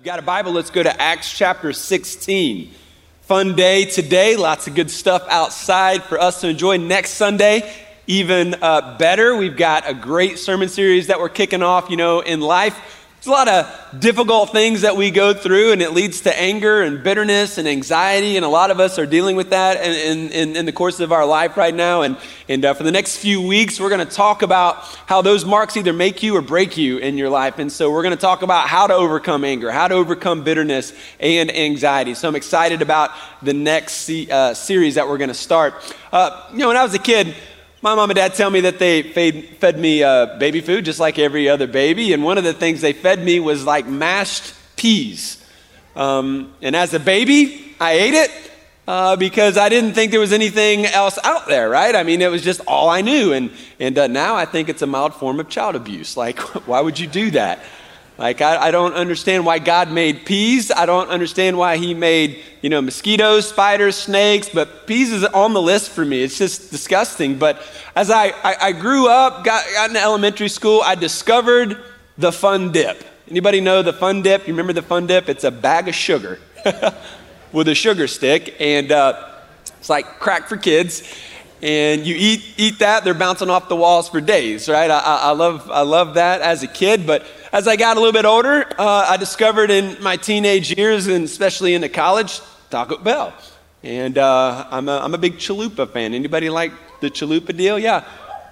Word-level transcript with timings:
You've 0.00 0.06
got 0.06 0.18
a 0.18 0.22
Bible, 0.22 0.52
let's 0.52 0.70
go 0.70 0.82
to 0.82 0.98
Acts 0.98 1.30
chapter 1.30 1.74
16. 1.74 2.70
Fun 3.20 3.54
day 3.54 3.84
today, 3.84 4.34
lots 4.34 4.66
of 4.66 4.74
good 4.74 4.90
stuff 4.90 5.26
outside 5.28 6.02
for 6.04 6.18
us 6.18 6.40
to 6.40 6.48
enjoy. 6.48 6.78
Next 6.78 7.10
Sunday, 7.10 7.70
even 8.06 8.54
uh, 8.62 8.96
better. 8.96 9.36
We've 9.36 9.58
got 9.58 9.86
a 9.86 9.92
great 9.92 10.38
sermon 10.38 10.70
series 10.70 11.08
that 11.08 11.20
we're 11.20 11.28
kicking 11.28 11.62
off, 11.62 11.90
you 11.90 11.98
know, 11.98 12.20
in 12.20 12.40
life. 12.40 12.99
There's 13.20 13.26
a 13.26 13.32
lot 13.32 13.48
of 13.48 14.00
difficult 14.00 14.48
things 14.48 14.80
that 14.80 14.96
we 14.96 15.10
go 15.10 15.34
through, 15.34 15.72
and 15.72 15.82
it 15.82 15.90
leads 15.90 16.22
to 16.22 16.34
anger 16.40 16.80
and 16.80 17.04
bitterness 17.04 17.58
and 17.58 17.68
anxiety, 17.68 18.36
and 18.36 18.46
a 18.46 18.48
lot 18.48 18.70
of 18.70 18.80
us 18.80 18.98
are 18.98 19.04
dealing 19.04 19.36
with 19.36 19.50
that 19.50 19.76
in, 19.86 20.30
in, 20.30 20.56
in 20.56 20.64
the 20.64 20.72
course 20.72 21.00
of 21.00 21.12
our 21.12 21.26
life 21.26 21.58
right 21.58 21.74
now. 21.74 22.00
And, 22.00 22.16
and 22.48 22.64
uh, 22.64 22.72
for 22.72 22.82
the 22.82 22.90
next 22.90 23.18
few 23.18 23.42
weeks, 23.42 23.78
we're 23.78 23.90
going 23.90 24.06
to 24.06 24.10
talk 24.10 24.40
about 24.40 24.76
how 25.04 25.20
those 25.20 25.44
marks 25.44 25.76
either 25.76 25.92
make 25.92 26.22
you 26.22 26.34
or 26.34 26.40
break 26.40 26.78
you 26.78 26.96
in 26.96 27.18
your 27.18 27.28
life. 27.28 27.58
And 27.58 27.70
so 27.70 27.90
we're 27.90 28.02
going 28.02 28.16
to 28.16 28.20
talk 28.20 28.40
about 28.40 28.68
how 28.68 28.86
to 28.86 28.94
overcome 28.94 29.44
anger, 29.44 29.70
how 29.70 29.88
to 29.88 29.96
overcome 29.96 30.42
bitterness 30.42 30.94
and 31.18 31.54
anxiety. 31.54 32.14
So 32.14 32.26
I'm 32.26 32.36
excited 32.36 32.80
about 32.80 33.10
the 33.42 33.52
next 33.52 34.08
uh, 34.08 34.54
series 34.54 34.94
that 34.94 35.06
we're 35.06 35.18
going 35.18 35.28
to 35.28 35.34
start. 35.34 35.74
Uh, 36.10 36.48
you 36.52 36.60
know, 36.60 36.68
when 36.68 36.78
I 36.78 36.82
was 36.82 36.94
a 36.94 36.98
kid, 36.98 37.34
my 37.82 37.94
mom 37.94 38.10
and 38.10 38.16
dad 38.16 38.34
tell 38.34 38.50
me 38.50 38.60
that 38.60 38.78
they 38.78 39.02
fed, 39.02 39.78
me 39.78 40.02
uh, 40.02 40.38
baby 40.38 40.60
food 40.60 40.84
just 40.84 41.00
like 41.00 41.18
every 41.18 41.48
other 41.48 41.66
baby. 41.66 42.12
And 42.12 42.22
one 42.22 42.36
of 42.36 42.44
the 42.44 42.52
things 42.52 42.82
they 42.82 42.92
fed 42.92 43.24
me 43.24 43.40
was 43.40 43.64
like 43.64 43.86
mashed 43.86 44.54
peas. 44.76 45.42
Um, 45.96 46.52
and 46.60 46.76
as 46.76 46.92
a 46.92 47.00
baby, 47.00 47.74
I 47.80 47.92
ate 47.92 48.14
it 48.14 48.30
uh, 48.86 49.16
because 49.16 49.56
I 49.56 49.70
didn't 49.70 49.94
think 49.94 50.10
there 50.10 50.20
was 50.20 50.32
anything 50.32 50.84
else 50.84 51.18
out 51.24 51.48
there, 51.48 51.70
right? 51.70 51.94
I 51.94 52.02
mean, 52.02 52.20
it 52.20 52.30
was 52.30 52.42
just 52.42 52.60
all 52.66 52.90
I 52.90 53.00
knew. 53.00 53.32
And, 53.32 53.50
and 53.78 53.96
uh, 53.96 54.06
now 54.08 54.36
I 54.36 54.44
think 54.44 54.68
it's 54.68 54.82
a 54.82 54.86
mild 54.86 55.14
form 55.14 55.40
of 55.40 55.48
child 55.48 55.74
abuse. 55.74 56.18
Like, 56.18 56.38
why 56.66 56.80
would 56.80 56.98
you 56.98 57.06
do 57.06 57.30
that? 57.30 57.60
Like, 58.20 58.42
I, 58.42 58.66
I, 58.66 58.70
don't 58.70 58.92
understand 58.92 59.46
why 59.46 59.60
God 59.60 59.90
made 59.90 60.26
peas. 60.26 60.70
I 60.70 60.84
don't 60.84 61.08
understand 61.08 61.56
why 61.56 61.78
He 61.78 61.94
made, 61.94 62.44
you 62.60 62.68
know, 62.68 62.82
mosquitoes, 62.82 63.48
spiders, 63.48 63.96
snakes, 63.96 64.50
but 64.50 64.86
peas 64.86 65.10
is 65.10 65.24
on 65.24 65.54
the 65.54 65.62
list 65.62 65.90
for 65.90 66.04
me. 66.04 66.22
It's 66.22 66.36
just 66.36 66.70
disgusting. 66.70 67.38
But 67.38 67.62
as 67.96 68.10
I, 68.10 68.26
I, 68.44 68.56
I 68.60 68.72
grew 68.72 69.08
up, 69.08 69.42
got, 69.42 69.64
got 69.72 69.88
into 69.88 70.02
elementary 70.02 70.50
school, 70.50 70.82
I 70.84 70.96
discovered 70.96 71.82
the 72.18 72.30
fun 72.30 72.72
dip. 72.72 73.02
Anybody 73.30 73.62
know 73.62 73.80
the 73.80 73.94
fun 73.94 74.20
dip? 74.20 74.46
You 74.46 74.52
remember 74.52 74.74
the 74.74 74.82
fun 74.82 75.06
dip? 75.06 75.30
It's 75.30 75.44
a 75.44 75.50
bag 75.50 75.88
of 75.88 75.94
sugar 75.94 76.38
with 77.52 77.68
a 77.68 77.74
sugar 77.74 78.06
stick, 78.06 78.54
and 78.60 78.92
uh, 78.92 79.30
it's 79.78 79.88
like 79.88 80.04
crack 80.18 80.46
for 80.46 80.58
kids 80.58 81.10
and 81.62 82.06
you 82.06 82.14
eat 82.18 82.54
eat 82.56 82.78
that 82.78 83.04
they're 83.04 83.12
bouncing 83.12 83.50
off 83.50 83.68
the 83.68 83.76
walls 83.76 84.08
for 84.08 84.18
days 84.18 84.66
right 84.66 84.90
I, 84.90 84.98
I, 84.98 85.30
love 85.32 85.70
i 85.70 85.82
love 85.82 86.14
that 86.14 86.40
as 86.40 86.62
a 86.62 86.66
kid 86.66 87.06
but 87.06 87.26
as 87.52 87.66
I 87.66 87.76
got 87.76 87.96
a 87.96 88.00
little 88.00 88.12
bit 88.12 88.24
older, 88.24 88.64
uh, 88.78 89.06
I 89.08 89.16
discovered 89.16 89.70
in 89.70 90.00
my 90.02 90.16
teenage 90.16 90.76
years, 90.76 91.06
and 91.06 91.24
especially 91.24 91.74
into 91.74 91.88
college, 91.88 92.40
Taco 92.70 92.98
Bell. 92.98 93.34
And 93.82 94.18
uh, 94.18 94.66
I'm, 94.70 94.88
a, 94.88 94.98
I'm 94.98 95.14
a 95.14 95.18
big 95.18 95.38
chalupa 95.38 95.90
fan. 95.90 96.14
Anybody 96.14 96.48
like 96.48 96.72
the 97.00 97.10
chalupa 97.10 97.56
deal? 97.56 97.78
Yeah. 97.78 98.04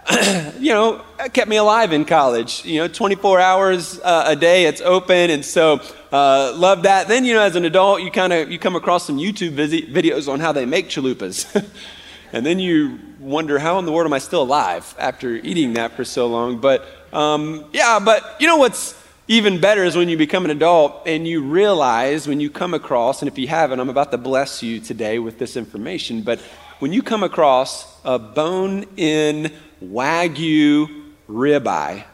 you 0.58 0.72
know, 0.72 1.04
it 1.20 1.32
kept 1.32 1.48
me 1.48 1.56
alive 1.56 1.92
in 1.92 2.04
college. 2.04 2.64
You 2.64 2.80
know, 2.80 2.88
24 2.88 3.40
hours 3.40 4.00
uh, 4.00 4.24
a 4.26 4.34
day, 4.34 4.64
it's 4.64 4.80
open, 4.80 5.30
and 5.30 5.44
so 5.44 5.80
uh, 6.10 6.52
love 6.56 6.82
that. 6.84 7.08
Then, 7.08 7.24
you 7.24 7.34
know, 7.34 7.42
as 7.42 7.56
an 7.56 7.66
adult, 7.66 8.00
you 8.02 8.10
kind 8.10 8.32
of 8.32 8.50
you 8.50 8.58
come 8.58 8.74
across 8.74 9.06
some 9.06 9.18
YouTube 9.18 9.54
videos 9.54 10.32
on 10.32 10.40
how 10.40 10.50
they 10.50 10.64
make 10.64 10.88
chalupas, 10.88 11.62
and 12.32 12.44
then 12.44 12.58
you 12.58 12.98
wonder 13.20 13.58
how 13.58 13.78
in 13.78 13.84
the 13.84 13.92
world 13.92 14.06
am 14.06 14.14
I 14.14 14.18
still 14.18 14.42
alive 14.42 14.94
after 14.98 15.34
eating 15.34 15.74
that 15.74 15.92
for 15.92 16.04
so 16.04 16.26
long? 16.26 16.58
But 16.58 16.86
um, 17.12 17.64
yeah, 17.72 17.98
but 17.98 18.36
you 18.40 18.46
know 18.46 18.56
what's 18.56 18.94
even 19.28 19.60
better 19.60 19.84
is 19.84 19.94
when 19.94 20.08
you 20.08 20.16
become 20.16 20.46
an 20.46 20.50
adult 20.50 21.02
and 21.06 21.28
you 21.28 21.42
realize 21.42 22.26
when 22.26 22.40
you 22.40 22.48
come 22.48 22.72
across, 22.72 23.20
and 23.20 23.28
if 23.30 23.38
you 23.38 23.46
haven't, 23.46 23.78
I'm 23.78 23.90
about 23.90 24.10
to 24.12 24.18
bless 24.18 24.62
you 24.62 24.80
today 24.80 25.18
with 25.18 25.38
this 25.38 25.56
information, 25.56 26.22
but 26.22 26.40
when 26.78 26.92
you 26.92 27.02
come 27.02 27.22
across 27.22 28.00
a 28.04 28.18
bone 28.18 28.86
in 28.96 29.52
Wagyu 29.82 31.12
ribeye, 31.28 32.04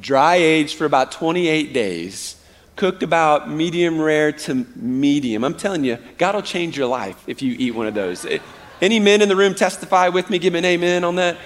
dry 0.00 0.36
aged 0.36 0.78
for 0.78 0.86
about 0.86 1.12
28 1.12 1.74
days, 1.74 2.36
cooked 2.76 3.02
about 3.02 3.50
medium 3.50 4.00
rare 4.00 4.32
to 4.32 4.66
medium, 4.76 5.44
I'm 5.44 5.54
telling 5.54 5.84
you, 5.84 5.98
God 6.16 6.34
will 6.34 6.42
change 6.42 6.78
your 6.78 6.86
life 6.86 7.22
if 7.26 7.42
you 7.42 7.54
eat 7.58 7.74
one 7.74 7.86
of 7.86 7.94
those. 7.94 8.26
Any 8.80 9.00
men 9.00 9.20
in 9.20 9.28
the 9.28 9.36
room 9.36 9.54
testify 9.54 10.08
with 10.08 10.30
me? 10.30 10.38
Give 10.38 10.54
me 10.54 10.60
an 10.60 10.64
amen 10.64 11.04
on 11.04 11.16
that. 11.16 11.36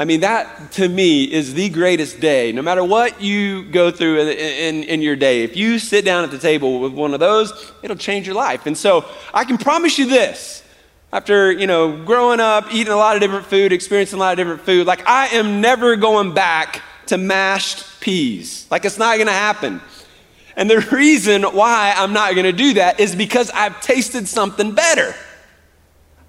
I 0.00 0.06
mean, 0.06 0.20
that 0.20 0.72
to 0.72 0.88
me 0.88 1.24
is 1.24 1.52
the 1.52 1.68
greatest 1.68 2.20
day. 2.20 2.52
No 2.52 2.62
matter 2.62 2.82
what 2.82 3.20
you 3.20 3.64
go 3.64 3.90
through 3.90 4.20
in, 4.22 4.28
in, 4.28 4.84
in, 4.84 5.02
your 5.02 5.14
day, 5.14 5.42
if 5.42 5.58
you 5.58 5.78
sit 5.78 6.06
down 6.06 6.24
at 6.24 6.30
the 6.30 6.38
table 6.38 6.80
with 6.80 6.94
one 6.94 7.12
of 7.12 7.20
those, 7.20 7.70
it'll 7.82 7.98
change 7.98 8.26
your 8.26 8.34
life. 8.34 8.64
And 8.64 8.78
so 8.78 9.04
I 9.34 9.44
can 9.44 9.58
promise 9.58 9.98
you 9.98 10.06
this. 10.06 10.64
After, 11.12 11.52
you 11.52 11.66
know, 11.66 12.02
growing 12.02 12.40
up, 12.40 12.72
eating 12.72 12.94
a 12.94 12.96
lot 12.96 13.14
of 13.14 13.20
different 13.20 13.44
food, 13.44 13.74
experiencing 13.74 14.16
a 14.16 14.20
lot 14.20 14.32
of 14.32 14.38
different 14.38 14.62
food, 14.62 14.86
like 14.86 15.06
I 15.06 15.26
am 15.26 15.60
never 15.60 15.96
going 15.96 16.32
back 16.32 16.80
to 17.08 17.18
mashed 17.18 18.00
peas. 18.00 18.66
Like 18.70 18.86
it's 18.86 18.96
not 18.96 19.18
gonna 19.18 19.32
happen. 19.32 19.82
And 20.56 20.70
the 20.70 20.80
reason 20.92 21.42
why 21.42 21.92
I'm 21.94 22.14
not 22.14 22.34
gonna 22.34 22.52
do 22.52 22.72
that 22.74 23.00
is 23.00 23.14
because 23.14 23.50
I've 23.50 23.78
tasted 23.82 24.26
something 24.26 24.72
better. 24.72 25.14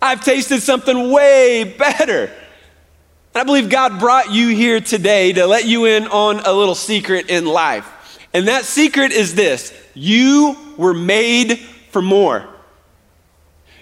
I've 0.01 0.25
tasted 0.25 0.61
something 0.61 1.09
way 1.09 1.63
better. 1.63 2.31
I 3.33 3.45
believe 3.45 3.69
God 3.69 3.97
brought 3.99 4.31
you 4.31 4.49
here 4.49 4.81
today 4.81 5.31
to 5.33 5.47
let 5.47 5.65
you 5.65 5.85
in 5.85 6.07
on 6.07 6.41
a 6.41 6.51
little 6.51 6.75
secret 6.75 7.29
in 7.29 7.45
life. 7.45 7.87
And 8.33 8.49
that 8.49 8.65
secret 8.65 9.11
is 9.11 9.35
this 9.35 9.73
you 9.93 10.57
were 10.77 10.93
made 10.93 11.57
for 11.91 12.01
more. 12.01 12.47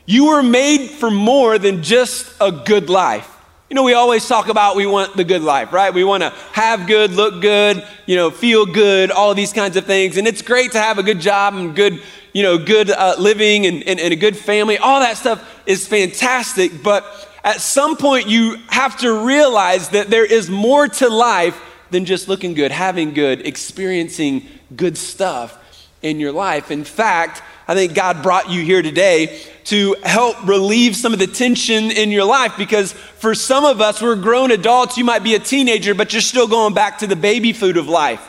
You 0.05 0.27
were 0.27 0.43
made 0.43 0.89
for 0.89 1.09
more 1.09 1.57
than 1.57 1.81
just 1.81 2.31
a 2.39 2.51
good 2.51 2.89
life. 2.89 3.37
You 3.69 3.75
know, 3.75 3.83
we 3.83 3.93
always 3.93 4.27
talk 4.27 4.49
about 4.49 4.75
we 4.75 4.87
want 4.87 5.15
the 5.15 5.23
good 5.23 5.43
life, 5.43 5.73
right? 5.73 5.93
We 5.93 6.03
want 6.03 6.23
to 6.23 6.29
have 6.53 6.87
good, 6.87 7.11
look 7.11 7.41
good, 7.41 7.85
you 8.05 8.15
know, 8.15 8.31
feel 8.31 8.65
good, 8.65 9.11
all 9.11 9.33
these 9.35 9.53
kinds 9.53 9.77
of 9.77 9.85
things. 9.85 10.17
And 10.17 10.27
it's 10.27 10.41
great 10.41 10.71
to 10.71 10.79
have 10.79 10.97
a 10.97 11.03
good 11.03 11.19
job 11.19 11.53
and 11.55 11.75
good, 11.75 12.01
you 12.33 12.41
know, 12.43 12.57
good 12.57 12.89
uh, 12.89 13.15
living 13.19 13.65
and, 13.67 13.83
and, 13.87 13.99
and 13.99 14.13
a 14.13 14.15
good 14.15 14.37
family. 14.37 14.77
All 14.79 14.99
that 14.99 15.17
stuff 15.17 15.61
is 15.67 15.87
fantastic. 15.87 16.81
But 16.81 17.28
at 17.43 17.61
some 17.61 17.97
point 17.97 18.27
you 18.27 18.57
have 18.67 18.97
to 18.99 19.25
realize 19.25 19.89
that 19.89 20.09
there 20.09 20.25
is 20.25 20.49
more 20.49 20.87
to 20.87 21.09
life 21.09 21.59
than 21.91 22.05
just 22.05 22.27
looking 22.27 22.53
good, 22.53 22.71
having 22.71 23.13
good, 23.13 23.45
experiencing 23.45 24.45
good 24.75 24.97
stuff 24.97 25.57
in 26.01 26.19
your 26.19 26.31
life. 26.31 26.71
In 26.71 26.83
fact, 26.83 27.41
I 27.67 27.75
think 27.75 27.93
God 27.93 28.23
brought 28.23 28.49
you 28.49 28.63
here 28.63 28.81
today 28.81 29.41
to 29.65 29.95
help 30.03 30.47
relieve 30.47 30.95
some 30.95 31.13
of 31.13 31.19
the 31.19 31.27
tension 31.27 31.91
in 31.91 32.09
your 32.09 32.25
life 32.25 32.55
because 32.57 32.93
for 32.93 33.35
some 33.35 33.65
of 33.65 33.81
us, 33.81 34.01
we're 34.01 34.15
grown 34.15 34.51
adults. 34.51 34.97
You 34.97 35.03
might 35.03 35.23
be 35.23 35.35
a 35.35 35.39
teenager, 35.39 35.93
but 35.93 36.13
you're 36.13 36.21
still 36.21 36.47
going 36.47 36.73
back 36.73 36.99
to 36.99 37.07
the 37.07 37.15
baby 37.15 37.53
food 37.53 37.77
of 37.77 37.87
life. 37.87 38.27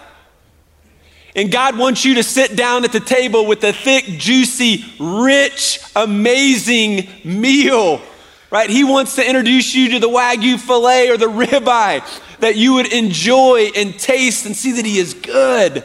And 1.37 1.51
God 1.51 1.79
wants 1.79 2.05
you 2.05 2.17
to 2.17 2.23
sit 2.23 2.57
down 2.57 2.85
at 2.85 2.93
the 2.93 3.01
table 3.01 3.47
with 3.47 3.63
a 3.63 3.73
thick, 3.73 4.05
juicy, 4.05 4.85
rich, 4.99 5.81
amazing 5.95 7.09
meal 7.25 8.03
right? 8.51 8.69
He 8.69 8.85
wants 8.85 9.17
to 9.17 9.27
introduce 9.27 9.75
you 9.75 9.91
to 9.93 9.99
the 9.99 10.09
Wagyu 10.09 10.59
filet 10.59 11.11
or 11.11 11.17
the 11.17 11.27
ribeye 11.31 12.03
that 12.41 12.57
you 12.57 12.75
would 12.75 12.93
enjoy 12.93 13.71
and 13.77 13.99
taste 13.99 14.47
and 14.47 14.57
see 14.57 14.73
that 14.73 14.85
he 14.85 14.99
is 14.99 15.15
good. 15.15 15.85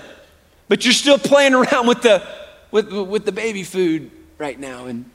But 0.68 0.84
you're 0.84 0.94
still 0.94 1.20
playing 1.20 1.54
around 1.54 1.88
with 1.88 2.02
the, 2.02 2.26
with, 2.72 2.92
with 2.92 3.26
the 3.26 3.32
baby 3.32 3.64
food 3.64 4.10
right 4.38 4.60
now. 4.60 4.88
And, 4.88 5.10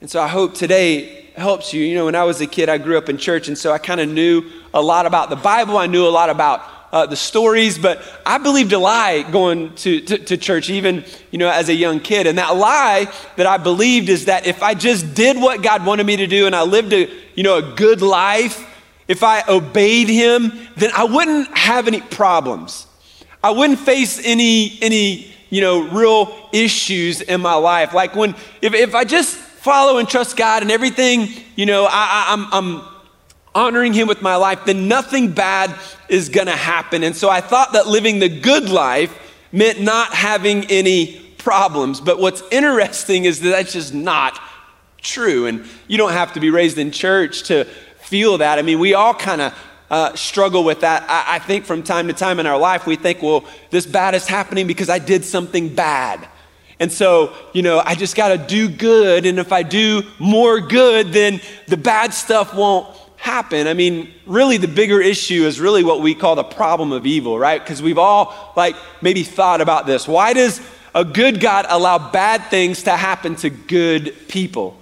and 0.00 0.10
so 0.10 0.20
I 0.20 0.28
hope 0.28 0.54
today 0.54 1.30
helps 1.36 1.72
you. 1.72 1.84
You 1.84 1.94
know, 1.94 2.06
when 2.06 2.16
I 2.16 2.24
was 2.24 2.40
a 2.40 2.46
kid, 2.46 2.68
I 2.68 2.78
grew 2.78 2.98
up 2.98 3.08
in 3.08 3.16
church, 3.16 3.48
and 3.48 3.56
so 3.56 3.72
I 3.72 3.78
kind 3.78 4.00
of 4.00 4.08
knew 4.08 4.50
a 4.74 4.82
lot 4.82 5.06
about 5.06 5.30
the 5.30 5.36
Bible. 5.36 5.78
I 5.78 5.86
knew 5.86 6.06
a 6.06 6.10
lot 6.10 6.30
about 6.30 6.62
uh, 6.92 7.06
the 7.06 7.16
stories, 7.16 7.78
but 7.78 8.02
I 8.26 8.36
believed 8.36 8.72
a 8.74 8.78
lie 8.78 9.22
going 9.22 9.74
to, 9.76 10.00
to, 10.02 10.18
to, 10.18 10.36
church, 10.36 10.68
even, 10.68 11.04
you 11.30 11.38
know, 11.38 11.48
as 11.48 11.70
a 11.70 11.74
young 11.74 12.00
kid. 12.00 12.26
And 12.26 12.36
that 12.36 12.54
lie 12.54 13.10
that 13.36 13.46
I 13.46 13.56
believed 13.56 14.10
is 14.10 14.26
that 14.26 14.46
if 14.46 14.62
I 14.62 14.74
just 14.74 15.14
did 15.14 15.38
what 15.38 15.62
God 15.62 15.86
wanted 15.86 16.04
me 16.04 16.16
to 16.16 16.26
do 16.26 16.46
and 16.46 16.54
I 16.54 16.62
lived 16.62 16.92
a, 16.92 17.10
you 17.34 17.42
know, 17.42 17.56
a 17.56 17.74
good 17.74 18.02
life, 18.02 18.68
if 19.08 19.22
I 19.22 19.42
obeyed 19.48 20.08
Him, 20.08 20.52
then 20.76 20.90
I 20.94 21.04
wouldn't 21.04 21.56
have 21.56 21.88
any 21.88 22.02
problems. 22.02 22.86
I 23.42 23.50
wouldn't 23.50 23.78
face 23.78 24.20
any, 24.22 24.78
any, 24.82 25.32
you 25.48 25.62
know, 25.62 25.88
real 25.88 26.48
issues 26.52 27.22
in 27.22 27.40
my 27.40 27.54
life. 27.54 27.94
Like 27.94 28.14
when, 28.14 28.34
if, 28.60 28.74
if 28.74 28.94
I 28.94 29.04
just 29.04 29.34
follow 29.36 29.98
and 29.98 30.06
trust 30.06 30.36
God 30.36 30.62
and 30.62 30.70
everything, 30.70 31.28
you 31.56 31.64
know, 31.64 31.86
I, 31.86 31.88
I, 31.90 32.32
I'm, 32.32 32.46
I'm 32.52 32.91
honoring 33.54 33.92
Him 33.92 34.08
with 34.08 34.22
my 34.22 34.36
life, 34.36 34.64
then 34.64 34.88
nothing 34.88 35.32
bad 35.32 35.74
is 36.08 36.28
going 36.28 36.46
to 36.46 36.56
happen. 36.56 37.02
And 37.02 37.14
so 37.14 37.28
I 37.28 37.40
thought 37.40 37.72
that 37.74 37.86
living 37.86 38.18
the 38.18 38.28
good 38.28 38.68
life 38.68 39.18
meant 39.52 39.80
not 39.80 40.12
having 40.12 40.64
any 40.66 41.18
problems. 41.38 42.00
But 42.00 42.18
what's 42.18 42.42
interesting 42.50 43.24
is 43.24 43.40
that 43.40 43.50
that's 43.50 43.72
just 43.72 43.92
not 43.94 44.40
true. 45.02 45.46
And 45.46 45.66
you 45.88 45.98
don't 45.98 46.12
have 46.12 46.32
to 46.34 46.40
be 46.40 46.50
raised 46.50 46.78
in 46.78 46.90
church 46.90 47.44
to 47.44 47.64
feel 48.00 48.38
that. 48.38 48.58
I 48.58 48.62
mean, 48.62 48.78
we 48.78 48.94
all 48.94 49.14
kind 49.14 49.40
of 49.40 49.58
uh, 49.90 50.14
struggle 50.14 50.64
with 50.64 50.80
that. 50.80 51.04
I, 51.08 51.36
I 51.36 51.38
think 51.38 51.66
from 51.66 51.82
time 51.82 52.06
to 52.08 52.14
time 52.14 52.40
in 52.40 52.46
our 52.46 52.58
life, 52.58 52.86
we 52.86 52.96
think, 52.96 53.22
well, 53.22 53.44
this 53.70 53.84
bad 53.84 54.14
is 54.14 54.26
happening 54.26 54.66
because 54.66 54.88
I 54.88 54.98
did 54.98 55.24
something 55.24 55.74
bad. 55.74 56.28
And 56.80 56.90
so, 56.90 57.34
you 57.52 57.62
know, 57.62 57.80
I 57.84 57.94
just 57.94 58.16
got 58.16 58.28
to 58.28 58.38
do 58.38 58.68
good. 58.68 59.26
And 59.26 59.38
if 59.38 59.52
I 59.52 59.62
do 59.62 60.02
more 60.18 60.60
good, 60.60 61.12
then 61.12 61.40
the 61.68 61.76
bad 61.76 62.14
stuff 62.14 62.54
won't 62.54 62.88
happen. 63.22 63.68
I 63.68 63.74
mean, 63.74 64.12
really, 64.26 64.56
the 64.56 64.66
bigger 64.66 65.00
issue 65.00 65.46
is 65.46 65.60
really 65.60 65.84
what 65.84 66.00
we 66.00 66.12
call 66.12 66.34
the 66.34 66.42
problem 66.42 66.90
of 66.90 67.06
evil, 67.06 67.38
right? 67.38 67.62
Because 67.62 67.80
we've 67.80 67.96
all, 67.96 68.52
like, 68.56 68.74
maybe 69.00 69.22
thought 69.22 69.60
about 69.60 69.86
this. 69.86 70.08
Why 70.08 70.32
does 70.32 70.60
a 70.92 71.04
good 71.04 71.38
God 71.38 71.64
allow 71.68 72.10
bad 72.10 72.42
things 72.50 72.82
to 72.82 72.90
happen 72.90 73.36
to 73.36 73.48
good 73.48 74.12
people? 74.26 74.76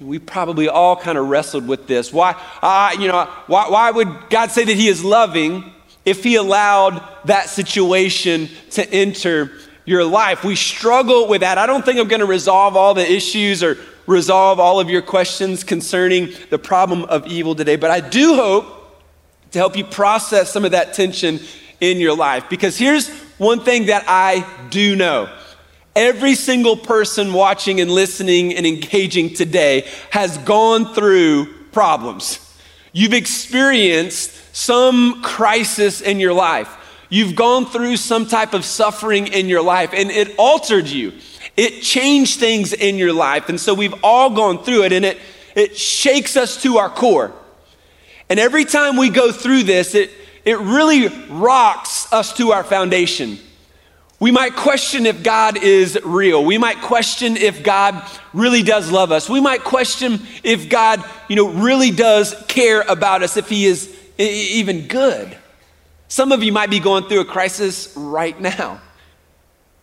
We 0.00 0.18
probably 0.18 0.70
all 0.70 0.96
kind 0.96 1.18
of 1.18 1.28
wrestled 1.28 1.68
with 1.68 1.86
this. 1.86 2.10
Why, 2.14 2.34
uh, 2.62 2.96
you 2.98 3.08
know, 3.08 3.26
why, 3.46 3.68
why 3.68 3.90
would 3.90 4.30
God 4.30 4.50
say 4.50 4.64
that 4.64 4.76
He 4.76 4.88
is 4.88 5.04
loving 5.04 5.70
if 6.06 6.24
He 6.24 6.36
allowed 6.36 7.06
that 7.26 7.50
situation 7.50 8.48
to 8.70 8.90
enter 8.90 9.52
your 9.84 10.06
life? 10.06 10.44
We 10.44 10.56
struggle 10.56 11.28
with 11.28 11.42
that. 11.42 11.58
I 11.58 11.66
don't 11.66 11.84
think 11.84 11.98
I'm 11.98 12.08
going 12.08 12.20
to 12.20 12.26
resolve 12.26 12.74
all 12.74 12.94
the 12.94 13.06
issues 13.06 13.62
or 13.62 13.76
resolve 14.10 14.58
all 14.58 14.80
of 14.80 14.90
your 14.90 15.02
questions 15.02 15.64
concerning 15.64 16.30
the 16.50 16.58
problem 16.58 17.04
of 17.04 17.26
evil 17.26 17.54
today, 17.54 17.76
but 17.76 17.90
I 17.90 18.00
do 18.00 18.34
hope 18.34 18.66
to 19.52 19.58
help 19.58 19.76
you 19.76 19.84
process 19.84 20.50
some 20.50 20.64
of 20.64 20.72
that 20.72 20.94
tension 20.94 21.40
in 21.80 21.98
your 21.98 22.16
life. 22.16 22.48
Because 22.50 22.76
here's 22.76 23.08
one 23.38 23.60
thing 23.60 23.86
that 23.86 24.04
I 24.06 24.46
do 24.70 24.96
know 24.96 25.30
Every 25.96 26.36
single 26.36 26.76
person 26.76 27.32
watching 27.32 27.80
and 27.80 27.90
listening 27.90 28.54
and 28.54 28.64
engaging 28.64 29.34
today 29.34 29.88
has 30.10 30.38
gone 30.38 30.94
through 30.94 31.52
problems. 31.72 32.38
You've 32.92 33.12
experienced 33.12 34.54
some 34.54 35.20
crisis 35.22 36.00
in 36.00 36.20
your 36.20 36.32
life. 36.32 36.76
You've 37.08 37.34
gone 37.34 37.66
through 37.66 37.96
some 37.96 38.26
type 38.26 38.54
of 38.54 38.64
suffering 38.64 39.26
in 39.26 39.48
your 39.48 39.62
life, 39.62 39.90
and 39.92 40.10
it 40.12 40.32
altered 40.38 40.86
you. 40.86 41.12
It 41.60 41.82
changed 41.82 42.40
things 42.40 42.72
in 42.72 42.96
your 42.96 43.12
life. 43.12 43.50
And 43.50 43.60
so 43.60 43.74
we've 43.74 43.92
all 44.02 44.30
gone 44.30 44.64
through 44.64 44.84
it, 44.84 44.94
and 44.94 45.04
it, 45.04 45.18
it 45.54 45.76
shakes 45.76 46.34
us 46.34 46.62
to 46.62 46.78
our 46.78 46.88
core. 46.88 47.34
And 48.30 48.40
every 48.40 48.64
time 48.64 48.96
we 48.96 49.10
go 49.10 49.30
through 49.30 49.64
this, 49.64 49.94
it, 49.94 50.10
it 50.46 50.58
really 50.58 51.08
rocks 51.28 52.10
us 52.14 52.32
to 52.38 52.52
our 52.52 52.64
foundation. 52.64 53.38
We 54.18 54.30
might 54.30 54.56
question 54.56 55.04
if 55.04 55.22
God 55.22 55.62
is 55.62 55.98
real. 56.02 56.42
We 56.42 56.56
might 56.56 56.80
question 56.80 57.36
if 57.36 57.62
God 57.62 58.08
really 58.32 58.62
does 58.62 58.90
love 58.90 59.12
us. 59.12 59.28
We 59.28 59.42
might 59.42 59.62
question 59.62 60.18
if 60.42 60.70
God, 60.70 61.04
you 61.28 61.36
know, 61.36 61.50
really 61.50 61.90
does 61.90 62.42
care 62.48 62.80
about 62.88 63.22
us, 63.22 63.36
if 63.36 63.50
he 63.50 63.66
is 63.66 63.94
even 64.16 64.86
good. 64.88 65.36
Some 66.08 66.32
of 66.32 66.42
you 66.42 66.52
might 66.52 66.70
be 66.70 66.80
going 66.80 67.04
through 67.04 67.20
a 67.20 67.26
crisis 67.26 67.92
right 67.94 68.40
now. 68.58 68.80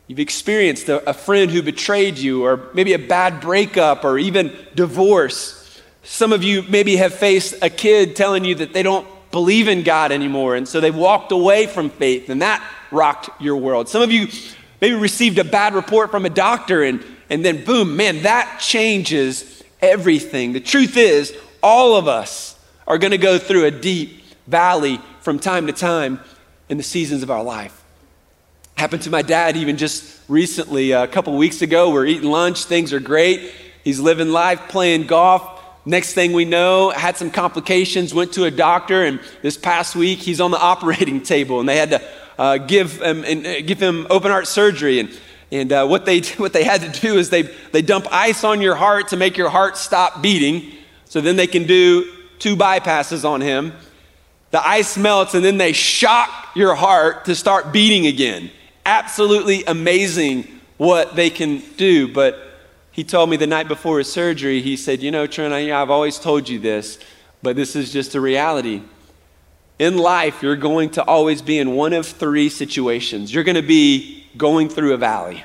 You've 0.07 0.19
experienced 0.19 0.87
a, 0.87 1.09
a 1.09 1.13
friend 1.13 1.51
who 1.51 1.61
betrayed 1.61 2.17
you, 2.17 2.45
or 2.45 2.69
maybe 2.73 2.93
a 2.93 2.99
bad 2.99 3.41
breakup, 3.41 4.05
or 4.05 4.17
even 4.17 4.55
divorce. 4.73 5.81
Some 6.03 6.31
of 6.31 6.43
you 6.43 6.63
maybe 6.63 6.95
have 6.95 7.13
faced 7.13 7.55
a 7.61 7.69
kid 7.69 8.15
telling 8.15 8.45
you 8.45 8.55
that 8.55 8.71
they 8.73 8.83
don't 8.83 9.07
believe 9.31 9.67
in 9.67 9.83
God 9.83 10.13
anymore, 10.13 10.55
and 10.55 10.67
so 10.67 10.79
they've 10.79 10.95
walked 10.95 11.33
away 11.33 11.67
from 11.67 11.89
faith, 11.89 12.29
and 12.29 12.41
that 12.41 12.65
rocked 12.89 13.29
your 13.41 13.57
world. 13.57 13.89
Some 13.89 14.01
of 14.01 14.11
you 14.11 14.27
maybe 14.79 14.95
received 14.95 15.37
a 15.39 15.43
bad 15.43 15.73
report 15.75 16.09
from 16.09 16.25
a 16.25 16.29
doctor, 16.29 16.83
and, 16.83 17.03
and 17.29 17.43
then 17.43 17.65
boom, 17.65 17.97
man, 17.97 18.23
that 18.23 18.59
changes 18.61 19.61
everything. 19.81 20.53
The 20.53 20.61
truth 20.61 20.95
is, 20.95 21.35
all 21.61 21.97
of 21.97 22.07
us 22.07 22.57
are 22.87 22.97
going 22.97 23.11
to 23.11 23.17
go 23.17 23.37
through 23.37 23.65
a 23.65 23.71
deep 23.71 24.23
valley 24.47 25.01
from 25.19 25.39
time 25.39 25.67
to 25.67 25.73
time 25.73 26.21
in 26.69 26.77
the 26.77 26.83
seasons 26.83 27.23
of 27.23 27.29
our 27.29 27.43
life. 27.43 27.76
Happened 28.77 29.01
to 29.01 29.09
my 29.09 29.23
dad 29.23 29.57
even 29.57 29.75
just 29.75 30.19
recently, 30.27 30.91
a 30.91 31.07
couple 31.07 31.35
weeks 31.35 31.63
ago. 31.63 31.89
We're 31.89 32.05
eating 32.05 32.29
lunch, 32.29 32.65
things 32.65 32.93
are 32.93 32.99
great. 32.99 33.51
He's 33.83 33.99
living 33.99 34.29
life, 34.29 34.69
playing 34.69 35.07
golf. 35.07 35.63
Next 35.83 36.13
thing 36.13 36.31
we 36.31 36.45
know, 36.45 36.91
had 36.91 37.17
some 37.17 37.31
complications, 37.31 38.13
went 38.13 38.33
to 38.33 38.43
a 38.43 38.51
doctor, 38.51 39.03
and 39.03 39.19
this 39.41 39.57
past 39.57 39.95
week 39.95 40.19
he's 40.19 40.39
on 40.39 40.51
the 40.51 40.59
operating 40.61 41.23
table, 41.23 41.59
and 41.59 41.67
they 41.67 41.75
had 41.75 41.89
to 41.89 42.03
uh, 42.37 42.57
give, 42.59 43.01
him, 43.01 43.23
and, 43.23 43.47
uh, 43.47 43.61
give 43.61 43.79
him 43.79 44.05
open 44.11 44.29
heart 44.29 44.45
surgery. 44.45 44.99
And, 44.99 45.19
and 45.51 45.71
uh, 45.71 45.87
what, 45.87 46.05
they, 46.05 46.19
what 46.37 46.53
they 46.53 46.63
had 46.63 46.81
to 46.81 47.01
do 47.01 47.17
is 47.17 47.31
they, 47.31 47.49
they 47.71 47.81
dump 47.81 48.05
ice 48.11 48.43
on 48.43 48.61
your 48.61 48.75
heart 48.75 49.07
to 49.07 49.17
make 49.17 49.37
your 49.37 49.49
heart 49.49 49.75
stop 49.75 50.21
beating. 50.21 50.71
So 51.05 51.19
then 51.19 51.35
they 51.35 51.47
can 51.47 51.65
do 51.65 52.13
two 52.37 52.55
bypasses 52.55 53.27
on 53.27 53.41
him. 53.41 53.73
The 54.51 54.63
ice 54.65 54.97
melts, 54.97 55.33
and 55.33 55.43
then 55.43 55.57
they 55.57 55.73
shock 55.73 56.29
your 56.55 56.75
heart 56.75 57.25
to 57.25 57.33
start 57.33 57.71
beating 57.73 58.05
again. 58.05 58.51
Absolutely 58.87 59.65
amazing 59.65 60.47
what 60.77 61.17
they 61.17 61.29
can 61.29 61.61
do. 61.75 62.07
But 62.07 62.39
he 62.93 63.03
told 63.03 63.29
me 63.29 63.35
the 63.35 63.45
night 63.45 63.67
before 63.67 63.97
his 63.97 64.09
surgery, 64.09 64.61
he 64.61 64.77
said, 64.77 65.03
You 65.03 65.11
know, 65.11 65.27
Trent, 65.27 65.53
I've 65.53 65.89
always 65.89 66.17
told 66.17 66.47
you 66.47 66.57
this, 66.57 66.97
but 67.43 67.57
this 67.57 67.75
is 67.75 67.91
just 67.91 68.15
a 68.15 68.21
reality. 68.21 68.81
In 69.77 69.97
life, 69.97 70.41
you're 70.41 70.55
going 70.55 70.91
to 70.91 71.03
always 71.03 71.41
be 71.41 71.59
in 71.59 71.75
one 71.75 71.91
of 71.91 72.05
three 72.05 72.47
situations. 72.47 73.33
You're 73.33 73.43
going 73.43 73.55
to 73.55 73.61
be 73.61 74.25
going 74.37 74.69
through 74.69 74.93
a 74.93 74.97
valley. 74.97 75.43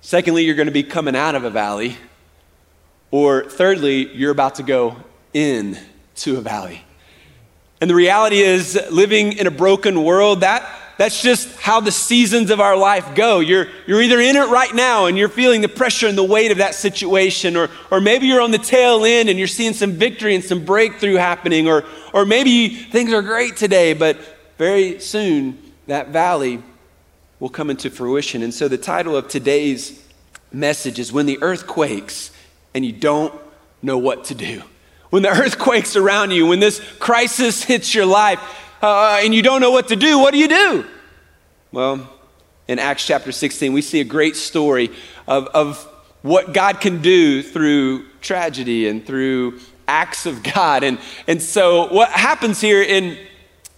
Secondly, 0.00 0.44
you're 0.44 0.54
going 0.54 0.66
to 0.66 0.72
be 0.72 0.84
coming 0.84 1.14
out 1.14 1.34
of 1.34 1.44
a 1.44 1.50
valley. 1.50 1.98
Or 3.10 3.44
thirdly, 3.44 4.10
you're 4.16 4.32
about 4.32 4.54
to 4.54 4.62
go 4.62 4.96
into 5.34 6.38
a 6.38 6.40
valley. 6.40 6.84
And 7.82 7.90
the 7.90 7.94
reality 7.94 8.38
is, 8.38 8.80
living 8.90 9.34
in 9.34 9.46
a 9.46 9.50
broken 9.50 10.04
world, 10.04 10.40
that 10.40 10.66
that's 10.98 11.22
just 11.22 11.56
how 11.60 11.80
the 11.80 11.92
seasons 11.92 12.50
of 12.50 12.60
our 12.60 12.76
life 12.76 13.14
go. 13.14 13.38
You're, 13.38 13.68
you're 13.86 14.02
either 14.02 14.18
in 14.18 14.34
it 14.34 14.48
right 14.48 14.74
now 14.74 15.06
and 15.06 15.16
you're 15.16 15.28
feeling 15.28 15.60
the 15.60 15.68
pressure 15.68 16.08
and 16.08 16.18
the 16.18 16.24
weight 16.24 16.50
of 16.50 16.58
that 16.58 16.74
situation, 16.74 17.56
or, 17.56 17.70
or 17.92 18.00
maybe 18.00 18.26
you're 18.26 18.40
on 18.40 18.50
the 18.50 18.58
tail 18.58 19.04
end 19.04 19.28
and 19.28 19.38
you're 19.38 19.46
seeing 19.46 19.72
some 19.72 19.92
victory 19.92 20.34
and 20.34 20.42
some 20.42 20.64
breakthrough 20.64 21.14
happening, 21.14 21.68
or, 21.68 21.84
or 22.12 22.26
maybe 22.26 22.68
things 22.68 23.12
are 23.12 23.22
great 23.22 23.56
today, 23.56 23.94
but 23.94 24.18
very 24.58 24.98
soon 24.98 25.56
that 25.86 26.08
valley 26.08 26.60
will 27.38 27.48
come 27.48 27.70
into 27.70 27.90
fruition. 27.90 28.42
And 28.42 28.52
so 28.52 28.66
the 28.66 28.76
title 28.76 29.16
of 29.16 29.28
today's 29.28 30.04
message 30.52 30.98
is 30.98 31.12
When 31.12 31.26
the 31.26 31.38
Earth 31.40 31.68
Quakes 31.68 32.32
and 32.74 32.84
You 32.84 32.92
Don't 32.92 33.32
Know 33.82 33.98
What 33.98 34.24
to 34.24 34.34
Do. 34.34 34.62
When 35.10 35.22
the 35.22 35.28
earth 35.40 35.60
quakes 35.60 35.94
around 35.94 36.32
you, 36.32 36.48
when 36.48 36.58
this 36.58 36.80
crisis 36.98 37.62
hits 37.62 37.94
your 37.94 38.06
life, 38.06 38.40
uh, 38.82 39.20
and 39.22 39.34
you 39.34 39.42
don't 39.42 39.60
know 39.60 39.70
what 39.70 39.88
to 39.88 39.96
do, 39.96 40.18
what 40.18 40.32
do 40.32 40.38
you 40.38 40.48
do? 40.48 40.86
Well, 41.72 42.08
in 42.66 42.78
Acts 42.78 43.06
chapter 43.06 43.32
16, 43.32 43.72
we 43.72 43.82
see 43.82 44.00
a 44.00 44.04
great 44.04 44.36
story 44.36 44.90
of, 45.26 45.46
of 45.48 45.84
what 46.22 46.52
God 46.52 46.80
can 46.80 47.00
do 47.02 47.42
through 47.42 48.06
tragedy 48.20 48.88
and 48.88 49.06
through 49.06 49.60
acts 49.86 50.26
of 50.26 50.42
God. 50.42 50.84
And, 50.84 50.98
and 51.26 51.42
so, 51.42 51.92
what 51.92 52.10
happens 52.10 52.60
here 52.60 52.82
in, 52.82 53.18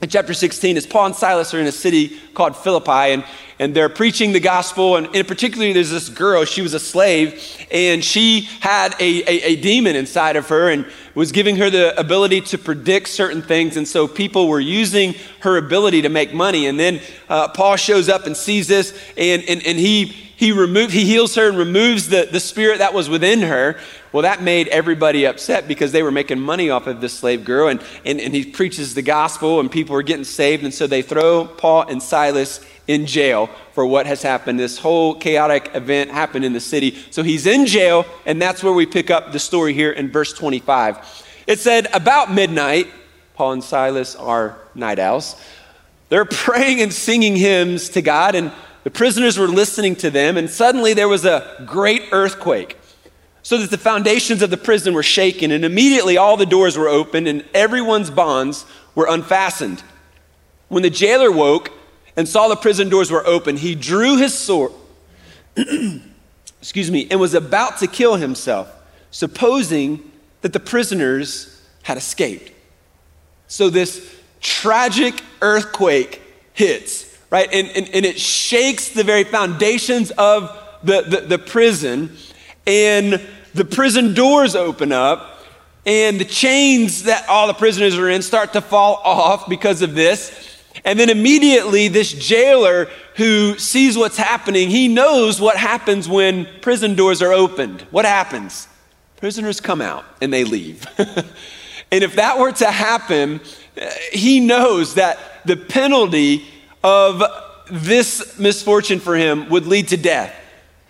in 0.03 0.09
chapter 0.09 0.33
16 0.33 0.79
is 0.79 0.87
Paul 0.87 1.07
and 1.07 1.15
Silas 1.15 1.53
are 1.53 1.61
in 1.61 1.67
a 1.67 1.73
city 1.73 2.19
called 2.33 2.57
Philippi, 2.57 3.13
and, 3.13 3.25
and 3.59 3.75
they're 3.75 3.91
preaching 3.91 4.33
the 4.33 4.41
gospel. 4.41 4.97
And 4.97 5.15
in 5.15 5.27
particular, 5.27 5.71
there's 5.75 5.91
this 5.91 6.09
girl, 6.09 6.47
she 6.47 6.63
was 6.63 6.73
a 6.73 6.81
slave, 6.81 7.67
and 7.71 8.03
she 8.03 8.49
had 8.61 8.95
a, 8.99 9.23
a, 9.31 9.43
a, 9.53 9.57
demon 9.57 9.97
inside 9.97 10.37
of 10.37 10.49
her 10.49 10.71
and 10.71 10.91
was 11.15 11.33
giving 11.33 11.57
her 11.57 11.69
the 11.69 11.99
ability 12.01 12.41
to 12.41 12.57
predict 12.57 13.09
certain 13.09 13.43
things. 13.43 13.77
And 13.77 13.87
so 13.87 14.09
people 14.09 14.49
were 14.49 14.61
using 14.61 15.17
her 15.41 15.59
ability 15.59 16.01
to 16.03 16.09
make 16.09 16.33
money. 16.33 16.67
And 16.67 16.81
then 16.81 17.01
uh, 17.29 17.49
Paul 17.49 17.77
shows 17.77 18.09
up 18.09 18.25
and 18.25 18.35
sees 18.35 18.69
this, 18.69 18.99
and, 19.19 19.43
and, 19.43 19.67
and 19.67 19.79
he, 19.79 20.30
he, 20.41 20.53
remove, 20.53 20.91
he 20.91 21.05
heals 21.05 21.35
her 21.35 21.51
and 21.51 21.59
removes 21.59 22.09
the, 22.09 22.27
the 22.33 22.41
spirit 22.41 22.79
that 22.79 22.95
was 22.95 23.11
within 23.11 23.43
her. 23.43 23.79
Well, 24.11 24.23
that 24.23 24.43
made 24.43 24.69
everybody 24.69 25.27
upset 25.27 25.69
because 25.69 25.93
they 25.93 26.03
were 26.03 26.11
making 26.11 26.41
money 26.41 26.71
off 26.71 26.87
of 26.87 27.03
this 27.03 27.13
slave 27.13 27.45
girl. 27.45 27.69
And, 27.69 27.83
and, 28.07 28.19
and 28.19 28.35
he 28.35 28.47
preaches 28.47 28.95
the 28.95 29.03
gospel, 29.03 29.61
and 29.61 29.71
people 29.71 29.95
are 29.97 30.03
getting 30.03 30.25
saved. 30.25 30.65
And 30.65 30.73
so 30.73 30.87
they 30.87 31.03
throw 31.03 31.47
Paul 31.47 31.83
and 31.83 32.03
Silas 32.03 32.65
in 32.89 33.05
jail 33.05 33.51
for 33.75 33.85
what 33.85 34.07
has 34.07 34.23
happened. 34.23 34.59
This 34.59 34.79
whole 34.79 35.15
chaotic 35.15 35.73
event 35.75 36.11
happened 36.11 36.47
in 36.47 36.55
the 36.55 36.61
city. 36.61 36.97
So 37.11 37.23
he's 37.23 37.47
in 37.47 37.67
jail, 37.67 38.07
and 38.25 38.41
that's 38.41 38.65
where 38.65 38.73
we 38.73 38.87
pick 38.87 39.11
up 39.11 39.33
the 39.33 39.39
story 39.39 39.75
here 39.75 39.91
in 39.91 40.11
verse 40.11 40.33
25. 40.33 41.27
It 41.47 41.59
said, 41.59 41.87
About 41.93 42.33
midnight, 42.33 42.87
Paul 43.35 43.53
and 43.53 43.63
Silas 43.63 44.17
are 44.17 44.57
night 44.75 44.99
owls. 44.99 45.37
They're 46.09 46.25
praying 46.25 46.81
and 46.81 46.91
singing 46.91 47.37
hymns 47.37 47.91
to 47.91 48.01
God, 48.01 48.35
and 48.35 48.53
the 48.85 48.91
prisoners 48.91 49.39
were 49.39 49.49
listening 49.49 49.97
to 49.97 50.11
them, 50.11 50.37
and 50.37 50.49
suddenly 50.49 50.95
there 50.95 51.09
was 51.09 51.25
a 51.25 51.65
great 51.67 52.03
earthquake. 52.13 52.77
So 53.43 53.57
that 53.59 53.71
the 53.71 53.79
foundations 53.79 54.43
of 54.43 54.51
the 54.51 54.57
prison 54.57 54.95
were 54.95 55.03
shaken, 55.03 55.51
and 55.51 55.65
immediately 55.65 56.17
all 56.17 56.37
the 56.37 56.47
doors 56.47 56.77
were 56.77 56.89
opened, 56.89 57.27
and 57.27 57.45
everyone's 57.55 58.11
bonds 58.11 58.67
were 58.95 59.07
unfastened. 59.09 59.83
When 60.69 60.83
the 60.83 60.91
jailer 60.91 61.33
woke, 61.33 61.73
and 62.17 62.29
saw 62.29 62.49
the 62.49 62.57
prison 62.57 62.89
doors 62.89 63.11
were 63.11 63.27
open, 63.27 63.57
he 63.57 63.75
drew 63.75 64.19
his 64.19 64.37
sword, 64.37 64.73
excuse 66.61 66.91
me, 66.91 67.07
and 67.11 67.19
was 67.19 67.35
about 67.35 67.79
to 67.79 67.87
kill 67.87 68.17
himself, 68.17 68.71
supposing 69.11 70.11
that 70.43 70.53
the 70.53 70.61
prisoners 70.61 71.67
had 71.83 71.97
escaped. 71.97 72.53
So 73.49 73.71
this 73.71 74.17
tragic 74.41 75.23
earthquake 75.41 76.21
hits, 76.53 77.10
right? 77.31 77.49
And, 77.53 77.69
and, 77.69 77.89
and 77.95 78.05
it 78.05 78.19
shakes 78.19 78.89
the 78.89 79.05
very 79.05 79.25
foundations 79.25 80.11
of 80.13 80.57
the, 80.83 81.03
the, 81.03 81.21
the 81.21 81.39
prison, 81.39 82.17
and 82.67 83.21
the 83.55 83.65
prison 83.65 84.15
doors 84.15 84.57
open 84.57 84.93
up, 84.93 85.45
and 85.87 86.21
the 86.21 86.25
chains 86.25 87.05
that 87.05 87.29
all 87.29 87.47
the 87.47 87.55
prisoners 87.55 87.97
are 87.97 88.09
in 88.09 88.23
start 88.23 88.53
to 88.53 88.61
fall 88.61 88.97
off 89.05 89.49
because 89.49 89.83
of 89.83 89.95
this. 89.95 90.47
And 90.85 90.99
then 90.99 91.11
immediately, 91.11 91.89
this 91.89 92.13
jailer 92.13 92.89
who 93.17 93.59
sees 93.59 93.99
what's 93.99 94.17
happening, 94.17 94.71
he 94.71 94.89
knows 94.89 95.41
what 95.41 95.57
happens 95.57 96.09
when 96.09 96.47
prison 96.61 96.95
doors 96.95 97.23
are 97.23 97.33
opened. 97.33 97.83
What 97.91 98.05
happens? 98.05 98.69
Prisoners 99.17 99.61
come 99.61 99.83
out 99.83 100.05
and 100.21 100.33
they 100.33 100.45
leave. 100.45 100.87
and 100.99 102.05
if 102.05 102.17
that 102.17 102.39
were 102.39 102.53
to 102.53 102.71
happen, 102.71 103.41
eh, 103.77 103.91
he 104.13 104.41
knows 104.41 104.95
that 104.95 105.19
the 105.45 105.57
penalty 105.57 106.47
of 106.83 107.23
this 107.71 108.39
misfortune 108.39 109.01
for 109.01 109.17
him 109.17 109.49
would 109.49 109.67
lead 109.67 109.89
to 109.89 109.97
death. 109.97 110.35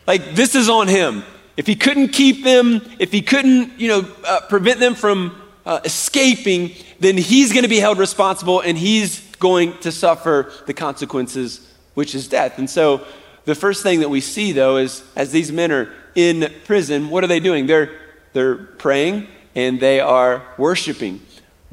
Like, 0.07 0.35
this 0.35 0.55
is 0.55 0.69
on 0.69 0.89
him. 0.89 1.25
If 1.57 1.67
he 1.67 1.77
couldn't 1.77 2.09
keep 2.09 2.43
them, 2.43 2.81
if 2.99 3.13
he 3.13 3.23
couldn't, 3.23 3.79
you 3.79 3.89
know, 3.89 4.09
uh, 4.25 4.41
prevent 4.49 4.81
them 4.81 4.95
from 4.95 5.41
uh, 5.67 5.81
escaping, 5.85 6.75
then 7.01 7.17
he's 7.17 7.53
going 7.53 7.65
to 7.65 7.69
be 7.69 7.81
held 7.81 7.99
responsible 7.99 8.61
and 8.61 8.79
he's 8.79 9.21
going 9.37 9.77
to 9.79 9.93
suffer 9.93 10.53
the 10.67 10.75
consequences, 10.75 11.73
which 11.95 12.15
is 12.15 12.29
death. 12.29 12.59
And 12.59 12.69
so, 12.69 13.05
the 13.45 13.55
first 13.55 13.83
thing 13.83 14.01
that 14.01 14.09
we 14.09 14.21
see, 14.21 14.53
though, 14.53 14.77
is 14.77 15.03
as 15.17 15.33
these 15.33 15.51
men 15.51 15.73
are 15.73 15.93
in 16.15 16.53
prison, 16.67 17.11
what 17.11 17.25
are 17.25 17.27
they 17.27 17.41
doing? 17.41 17.67
They're, 17.67 17.91
they're 18.33 18.57
praying 18.57 19.29
and 19.55 19.81
they 19.81 20.01
are 20.01 20.43
worshiping. 20.59 21.21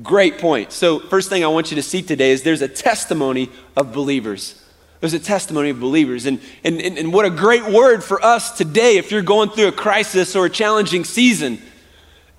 Great 0.03 0.37
point. 0.37 0.71
So, 0.71 0.99
first 0.99 1.29
thing 1.29 1.43
I 1.43 1.47
want 1.47 1.71
you 1.71 1.75
to 1.75 1.81
see 1.81 2.03
today 2.03 2.31
is 2.31 2.43
there's 2.43 2.61
a 2.61 2.67
testimony 2.67 3.49
of 3.75 3.93
believers. 3.93 4.63
There's 4.99 5.13
a 5.13 5.19
testimony 5.19 5.71
of 5.71 5.79
believers. 5.79 6.25
And, 6.25 6.39
and, 6.63 6.79
and, 6.81 6.97
and 6.97 7.13
what 7.13 7.25
a 7.25 7.29
great 7.29 7.65
word 7.65 8.03
for 8.03 8.23
us 8.23 8.55
today 8.57 8.97
if 8.97 9.11
you're 9.11 9.21
going 9.21 9.49
through 9.49 9.67
a 9.67 9.71
crisis 9.71 10.35
or 10.35 10.45
a 10.45 10.49
challenging 10.49 11.03
season. 11.03 11.59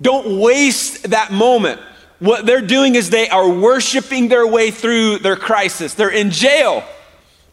Don't 0.01 0.39
waste 0.39 1.09
that 1.09 1.31
moment. 1.31 1.81
What 2.19 2.45
they're 2.45 2.61
doing 2.61 2.95
is 2.95 3.09
they 3.09 3.29
are 3.29 3.49
worshiping 3.49 4.29
their 4.29 4.47
way 4.47 4.71
through 4.71 5.19
their 5.19 5.37
crisis. 5.37 5.93
They're 5.93 6.09
in 6.09 6.31
jail, 6.31 6.83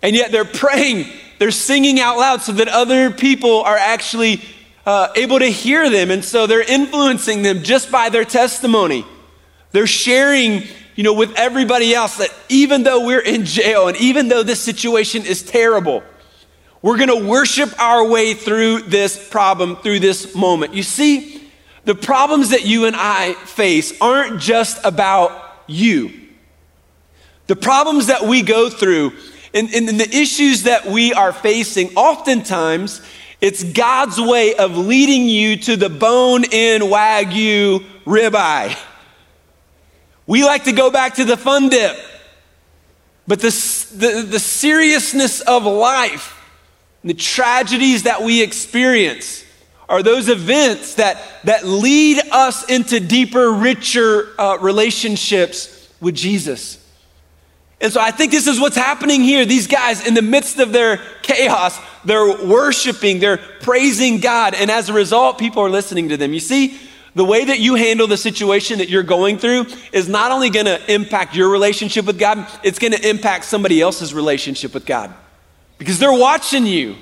and 0.03 0.15
yet 0.15 0.33
they're 0.33 0.45
praying, 0.45 1.07
they're 1.39 1.53
singing 1.53 2.01
out 2.01 2.19
loud 2.19 2.43
so 2.43 2.53
that 2.53 2.69
other 2.69 3.11
people 3.11 3.63
are 3.63 3.77
actually 3.77 4.41
uh, 4.85 5.09
able 5.17 5.39
to 5.39 5.47
hear 5.47 5.89
them. 5.91 6.11
And 6.11 6.25
so 6.25 6.47
they're 6.47 6.63
influencing 6.63 7.43
them 7.43 7.63
just 7.63 7.91
by 7.91 8.09
their 8.09 8.25
testimony. 8.25 9.05
They're 9.73 9.87
sharing, 9.87 10.63
you 10.95 11.05
know, 11.05 11.13
with 11.13 11.35
everybody 11.37 11.95
else 11.95 12.17
that 12.19 12.31
even 12.49 12.83
though 12.83 13.07
we're 13.07 13.21
in 13.21 13.45
jail 13.45 13.89
and 13.89 13.97
even 13.99 14.29
though 14.29 14.43
this 14.43 14.61
situation 14.61 15.25
is 15.25 15.43
terrible, 15.43 16.03
we're 16.83 16.97
going 16.97 17.09
to 17.09 17.29
worship 17.29 17.79
our 17.81 18.07
way 18.07 18.35
through 18.35 18.83
this 18.83 19.29
problem, 19.29 19.77
through 19.77 20.01
this 20.01 20.35
moment. 20.35 20.75
You 20.75 20.83
see, 20.83 21.43
the 21.85 21.95
problems 21.95 22.51
that 22.51 22.65
you 22.65 22.85
and 22.85 22.95
I 22.97 23.33
face 23.35 23.99
aren't 24.01 24.41
just 24.41 24.85
about 24.85 25.33
you. 25.67 26.13
The 27.47 27.57
problems 27.57 28.09
that 28.09 28.23
we 28.23 28.43
go 28.43 28.69
through 28.71 29.13
and, 29.55 29.73
and, 29.73 29.89
and, 29.89 29.99
the 29.99 30.15
issues 30.15 30.65
that 30.65 30.85
we 30.87 31.15
are 31.15 31.33
facing, 31.33 31.95
oftentimes, 31.97 33.01
it's 33.41 33.65
God's 33.65 34.21
way 34.21 34.55
of 34.55 34.77
leading 34.77 35.29
you 35.29 35.57
to 35.59 35.77
the 35.77 35.89
bone 35.89 36.45
in 36.45 36.83
Wagyu 36.83 37.85
ribeye. 38.05 38.77
We 40.27 40.45
like 40.45 40.65
to 40.65 40.73
go 40.73 40.91
back 40.91 41.15
to 41.15 41.25
the 41.25 41.37
fun 41.37 41.69
dip. 41.69 41.97
But 43.29 43.41
the, 43.41 43.51
the, 43.95 44.27
the 44.29 44.39
seriousness 44.39 45.41
of 45.41 45.65
life, 45.65 46.33
the 47.03 47.15
tragedies 47.15 48.05
that 48.05 48.23
we 48.23 48.43
experience, 48.43 49.45
are 49.89 50.03
those 50.03 50.29
events 50.29 50.95
that, 50.95 51.23
that 51.45 51.65
lead 51.65 52.21
us 52.33 52.69
into 52.69 52.99
deeper, 52.99 53.53
richer 53.53 54.29
uh, 54.39 54.59
relationships 54.61 55.93
with 56.01 56.15
Jesus. 56.15 56.83
And 57.81 57.93
so 57.93 58.01
I 58.01 58.11
think 58.11 58.33
this 58.33 58.47
is 58.47 58.59
what's 58.59 58.77
happening 58.77 59.23
here. 59.23 59.45
These 59.45 59.67
guys, 59.67 60.07
in 60.07 60.15
the 60.15 60.23
midst 60.23 60.59
of 60.59 60.73
their 60.73 60.97
chaos, 61.23 61.79
they're 62.05 62.47
worshiping, 62.47 63.19
they're 63.19 63.37
praising 63.37 64.21
God. 64.21 64.55
And 64.55 64.71
as 64.71 64.89
a 64.89 64.93
result, 64.93 65.39
people 65.39 65.63
are 65.63 65.71
listening 65.71 66.09
to 66.09 66.17
them. 66.17 66.33
You 66.33 66.41
see, 66.41 66.79
the 67.17 67.25
way 67.25 67.47
that 67.47 67.61
you 67.61 67.77
handle 67.77 68.07
the 68.07 68.19
situation 68.19 68.77
that 68.79 68.91
you're 68.91 69.03
going 69.03 69.39
through 69.39 69.65
is 69.91 70.07
not 70.07 70.33
only 70.33 70.51
going 70.51 70.67
to 70.67 70.93
impact 70.93 71.35
your 71.35 71.49
relationship 71.49 72.05
with 72.05 72.19
God, 72.19 72.47
it's 72.63 72.79
going 72.79 72.93
to 72.93 73.09
impact 73.09 73.47
somebody 73.47 73.81
else's 73.81 74.13
relationship 74.13 74.75
with 74.75 74.85
God. 74.85 75.15
Because 75.79 75.99
they're 75.99 76.13
watching 76.13 76.67
you. 76.67 76.95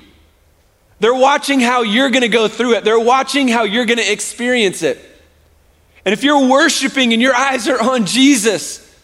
They're 1.01 1.13
watching 1.13 1.59
how 1.59 1.81
you're 1.81 2.11
going 2.11 2.21
to 2.21 2.29
go 2.29 2.47
through 2.47 2.75
it. 2.75 2.85
They're 2.85 2.97
watching 2.97 3.49
how 3.49 3.63
you're 3.63 3.83
going 3.85 3.97
to 3.97 4.09
experience 4.09 4.83
it. 4.83 5.03
And 6.05 6.13
if 6.13 6.23
you're 6.23 6.47
worshiping 6.47 7.11
and 7.11 7.21
your 7.21 7.35
eyes 7.35 7.67
are 7.67 7.81
on 7.81 8.05
Jesus, 8.05 8.97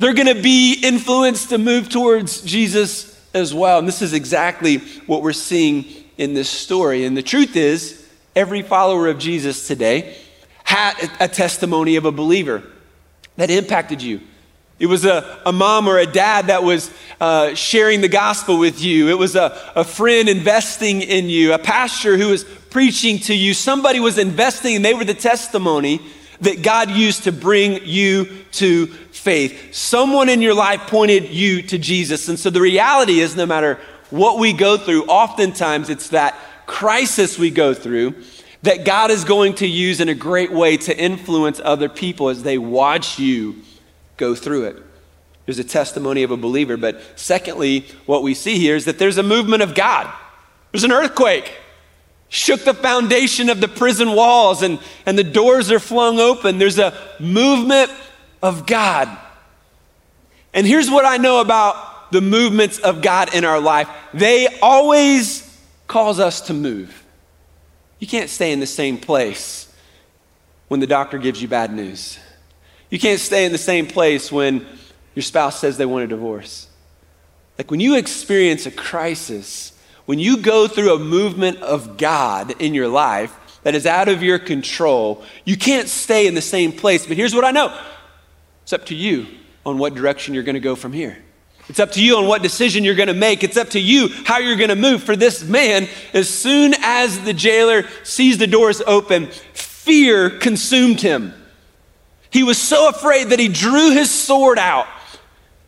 they're 0.00 0.12
going 0.12 0.34
to 0.34 0.42
be 0.42 0.80
influenced 0.82 1.50
to 1.50 1.58
move 1.58 1.88
towards 1.88 2.40
Jesus 2.40 3.24
as 3.32 3.54
well. 3.54 3.78
And 3.78 3.86
this 3.86 4.02
is 4.02 4.12
exactly 4.12 4.78
what 5.06 5.22
we're 5.22 5.32
seeing 5.32 5.84
in 6.16 6.34
this 6.34 6.50
story. 6.50 7.04
And 7.04 7.16
the 7.16 7.22
truth 7.22 7.54
is, 7.54 8.08
every 8.34 8.62
follower 8.62 9.06
of 9.06 9.20
Jesus 9.20 9.68
today 9.68 10.16
had 10.68 11.10
a 11.18 11.26
testimony 11.26 11.96
of 11.96 12.04
a 12.04 12.12
believer 12.12 12.62
that 13.36 13.48
impacted 13.48 14.02
you. 14.02 14.20
It 14.78 14.84
was 14.84 15.06
a, 15.06 15.40
a 15.46 15.50
mom 15.50 15.88
or 15.88 15.96
a 15.96 16.04
dad 16.04 16.48
that 16.48 16.62
was 16.62 16.92
uh, 17.22 17.54
sharing 17.54 18.02
the 18.02 18.08
gospel 18.08 18.58
with 18.58 18.82
you. 18.82 19.08
It 19.08 19.16
was 19.16 19.34
a, 19.34 19.58
a 19.74 19.82
friend 19.82 20.28
investing 20.28 21.00
in 21.00 21.30
you, 21.30 21.54
a 21.54 21.58
pastor 21.58 22.18
who 22.18 22.28
was 22.28 22.44
preaching 22.44 23.18
to 23.20 23.34
you. 23.34 23.54
Somebody 23.54 23.98
was 23.98 24.18
investing, 24.18 24.76
and 24.76 24.84
they 24.84 24.92
were 24.92 25.06
the 25.06 25.14
testimony 25.14 26.02
that 26.42 26.60
God 26.60 26.90
used 26.90 27.24
to 27.24 27.32
bring 27.32 27.80
you 27.84 28.26
to 28.52 28.88
faith. 28.88 29.74
Someone 29.74 30.28
in 30.28 30.42
your 30.42 30.52
life 30.52 30.82
pointed 30.82 31.30
you 31.30 31.62
to 31.62 31.78
Jesus. 31.78 32.28
And 32.28 32.38
so 32.38 32.50
the 32.50 32.60
reality 32.60 33.20
is, 33.20 33.34
no 33.34 33.46
matter 33.46 33.80
what 34.10 34.38
we 34.38 34.52
go 34.52 34.76
through, 34.76 35.06
oftentimes 35.06 35.88
it's 35.88 36.10
that 36.10 36.38
crisis 36.66 37.38
we 37.38 37.50
go 37.50 37.72
through 37.72 38.14
that 38.62 38.84
God 38.84 39.10
is 39.10 39.24
going 39.24 39.54
to 39.56 39.66
use 39.66 40.00
in 40.00 40.08
a 40.08 40.14
great 40.14 40.52
way 40.52 40.76
to 40.78 40.96
influence 40.96 41.60
other 41.62 41.88
people 41.88 42.28
as 42.28 42.42
they 42.42 42.58
watch 42.58 43.18
you 43.18 43.56
go 44.16 44.34
through 44.34 44.64
it. 44.64 44.82
There's 45.46 45.58
a 45.58 45.64
testimony 45.64 46.24
of 46.24 46.30
a 46.30 46.36
believer. 46.36 46.76
But 46.76 47.00
secondly, 47.16 47.86
what 48.04 48.22
we 48.22 48.34
see 48.34 48.58
here 48.58 48.76
is 48.76 48.84
that 48.84 48.98
there's 48.98 49.16
a 49.16 49.22
movement 49.22 49.62
of 49.62 49.74
God. 49.74 50.12
There's 50.72 50.84
an 50.84 50.92
earthquake, 50.92 51.50
shook 52.28 52.64
the 52.64 52.74
foundation 52.74 53.48
of 53.48 53.60
the 53.60 53.68
prison 53.68 54.14
walls, 54.14 54.62
and, 54.62 54.78
and 55.06 55.16
the 55.16 55.24
doors 55.24 55.70
are 55.70 55.78
flung 55.78 56.20
open. 56.20 56.58
There's 56.58 56.78
a 56.78 56.92
movement 57.18 57.90
of 58.42 58.66
God. 58.66 59.08
And 60.52 60.66
here's 60.66 60.90
what 60.90 61.06
I 61.06 61.16
know 61.16 61.40
about 61.40 62.12
the 62.12 62.20
movements 62.20 62.78
of 62.78 63.02
God 63.02 63.34
in 63.34 63.44
our 63.44 63.60
life 63.60 63.88
they 64.14 64.58
always 64.60 65.44
cause 65.86 66.20
us 66.20 66.42
to 66.42 66.54
move. 66.54 67.04
You 67.98 68.06
can't 68.06 68.30
stay 68.30 68.52
in 68.52 68.60
the 68.60 68.66
same 68.66 68.98
place 68.98 69.72
when 70.68 70.80
the 70.80 70.86
doctor 70.86 71.18
gives 71.18 71.42
you 71.42 71.48
bad 71.48 71.72
news. 71.72 72.18
You 72.90 72.98
can't 72.98 73.20
stay 73.20 73.44
in 73.44 73.52
the 73.52 73.58
same 73.58 73.86
place 73.86 74.30
when 74.30 74.66
your 75.14 75.22
spouse 75.22 75.60
says 75.60 75.76
they 75.76 75.86
want 75.86 76.04
a 76.04 76.08
divorce. 76.08 76.68
Like 77.58 77.70
when 77.70 77.80
you 77.80 77.96
experience 77.96 78.66
a 78.66 78.70
crisis, 78.70 79.72
when 80.06 80.18
you 80.18 80.38
go 80.38 80.68
through 80.68 80.94
a 80.94 80.98
movement 80.98 81.58
of 81.58 81.96
God 81.98 82.60
in 82.62 82.72
your 82.72 82.88
life 82.88 83.34
that 83.64 83.74
is 83.74 83.84
out 83.84 84.08
of 84.08 84.22
your 84.22 84.38
control, 84.38 85.24
you 85.44 85.56
can't 85.56 85.88
stay 85.88 86.26
in 86.26 86.34
the 86.34 86.40
same 86.40 86.72
place. 86.72 87.06
But 87.06 87.16
here's 87.16 87.34
what 87.34 87.44
I 87.44 87.50
know 87.50 87.76
it's 88.62 88.72
up 88.72 88.86
to 88.86 88.94
you 88.94 89.26
on 89.66 89.76
what 89.78 89.94
direction 89.94 90.34
you're 90.34 90.44
going 90.44 90.54
to 90.54 90.60
go 90.60 90.76
from 90.76 90.92
here. 90.92 91.18
It's 91.68 91.80
up 91.80 91.92
to 91.92 92.02
you 92.02 92.16
on 92.16 92.26
what 92.26 92.42
decision 92.42 92.82
you're 92.82 92.94
going 92.94 93.08
to 93.08 93.14
make. 93.14 93.44
It's 93.44 93.56
up 93.56 93.70
to 93.70 93.80
you 93.80 94.08
how 94.24 94.38
you're 94.38 94.56
going 94.56 94.70
to 94.70 94.76
move. 94.76 95.02
For 95.02 95.16
this 95.16 95.44
man, 95.44 95.86
as 96.14 96.28
soon 96.28 96.74
as 96.80 97.20
the 97.24 97.34
jailer 97.34 97.84
sees 98.04 98.38
the 98.38 98.46
doors 98.46 98.80
open, 98.86 99.26
fear 99.52 100.30
consumed 100.30 101.00
him. 101.00 101.34
He 102.30 102.42
was 102.42 102.58
so 102.58 102.88
afraid 102.88 103.28
that 103.28 103.38
he 103.38 103.48
drew 103.48 103.90
his 103.90 104.10
sword 104.10 104.58
out, 104.58 104.86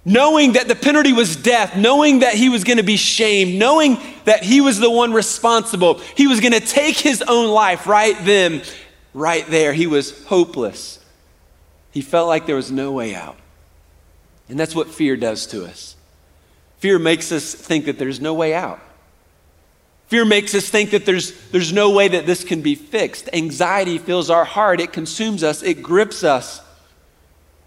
knowing 0.04 0.52
that 0.52 0.68
the 0.68 0.74
penalty 0.74 1.12
was 1.12 1.36
death, 1.36 1.76
knowing 1.76 2.20
that 2.20 2.34
he 2.34 2.48
was 2.48 2.64
going 2.64 2.78
to 2.78 2.82
be 2.82 2.96
shamed, 2.96 3.58
knowing 3.58 3.98
that 4.24 4.42
he 4.42 4.60
was 4.60 4.78
the 4.78 4.90
one 4.90 5.12
responsible. 5.12 6.00
He 6.16 6.26
was 6.26 6.40
going 6.40 6.52
to 6.52 6.60
take 6.60 6.96
his 6.96 7.22
own 7.22 7.50
life 7.50 7.86
right 7.86 8.16
then, 8.24 8.62
right 9.12 9.46
there. 9.48 9.72
He 9.72 9.86
was 9.86 10.24
hopeless. 10.24 10.98
He 11.90 12.00
felt 12.00 12.28
like 12.28 12.46
there 12.46 12.56
was 12.56 12.70
no 12.70 12.92
way 12.92 13.14
out. 13.14 13.36
And 14.50 14.58
that's 14.58 14.74
what 14.74 14.88
fear 14.88 15.16
does 15.16 15.46
to 15.46 15.64
us. 15.64 15.96
Fear 16.78 16.98
makes 16.98 17.30
us 17.30 17.54
think 17.54 17.84
that 17.84 17.98
there's 17.98 18.20
no 18.20 18.34
way 18.34 18.52
out. 18.54 18.80
Fear 20.08 20.24
makes 20.24 20.54
us 20.56 20.68
think 20.68 20.90
that 20.90 21.06
there's, 21.06 21.32
there's 21.50 21.72
no 21.72 21.90
way 21.90 22.08
that 22.08 22.26
this 22.26 22.42
can 22.42 22.62
be 22.62 22.74
fixed. 22.74 23.28
Anxiety 23.32 23.96
fills 23.96 24.28
our 24.28 24.44
heart, 24.44 24.80
it 24.80 24.92
consumes 24.92 25.44
us, 25.44 25.62
it 25.62 25.82
grips 25.82 26.24
us. 26.24 26.60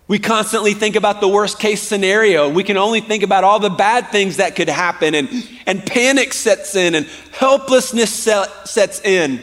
We 0.09 0.19
constantly 0.19 0.73
think 0.73 0.97
about 0.97 1.21
the 1.21 1.27
worst 1.29 1.57
case 1.57 1.81
scenario. 1.81 2.49
We 2.49 2.65
can 2.65 2.75
only 2.75 2.99
think 2.99 3.23
about 3.23 3.45
all 3.45 3.59
the 3.59 3.69
bad 3.69 4.09
things 4.09 4.37
that 4.37 4.57
could 4.57 4.67
happen, 4.67 5.15
and, 5.15 5.29
and 5.65 5.85
panic 5.85 6.33
sets 6.33 6.75
in, 6.75 6.95
and 6.95 7.05
helplessness 7.31 8.11
sets 8.11 8.99
in. 9.01 9.41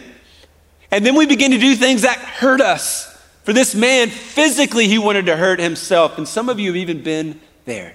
And 0.91 1.07
then 1.07 1.15
we 1.15 1.25
begin 1.25 1.53
to 1.53 1.59
do 1.59 1.75
things 1.77 2.03
that 2.03 2.19
hurt 2.19 2.61
us. 2.61 3.10
For 3.43 3.53
this 3.53 3.75
man, 3.75 4.11
physically, 4.11 4.87
he 4.87 4.99
wanted 4.99 5.27
to 5.27 5.37
hurt 5.37 5.61
himself, 5.61 6.19
and 6.19 6.29
some 6.29 6.49
of 6.49 6.61
you 6.61 6.69
have 6.69 6.77
even 6.77 7.03
been 7.03 7.41
there. 7.65 7.95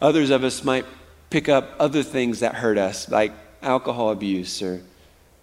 Others 0.00 0.30
of 0.30 0.44
us 0.44 0.64
might 0.64 0.86
pick 1.30 1.48
up 1.48 1.74
other 1.78 2.02
things 2.02 2.40
that 2.40 2.56
hurt 2.56 2.78
us, 2.78 3.08
like 3.08 3.32
alcohol 3.62 4.10
abuse 4.10 4.62
or 4.62 4.82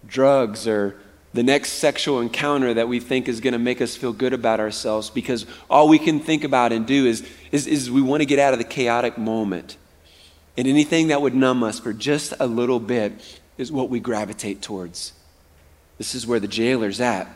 drugs 0.06 0.66
or 0.66 0.96
the 1.32 1.42
next 1.42 1.74
sexual 1.74 2.20
encounter 2.20 2.74
that 2.74 2.88
we 2.88 2.98
think 2.98 3.28
is 3.28 3.40
going 3.40 3.52
to 3.52 3.58
make 3.58 3.80
us 3.80 3.96
feel 3.96 4.12
good 4.12 4.32
about 4.32 4.58
ourselves 4.58 5.10
because 5.10 5.46
all 5.68 5.88
we 5.88 5.98
can 5.98 6.18
think 6.18 6.42
about 6.42 6.72
and 6.72 6.86
do 6.86 7.06
is, 7.06 7.26
is, 7.52 7.66
is 7.66 7.90
we 7.90 8.02
want 8.02 8.20
to 8.20 8.26
get 8.26 8.38
out 8.38 8.52
of 8.52 8.58
the 8.58 8.64
chaotic 8.64 9.16
moment. 9.16 9.76
And 10.56 10.66
anything 10.66 11.08
that 11.08 11.22
would 11.22 11.34
numb 11.34 11.62
us 11.62 11.78
for 11.78 11.92
just 11.92 12.34
a 12.40 12.46
little 12.46 12.80
bit 12.80 13.40
is 13.56 13.70
what 13.70 13.88
we 13.88 14.00
gravitate 14.00 14.60
towards. 14.60 15.12
This 16.00 16.14
is 16.14 16.26
where 16.26 16.40
the 16.40 16.48
jailer's 16.48 16.98
at. 16.98 17.28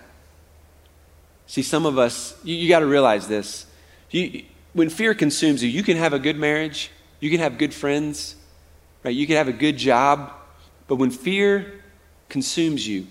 See, 1.46 1.60
some 1.60 1.84
of 1.84 1.98
us, 1.98 2.34
you, 2.42 2.56
you 2.56 2.66
got 2.66 2.78
to 2.78 2.86
realize 2.86 3.28
this. 3.28 3.66
You, 4.10 4.42
when 4.72 4.88
fear 4.88 5.12
consumes 5.12 5.62
you, 5.62 5.68
you 5.68 5.82
can 5.82 5.98
have 5.98 6.14
a 6.14 6.18
good 6.18 6.38
marriage, 6.38 6.90
you 7.20 7.28
can 7.28 7.40
have 7.40 7.58
good 7.58 7.74
friends, 7.74 8.36
right? 9.02 9.14
You 9.14 9.26
can 9.26 9.36
have 9.36 9.48
a 9.48 9.52
good 9.52 9.76
job, 9.76 10.32
but 10.88 10.96
when 10.96 11.10
fear 11.10 11.74
consumes 12.30 12.88
you, 12.88 13.06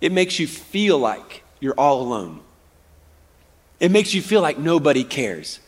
it 0.00 0.10
makes 0.10 0.38
you 0.38 0.46
feel 0.46 0.98
like 0.98 1.44
you're 1.60 1.78
all 1.78 2.00
alone. 2.00 2.40
It 3.80 3.90
makes 3.90 4.14
you 4.14 4.22
feel 4.22 4.40
like 4.40 4.56
nobody 4.56 5.04
cares. 5.04 5.60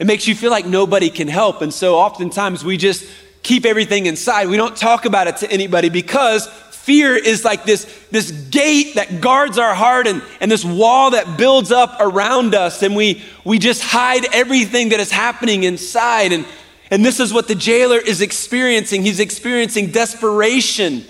It 0.00 0.08
makes 0.08 0.26
you 0.26 0.34
feel 0.34 0.50
like 0.50 0.66
nobody 0.66 1.10
can 1.10 1.28
help. 1.28 1.62
And 1.62 1.72
so 1.72 1.94
oftentimes 1.94 2.64
we 2.64 2.76
just 2.76 3.08
keep 3.44 3.64
everything 3.64 4.06
inside. 4.06 4.48
We 4.48 4.56
don't 4.56 4.76
talk 4.76 5.04
about 5.04 5.28
it 5.28 5.36
to 5.36 5.52
anybody 5.52 5.90
because 5.90 6.48
fear 6.82 7.14
is 7.14 7.44
like 7.44 7.64
this, 7.64 7.84
this 8.10 8.32
gate 8.32 8.96
that 8.96 9.20
guards 9.20 9.56
our 9.56 9.72
heart 9.72 10.08
and, 10.08 10.20
and 10.40 10.50
this 10.50 10.64
wall 10.64 11.12
that 11.12 11.38
builds 11.38 11.70
up 11.70 11.96
around 12.00 12.56
us. 12.56 12.82
And 12.82 12.96
we, 12.96 13.22
we 13.44 13.60
just 13.60 13.82
hide 13.82 14.24
everything 14.34 14.88
that 14.88 14.98
is 14.98 15.12
happening 15.12 15.62
inside. 15.62 16.32
And, 16.32 16.44
and 16.90 17.04
this 17.04 17.20
is 17.20 17.32
what 17.32 17.46
the 17.46 17.54
jailer 17.54 17.98
is 17.98 18.20
experiencing. 18.20 19.02
He's 19.02 19.20
experiencing 19.20 19.92
desperation. 19.92 21.04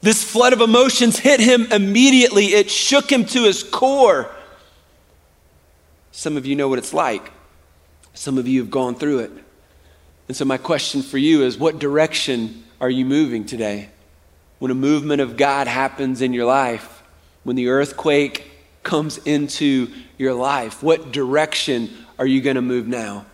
This 0.00 0.24
flood 0.24 0.52
of 0.52 0.60
emotions 0.60 1.20
hit 1.20 1.38
him 1.38 1.70
immediately, 1.70 2.46
it 2.46 2.68
shook 2.68 3.10
him 3.10 3.24
to 3.26 3.44
his 3.44 3.62
core. 3.62 4.28
Some 6.10 6.36
of 6.36 6.44
you 6.44 6.56
know 6.56 6.68
what 6.68 6.78
it's 6.80 6.92
like, 6.92 7.30
some 8.12 8.36
of 8.36 8.48
you 8.48 8.60
have 8.60 8.70
gone 8.70 8.96
through 8.96 9.20
it. 9.20 9.30
And 10.26 10.36
so, 10.36 10.44
my 10.44 10.58
question 10.58 11.02
for 11.02 11.18
you 11.18 11.44
is 11.44 11.56
what 11.56 11.78
direction 11.78 12.64
are 12.80 12.90
you 12.90 13.04
moving 13.04 13.44
today? 13.44 13.90
When 14.62 14.70
a 14.70 14.76
movement 14.76 15.20
of 15.20 15.36
God 15.36 15.66
happens 15.66 16.22
in 16.22 16.32
your 16.32 16.44
life, 16.44 17.02
when 17.42 17.56
the 17.56 17.66
earthquake 17.66 18.48
comes 18.84 19.18
into 19.18 19.88
your 20.18 20.34
life, 20.34 20.84
what 20.84 21.10
direction 21.10 21.90
are 22.16 22.26
you 22.26 22.40
going 22.40 22.54
to 22.54 22.62
move 22.62 22.86
now? 22.86 23.26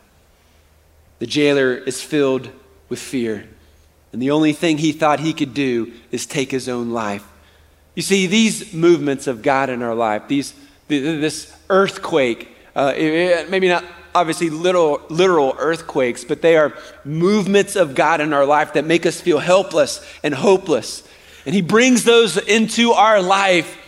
The 1.18 1.26
jailer 1.26 1.74
is 1.74 2.00
filled 2.00 2.48
with 2.88 2.98
fear. 2.98 3.46
And 4.10 4.22
the 4.22 4.30
only 4.30 4.54
thing 4.54 4.78
he 4.78 4.90
thought 4.90 5.20
he 5.20 5.34
could 5.34 5.52
do 5.52 5.92
is 6.10 6.24
take 6.24 6.50
his 6.50 6.66
own 6.66 6.92
life. 6.92 7.26
You 7.94 8.00
see, 8.00 8.26
these 8.26 8.72
movements 8.72 9.26
of 9.26 9.42
God 9.42 9.68
in 9.68 9.82
our 9.82 9.94
life, 9.94 10.28
these, 10.28 10.54
this 10.88 11.54
earthquake, 11.68 12.48
uh, 12.74 12.94
maybe 13.50 13.68
not 13.68 13.84
obviously 14.14 14.48
literal, 14.48 15.02
literal 15.10 15.54
earthquakes, 15.58 16.24
but 16.24 16.40
they 16.40 16.56
are 16.56 16.72
movements 17.04 17.76
of 17.76 17.94
God 17.94 18.22
in 18.22 18.32
our 18.32 18.46
life 18.46 18.72
that 18.72 18.86
make 18.86 19.04
us 19.04 19.20
feel 19.20 19.40
helpless 19.40 20.02
and 20.22 20.32
hopeless. 20.32 21.02
And 21.48 21.54
He 21.54 21.62
brings 21.62 22.04
those 22.04 22.36
into 22.36 22.92
our 22.92 23.22
life 23.22 23.78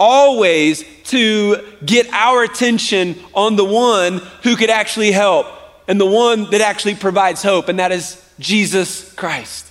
always 0.00 0.82
to 1.08 1.62
get 1.84 2.08
our 2.08 2.42
attention 2.42 3.16
on 3.34 3.56
the 3.56 3.66
one 3.66 4.22
who 4.44 4.56
could 4.56 4.70
actually 4.70 5.12
help 5.12 5.46
and 5.86 6.00
the 6.00 6.06
one 6.06 6.48
that 6.52 6.62
actually 6.62 6.94
provides 6.94 7.42
hope, 7.42 7.68
and 7.68 7.80
that 7.80 7.92
is 7.92 8.18
Jesus 8.38 9.12
Christ. 9.12 9.70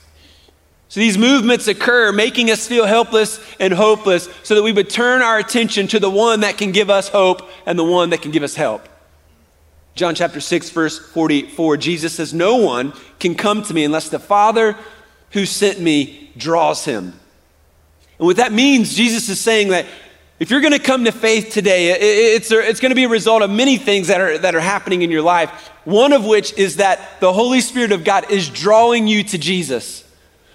So 0.88 0.99
these 0.99 1.17
movements 1.17 1.67
occur, 1.67 2.12
making 2.12 2.51
us 2.51 2.67
feel 2.67 2.86
helpless 2.86 3.43
and 3.60 3.73
hopeless, 3.73 4.30
so 4.43 4.54
that 4.54 4.62
we 4.62 4.71
would 4.71 4.91
turn 4.91 5.23
our 5.23 5.39
attention 5.39 5.88
to 5.88 5.99
the 5.99 6.12
one 6.12 6.41
that 6.41 6.60
can 6.60 6.71
give 6.71 6.91
us 6.91 7.10
hope 7.10 7.49
and 7.65 7.80
the 7.80 7.84
one 7.84 8.12
that 8.12 8.21
can 8.21 8.30
give 8.30 8.43
us 8.43 8.54
help. 8.54 8.88
John 9.95 10.13
chapter 10.13 10.41
6, 10.41 10.69
verse 10.69 10.99
44, 10.99 11.77
Jesus 11.77 12.13
says, 12.13 12.36
No 12.36 12.58
one 12.58 12.93
can 13.17 13.34
come 13.34 13.63
to 13.63 13.73
me 13.73 13.84
unless 13.84 14.10
the 14.10 14.19
Father 14.19 14.77
who 15.32 15.47
sent 15.47 15.80
me 15.80 16.32
draws 16.38 16.86
him. 16.86 17.13
And 18.21 18.27
what 18.27 18.38
that 18.38 18.53
means, 18.53 18.93
Jesus 18.93 19.29
is 19.29 19.41
saying 19.41 19.69
that 19.69 19.88
if 20.39 20.51
you're 20.51 20.62
going 20.62 20.73
to 20.73 20.79
come 20.79 21.05
to 21.05 21.12
faith 21.12 21.51
today, 21.51 21.89
it's, 22.36 22.51
it's 22.51 22.79
going 22.79 22.91
to 22.91 22.95
be 22.95 23.05
a 23.05 23.10
result 23.10 23.41
of 23.41 23.49
many 23.49 23.77
things 23.77 24.10
that 24.10 24.21
are, 24.21 24.38
that 24.38 24.53
are 24.53 24.60
happening 24.60 25.01
in 25.01 25.10
your 25.10 25.23
life. 25.23 25.49
One 25.86 26.13
of 26.13 26.23
which 26.23 26.53
is 26.53 26.75
that 26.75 27.19
the 27.19 27.34
Holy 27.34 27.62
Spirit 27.62 27.91
of 27.91 28.03
God 28.03 28.29
is 28.29 28.47
drawing 28.47 29.07
you 29.07 29.23
to 29.23 29.39
Jesus. 29.39 30.07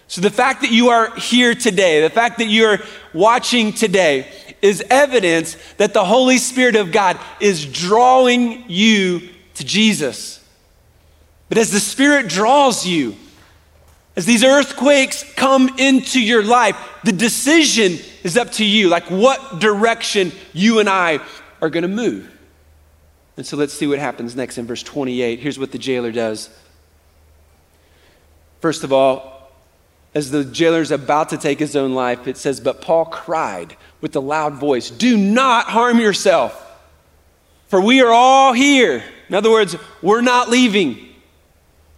So 0.07 0.21
the 0.21 0.31
fact 0.31 0.61
that 0.61 0.71
you 0.71 0.91
are 0.91 1.13
here 1.17 1.57
today, 1.57 2.03
the 2.03 2.09
fact 2.09 2.39
that 2.39 2.47
you're 2.47 2.79
watching 3.13 3.73
today, 3.73 4.31
is 4.63 4.85
evidence 4.89 5.57
that 5.79 5.93
the 5.93 6.05
Holy 6.05 6.39
Spirit 6.39 6.77
of 6.77 6.93
God 6.93 7.19
is 7.41 7.67
drawing 7.67 8.71
you 8.71 9.29
to 9.55 9.65
Jesus. 9.65 10.41
But 11.49 11.59
as 11.59 11.73
the 11.73 11.81
Spirit 11.81 12.29
draws 12.29 12.87
you, 12.87 13.17
as 14.17 14.25
these 14.25 14.43
earthquakes 14.43 15.25
come 15.35 15.79
into 15.79 16.21
your 16.21 16.43
life, 16.43 16.77
the 17.05 17.13
decision 17.13 17.99
is 18.25 18.37
up 18.37 18.51
to 18.53 18.65
you, 18.65 18.89
like 18.89 19.11
what 19.11 19.61
direction 19.61 20.33
you 20.55 20.79
and 20.81 20.89
I 20.89 21.21
are 21.61 21.69
going 21.69 21.83
to 21.83 21.89
move. 21.89 22.33
And 23.37 23.47
so 23.47 23.59
let's 23.59 23.75
see 23.75 23.87
what 23.87 23.99
happens 23.99 24.35
next 24.35 24.57
in 24.57 24.67
verse 24.67 24.83
28. 24.83 25.39
Here's 25.39 25.59
what 25.59 25.71
the 25.71 25.79
jailer 25.79 26.11
does. 26.11 26.49
First 28.61 28.85
of 28.85 28.93
all, 28.93 29.53
as 30.15 30.31
the 30.31 30.45
jailer 30.45 30.81
is 30.81 30.91
about 30.91 31.29
to 31.29 31.37
take 31.37 31.59
his 31.59 31.77
own 31.77 31.95
life, 31.95 32.27
it 32.27 32.39
says, 32.39 32.59
But 32.59 32.81
Paul 32.81 33.05
cried 33.05 33.77
with 34.01 34.17
a 34.17 34.21
loud 34.21 34.55
voice, 34.55 34.89
Do 34.89 35.19
not 35.19 35.67
harm 35.67 36.01
yourself, 36.01 36.63
for 37.69 37.83
we 37.83 38.01
are 38.01 38.13
all 38.13 38.55
here. 38.55 39.05
In 39.29 39.35
other 39.35 39.51
words, 39.51 39.77
we're 40.01 40.23
not 40.23 40.49
leaving. 40.49 41.06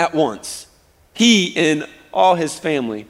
at 0.00 0.14
once, 0.14 0.66
he 1.12 1.54
and 1.56 1.86
all 2.10 2.34
his 2.34 2.58
family. 2.58 3.06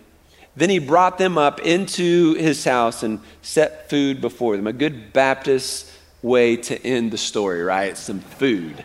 Then 0.56 0.70
he 0.70 0.80
brought 0.80 1.18
them 1.18 1.38
up 1.38 1.60
into 1.60 2.34
his 2.34 2.64
house 2.64 3.04
and 3.04 3.20
set 3.42 3.88
food 3.88 4.20
before 4.20 4.56
them. 4.56 4.66
A 4.66 4.72
good 4.72 5.12
Baptist 5.12 5.88
way 6.20 6.56
to 6.56 6.84
end 6.84 7.12
the 7.12 7.16
story, 7.16 7.62
right? 7.62 7.96
Some 7.96 8.18
food. 8.18 8.84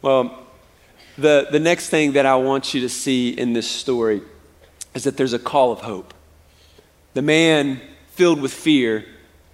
Well, 0.00 0.46
the, 1.18 1.48
the 1.50 1.58
next 1.58 1.88
thing 1.88 2.12
that 2.12 2.24
I 2.24 2.36
want 2.36 2.72
you 2.72 2.82
to 2.82 2.88
see 2.88 3.30
in 3.30 3.52
this 3.52 3.68
story 3.68 4.22
is 4.94 5.02
that 5.04 5.16
there's 5.16 5.32
a 5.32 5.38
call 5.40 5.72
of 5.72 5.80
hope. 5.80 6.14
The 7.14 7.22
man 7.22 7.80
filled 8.10 8.40
with 8.40 8.54
fear, 8.54 9.04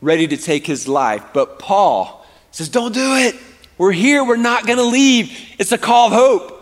ready 0.02 0.26
to 0.26 0.36
take 0.36 0.66
his 0.66 0.86
life, 0.86 1.24
but 1.32 1.58
Paul 1.58 2.26
says, 2.50 2.68
Don't 2.68 2.92
do 2.92 3.16
it. 3.16 3.36
We're 3.78 3.92
here. 3.92 4.22
We're 4.22 4.36
not 4.36 4.66
going 4.66 4.78
to 4.78 4.84
leave. 4.84 5.56
It's 5.58 5.72
a 5.72 5.78
call 5.78 6.08
of 6.08 6.12
hope 6.12 6.59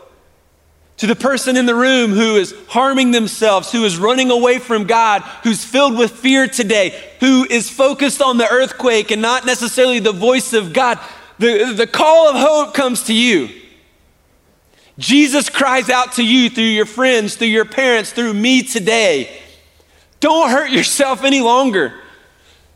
to 0.99 1.07
the 1.07 1.17
person 1.17 1.57
in 1.57 1.67
the 1.67 1.75
room 1.75 2.11
who 2.11 2.37
is 2.37 2.55
harming 2.69 3.13
themselves, 3.13 3.73
who 3.73 3.85
is 3.85 3.97
running 3.97 4.31
away 4.31 4.59
from 4.59 4.85
God, 4.85 5.23
who's 5.45 5.65
filled 5.65 5.97
with 5.97 6.11
fear 6.11 6.47
today, 6.49 7.01
who 7.21 7.47
is 7.49 7.71
focused 7.71 8.21
on 8.21 8.37
the 8.37 8.49
earthquake 8.49 9.11
and 9.11 9.23
not 9.23 9.47
necessarily 9.47 10.01
the 10.01 10.13
voice 10.13 10.53
of 10.53 10.73
God, 10.73 10.99
the, 11.39 11.73
the 11.77 11.87
call 11.87 12.29
of 12.29 12.37
hope 12.37 12.75
comes 12.75 13.05
to 13.05 13.15
you. 13.15 13.49
Jesus 14.99 15.49
cries 15.49 15.89
out 15.89 16.15
to 16.15 16.25
you 16.25 16.51
through 16.51 16.65
your 16.65 16.87
friends, 16.87 17.37
through 17.37 17.47
your 17.47 17.65
parents, 17.65 18.13
through 18.13 18.35
me 18.35 18.63
today. 18.63 19.41
Don't 20.19 20.51
hurt 20.51 20.71
yourself 20.71 21.23
any 21.23 21.41
longer. 21.41 21.95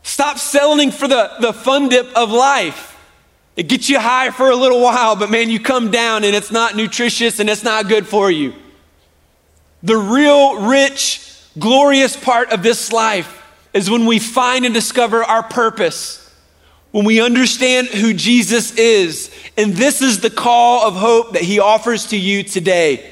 Stop 0.03 0.37
settling 0.37 0.91
for 0.91 1.09
the, 1.09 1.31
the 1.41 1.51
fun 1.51 1.89
dip 1.89 2.07
of 2.15 2.31
life. 2.31 2.92
It 3.55 3.67
gets 3.67 3.89
you 3.89 3.99
high 3.99 4.31
for 4.31 4.49
a 4.49 4.55
little 4.55 4.81
while, 4.81 5.15
but 5.15 5.29
man, 5.29 5.49
you 5.49 5.59
come 5.59 5.91
down 5.91 6.23
and 6.23 6.35
it's 6.35 6.51
not 6.51 6.75
nutritious 6.75 7.39
and 7.39 7.49
it's 7.49 7.63
not 7.63 7.87
good 7.87 8.07
for 8.07 8.31
you. 8.31 8.53
The 9.83 9.97
real 9.97 10.61
rich, 10.61 11.37
glorious 11.59 12.15
part 12.17 12.51
of 12.51 12.63
this 12.63 12.91
life 12.91 13.41
is 13.73 13.89
when 13.89 14.05
we 14.05 14.17
find 14.17 14.65
and 14.65 14.73
discover 14.73 15.23
our 15.23 15.43
purpose, 15.43 16.19
when 16.91 17.05
we 17.05 17.21
understand 17.21 17.87
who 17.87 18.13
Jesus 18.13 18.75
is. 18.77 19.29
And 19.57 19.73
this 19.73 20.01
is 20.01 20.21
the 20.21 20.29
call 20.29 20.87
of 20.87 20.95
hope 20.95 21.33
that 21.33 21.41
he 21.41 21.59
offers 21.59 22.07
to 22.07 22.17
you 22.17 22.43
today. 22.43 23.11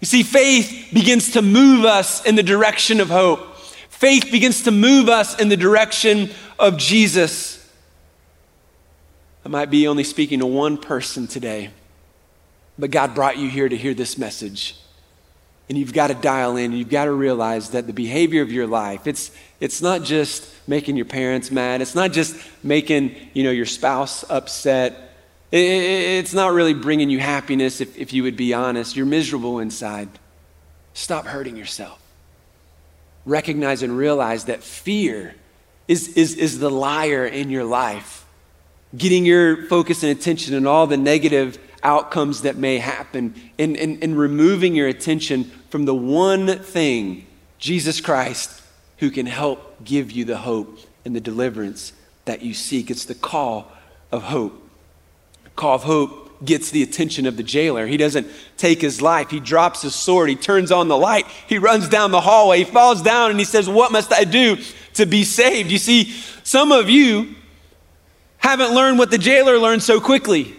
You 0.00 0.06
see, 0.06 0.22
faith 0.22 0.90
begins 0.92 1.32
to 1.32 1.42
move 1.42 1.84
us 1.84 2.24
in 2.24 2.34
the 2.34 2.42
direction 2.42 3.00
of 3.00 3.08
hope. 3.08 3.56
Faith 3.88 4.30
begins 4.30 4.64
to 4.64 4.70
move 4.70 5.08
us 5.08 5.40
in 5.40 5.48
the 5.48 5.56
direction 5.56 6.30
of 6.58 6.76
Jesus. 6.76 7.63
I 9.44 9.48
might 9.48 9.70
be 9.70 9.86
only 9.86 10.04
speaking 10.04 10.40
to 10.40 10.46
one 10.46 10.78
person 10.78 11.26
today, 11.26 11.70
but 12.78 12.90
God 12.90 13.14
brought 13.14 13.36
you 13.36 13.48
here 13.50 13.68
to 13.68 13.76
hear 13.76 13.94
this 13.94 14.16
message. 14.16 14.76
And 15.68 15.78
you've 15.78 15.92
got 15.92 16.08
to 16.08 16.14
dial 16.14 16.56
in. 16.56 16.72
You've 16.72 16.90
got 16.90 17.06
to 17.06 17.12
realize 17.12 17.70
that 17.70 17.86
the 17.86 17.92
behavior 17.92 18.42
of 18.42 18.52
your 18.52 18.66
life, 18.66 19.06
it's, 19.06 19.30
it's 19.60 19.80
not 19.80 20.02
just 20.02 20.46
making 20.66 20.96
your 20.96 21.06
parents 21.06 21.50
mad. 21.50 21.80
It's 21.80 21.94
not 21.94 22.12
just 22.12 22.36
making, 22.62 23.16
you 23.32 23.44
know, 23.44 23.50
your 23.50 23.66
spouse 23.66 24.28
upset. 24.30 25.16
It, 25.50 25.60
it, 25.60 26.18
it's 26.18 26.34
not 26.34 26.52
really 26.52 26.74
bringing 26.74 27.08
you 27.08 27.18
happiness 27.18 27.80
if, 27.80 27.96
if 27.98 28.12
you 28.12 28.22
would 28.24 28.36
be 28.36 28.52
honest. 28.52 28.94
You're 28.94 29.06
miserable 29.06 29.58
inside. 29.58 30.08
Stop 30.92 31.26
hurting 31.26 31.56
yourself. 31.56 31.98
Recognize 33.24 33.82
and 33.82 33.96
realize 33.96 34.44
that 34.46 34.62
fear 34.62 35.34
is, 35.88 36.08
is, 36.08 36.36
is 36.36 36.58
the 36.58 36.70
liar 36.70 37.26
in 37.26 37.48
your 37.48 37.64
life, 37.64 38.23
getting 38.96 39.24
your 39.24 39.66
focus 39.66 40.02
and 40.02 40.12
attention 40.12 40.54
on 40.54 40.66
all 40.66 40.86
the 40.86 40.96
negative 40.96 41.58
outcomes 41.82 42.42
that 42.42 42.56
may 42.56 42.78
happen 42.78 43.34
and, 43.58 43.76
and, 43.76 44.02
and 44.02 44.18
removing 44.18 44.74
your 44.74 44.88
attention 44.88 45.44
from 45.68 45.84
the 45.84 45.94
one 45.94 46.58
thing, 46.58 47.26
Jesus 47.58 48.00
Christ, 48.00 48.62
who 48.98 49.10
can 49.10 49.26
help 49.26 49.84
give 49.84 50.10
you 50.10 50.24
the 50.24 50.38
hope 50.38 50.78
and 51.04 51.14
the 51.14 51.20
deliverance 51.20 51.92
that 52.24 52.42
you 52.42 52.54
seek. 52.54 52.90
It's 52.90 53.04
the 53.04 53.14
call 53.14 53.70
of 54.10 54.22
hope. 54.24 54.60
The 55.44 55.50
call 55.50 55.74
of 55.74 55.82
hope 55.82 56.44
gets 56.44 56.70
the 56.70 56.82
attention 56.82 57.26
of 57.26 57.36
the 57.36 57.42
jailer. 57.42 57.86
He 57.86 57.96
doesn't 57.96 58.26
take 58.56 58.80
his 58.80 59.00
life. 59.00 59.30
He 59.30 59.40
drops 59.40 59.82
his 59.82 59.94
sword. 59.94 60.28
He 60.28 60.36
turns 60.36 60.70
on 60.70 60.88
the 60.88 60.96
light. 60.96 61.26
He 61.46 61.58
runs 61.58 61.88
down 61.88 62.10
the 62.10 62.20
hallway. 62.20 62.58
He 62.58 62.64
falls 62.64 63.02
down 63.02 63.30
and 63.30 63.38
he 63.38 63.44
says, 63.44 63.68
What 63.68 63.92
must 63.92 64.12
I 64.12 64.24
do 64.24 64.56
to 64.94 65.06
be 65.06 65.24
saved? 65.24 65.70
You 65.70 65.78
see, 65.78 66.10
some 66.42 66.72
of 66.72 66.88
you 66.88 67.34
haven't 68.44 68.74
learned 68.74 68.98
what 68.98 69.10
the 69.10 69.16
jailer 69.16 69.58
learned 69.58 69.82
so 69.82 69.98
quickly. 69.98 70.54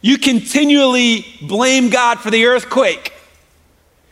You 0.00 0.16
continually 0.16 1.26
blame 1.42 1.90
God 1.90 2.20
for 2.20 2.30
the 2.30 2.46
earthquake. 2.46 3.12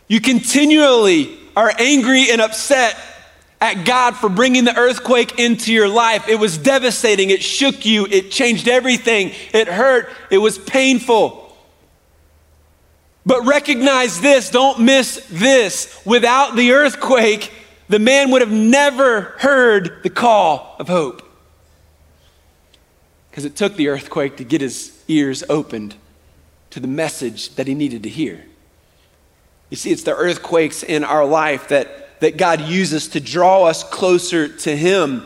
You 0.09 0.19
continually 0.19 1.39
are 1.55 1.71
angry 1.79 2.29
and 2.29 2.41
upset 2.41 2.97
at 3.61 3.85
God 3.85 4.17
for 4.17 4.27
bringing 4.27 4.65
the 4.65 4.75
earthquake 4.75 5.39
into 5.39 5.71
your 5.71 5.87
life. 5.87 6.27
It 6.27 6.35
was 6.35 6.57
devastating. 6.57 7.29
It 7.29 7.41
shook 7.41 7.85
you. 7.85 8.05
It 8.07 8.31
changed 8.31 8.67
everything. 8.67 9.31
It 9.53 9.69
hurt. 9.69 10.09
It 10.29 10.39
was 10.39 10.57
painful. 10.57 11.55
But 13.25 13.45
recognize 13.45 14.19
this, 14.19 14.49
don't 14.49 14.81
miss 14.81 15.25
this. 15.31 16.01
Without 16.05 16.57
the 16.57 16.73
earthquake, 16.73 17.49
the 17.87 17.99
man 17.99 18.29
would 18.31 18.41
have 18.41 18.51
never 18.51 19.35
heard 19.37 20.03
the 20.03 20.09
call 20.09 20.75
of 20.79 20.89
hope 20.89 21.30
because 23.31 23.45
it 23.45 23.55
took 23.55 23.77
the 23.77 23.87
earthquake 23.87 24.35
to 24.37 24.43
get 24.43 24.59
his 24.59 25.01
ears 25.07 25.41
opened 25.49 25.95
to 26.69 26.81
the 26.81 26.87
message 26.87 27.55
that 27.55 27.65
he 27.65 27.73
needed 27.73 28.03
to 28.03 28.09
hear. 28.09 28.43
You 29.69 29.77
see, 29.77 29.89
it's 29.89 30.03
the 30.03 30.13
earthquakes 30.13 30.83
in 30.83 31.05
our 31.05 31.25
life 31.25 31.69
that, 31.69 32.19
that 32.19 32.35
God 32.35 32.59
uses 32.59 33.07
to 33.09 33.21
draw 33.21 33.63
us 33.63 33.85
closer 33.85 34.49
to 34.49 34.75
him. 34.75 35.25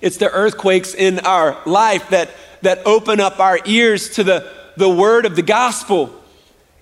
It's 0.00 0.16
the 0.16 0.30
earthquakes 0.30 0.94
in 0.94 1.18
our 1.20 1.58
life 1.66 2.08
that, 2.08 2.30
that 2.62 2.86
open 2.86 3.20
up 3.20 3.38
our 3.38 3.58
ears 3.66 4.08
to 4.14 4.24
the, 4.24 4.50
the 4.78 4.88
word 4.88 5.26
of 5.26 5.36
the 5.36 5.42
gospel. 5.42 6.14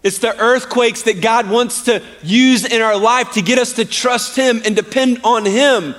It's 0.05 0.19
the 0.19 0.39
earthquakes 0.39 1.03
that 1.03 1.21
God 1.21 1.51
wants 1.51 1.83
to 1.87 2.01
use 2.23 2.65
in 2.65 2.81
our 2.81 2.97
life 2.97 3.33
to 3.33 3.43
get 3.43 3.59
us 3.59 3.73
to 3.73 3.85
trust 3.85 4.37
Him 4.37 4.63
and 4.65 4.77
depend 4.77 5.21
on 5.25 5.45
Him. 5.45 5.97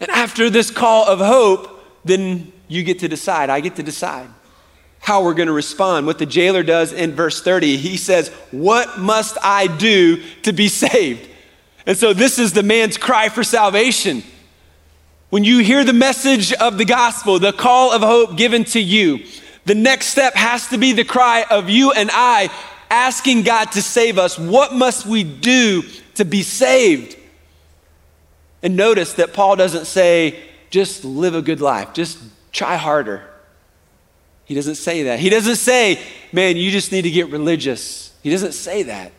And 0.00 0.10
after 0.10 0.50
this 0.50 0.72
call 0.72 1.06
of 1.06 1.20
hope, 1.20 1.80
then 2.04 2.52
you 2.70 2.84
get 2.84 3.00
to 3.00 3.08
decide. 3.08 3.50
I 3.50 3.60
get 3.60 3.76
to 3.76 3.82
decide 3.82 4.28
how 5.00 5.24
we're 5.24 5.34
going 5.34 5.48
to 5.48 5.52
respond. 5.52 6.06
What 6.06 6.18
the 6.18 6.26
jailer 6.26 6.62
does 6.62 6.92
in 6.92 7.12
verse 7.12 7.42
30, 7.42 7.76
he 7.76 7.96
says, 7.96 8.28
What 8.52 8.98
must 8.98 9.36
I 9.42 9.66
do 9.66 10.22
to 10.42 10.52
be 10.52 10.68
saved? 10.68 11.28
And 11.84 11.98
so 11.98 12.12
this 12.12 12.38
is 12.38 12.52
the 12.52 12.62
man's 12.62 12.96
cry 12.96 13.28
for 13.28 13.42
salvation. 13.42 14.22
When 15.30 15.42
you 15.42 15.58
hear 15.58 15.84
the 15.84 15.92
message 15.92 16.52
of 16.52 16.78
the 16.78 16.84
gospel, 16.84 17.38
the 17.38 17.52
call 17.52 17.92
of 17.92 18.02
hope 18.02 18.36
given 18.36 18.64
to 18.66 18.80
you, 18.80 19.24
the 19.64 19.74
next 19.74 20.06
step 20.06 20.34
has 20.34 20.68
to 20.68 20.78
be 20.78 20.92
the 20.92 21.04
cry 21.04 21.44
of 21.50 21.68
you 21.68 21.92
and 21.92 22.08
I 22.12 22.50
asking 22.88 23.42
God 23.42 23.72
to 23.72 23.82
save 23.82 24.18
us. 24.18 24.38
What 24.38 24.74
must 24.74 25.06
we 25.06 25.24
do 25.24 25.82
to 26.14 26.24
be 26.24 26.42
saved? 26.42 27.16
And 28.62 28.76
notice 28.76 29.14
that 29.14 29.32
Paul 29.32 29.56
doesn't 29.56 29.86
say, 29.86 30.40
just 30.70 31.04
live 31.04 31.34
a 31.34 31.42
good 31.42 31.60
life, 31.60 31.94
just 31.94 32.18
try 32.52 32.76
harder. 32.76 33.22
He 34.44 34.54
doesn't 34.54 34.76
say 34.76 35.04
that. 35.04 35.20
He 35.20 35.30
doesn't 35.30 35.56
say, 35.56 36.00
man, 36.32 36.56
you 36.56 36.70
just 36.70 36.90
need 36.90 37.02
to 37.02 37.10
get 37.10 37.28
religious. 37.28 38.12
He 38.22 38.30
doesn't 38.30 38.52
say 38.52 38.82
that. 38.84 39.12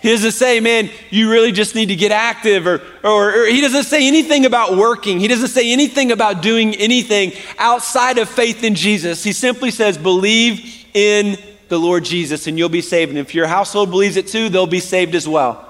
He 0.00 0.10
doesn't 0.10 0.32
say, 0.32 0.60
man, 0.60 0.88
you 1.10 1.30
really 1.30 1.52
just 1.52 1.74
need 1.74 1.86
to 1.86 1.96
get 1.96 2.12
active, 2.12 2.66
or, 2.66 2.80
or, 3.02 3.42
or, 3.42 3.46
he 3.46 3.60
doesn't 3.60 3.84
say 3.84 4.06
anything 4.06 4.46
about 4.46 4.76
working. 4.76 5.18
He 5.18 5.26
doesn't 5.26 5.48
say 5.48 5.72
anything 5.72 6.12
about 6.12 6.42
doing 6.42 6.74
anything 6.74 7.32
outside 7.58 8.18
of 8.18 8.28
faith 8.28 8.62
in 8.62 8.74
Jesus. 8.74 9.24
He 9.24 9.32
simply 9.32 9.70
says, 9.70 9.98
believe 9.98 10.86
in 10.94 11.36
the 11.68 11.78
Lord 11.78 12.04
Jesus 12.04 12.46
and 12.46 12.58
you'll 12.58 12.68
be 12.68 12.82
saved. 12.82 13.10
And 13.10 13.18
if 13.18 13.34
your 13.34 13.46
household 13.46 13.90
believes 13.90 14.16
it 14.16 14.28
too, 14.28 14.48
they'll 14.48 14.66
be 14.66 14.80
saved 14.80 15.14
as 15.14 15.28
well. 15.28 15.65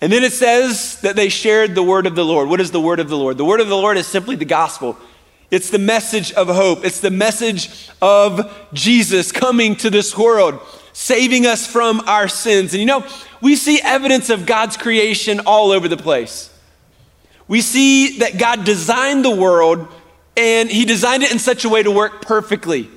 And 0.00 0.12
then 0.12 0.22
it 0.22 0.32
says 0.32 1.00
that 1.00 1.16
they 1.16 1.28
shared 1.28 1.74
the 1.74 1.82
word 1.82 2.06
of 2.06 2.14
the 2.14 2.24
Lord. 2.24 2.48
What 2.48 2.60
is 2.60 2.70
the 2.70 2.80
word 2.80 3.00
of 3.00 3.08
the 3.08 3.16
Lord? 3.16 3.36
The 3.36 3.44
word 3.44 3.60
of 3.60 3.68
the 3.68 3.76
Lord 3.76 3.96
is 3.96 4.06
simply 4.06 4.36
the 4.36 4.44
gospel. 4.44 4.96
It's 5.50 5.70
the 5.70 5.78
message 5.78 6.32
of 6.32 6.48
hope. 6.48 6.84
It's 6.84 7.00
the 7.00 7.10
message 7.10 7.90
of 8.00 8.68
Jesus 8.72 9.32
coming 9.32 9.74
to 9.76 9.90
this 9.90 10.16
world, 10.16 10.60
saving 10.92 11.46
us 11.46 11.66
from 11.66 12.00
our 12.06 12.28
sins. 12.28 12.74
And 12.74 12.80
you 12.80 12.86
know, 12.86 13.04
we 13.40 13.56
see 13.56 13.80
evidence 13.82 14.30
of 14.30 14.46
God's 14.46 14.76
creation 14.76 15.40
all 15.40 15.72
over 15.72 15.88
the 15.88 15.96
place. 15.96 16.50
We 17.48 17.62
see 17.62 18.18
that 18.18 18.38
God 18.38 18.64
designed 18.64 19.24
the 19.24 19.34
world 19.34 19.88
and 20.36 20.70
he 20.70 20.84
designed 20.84 21.22
it 21.24 21.32
in 21.32 21.38
such 21.38 21.64
a 21.64 21.68
way 21.68 21.82
to 21.82 21.90
work 21.90 22.22
perfectly. 22.22 22.88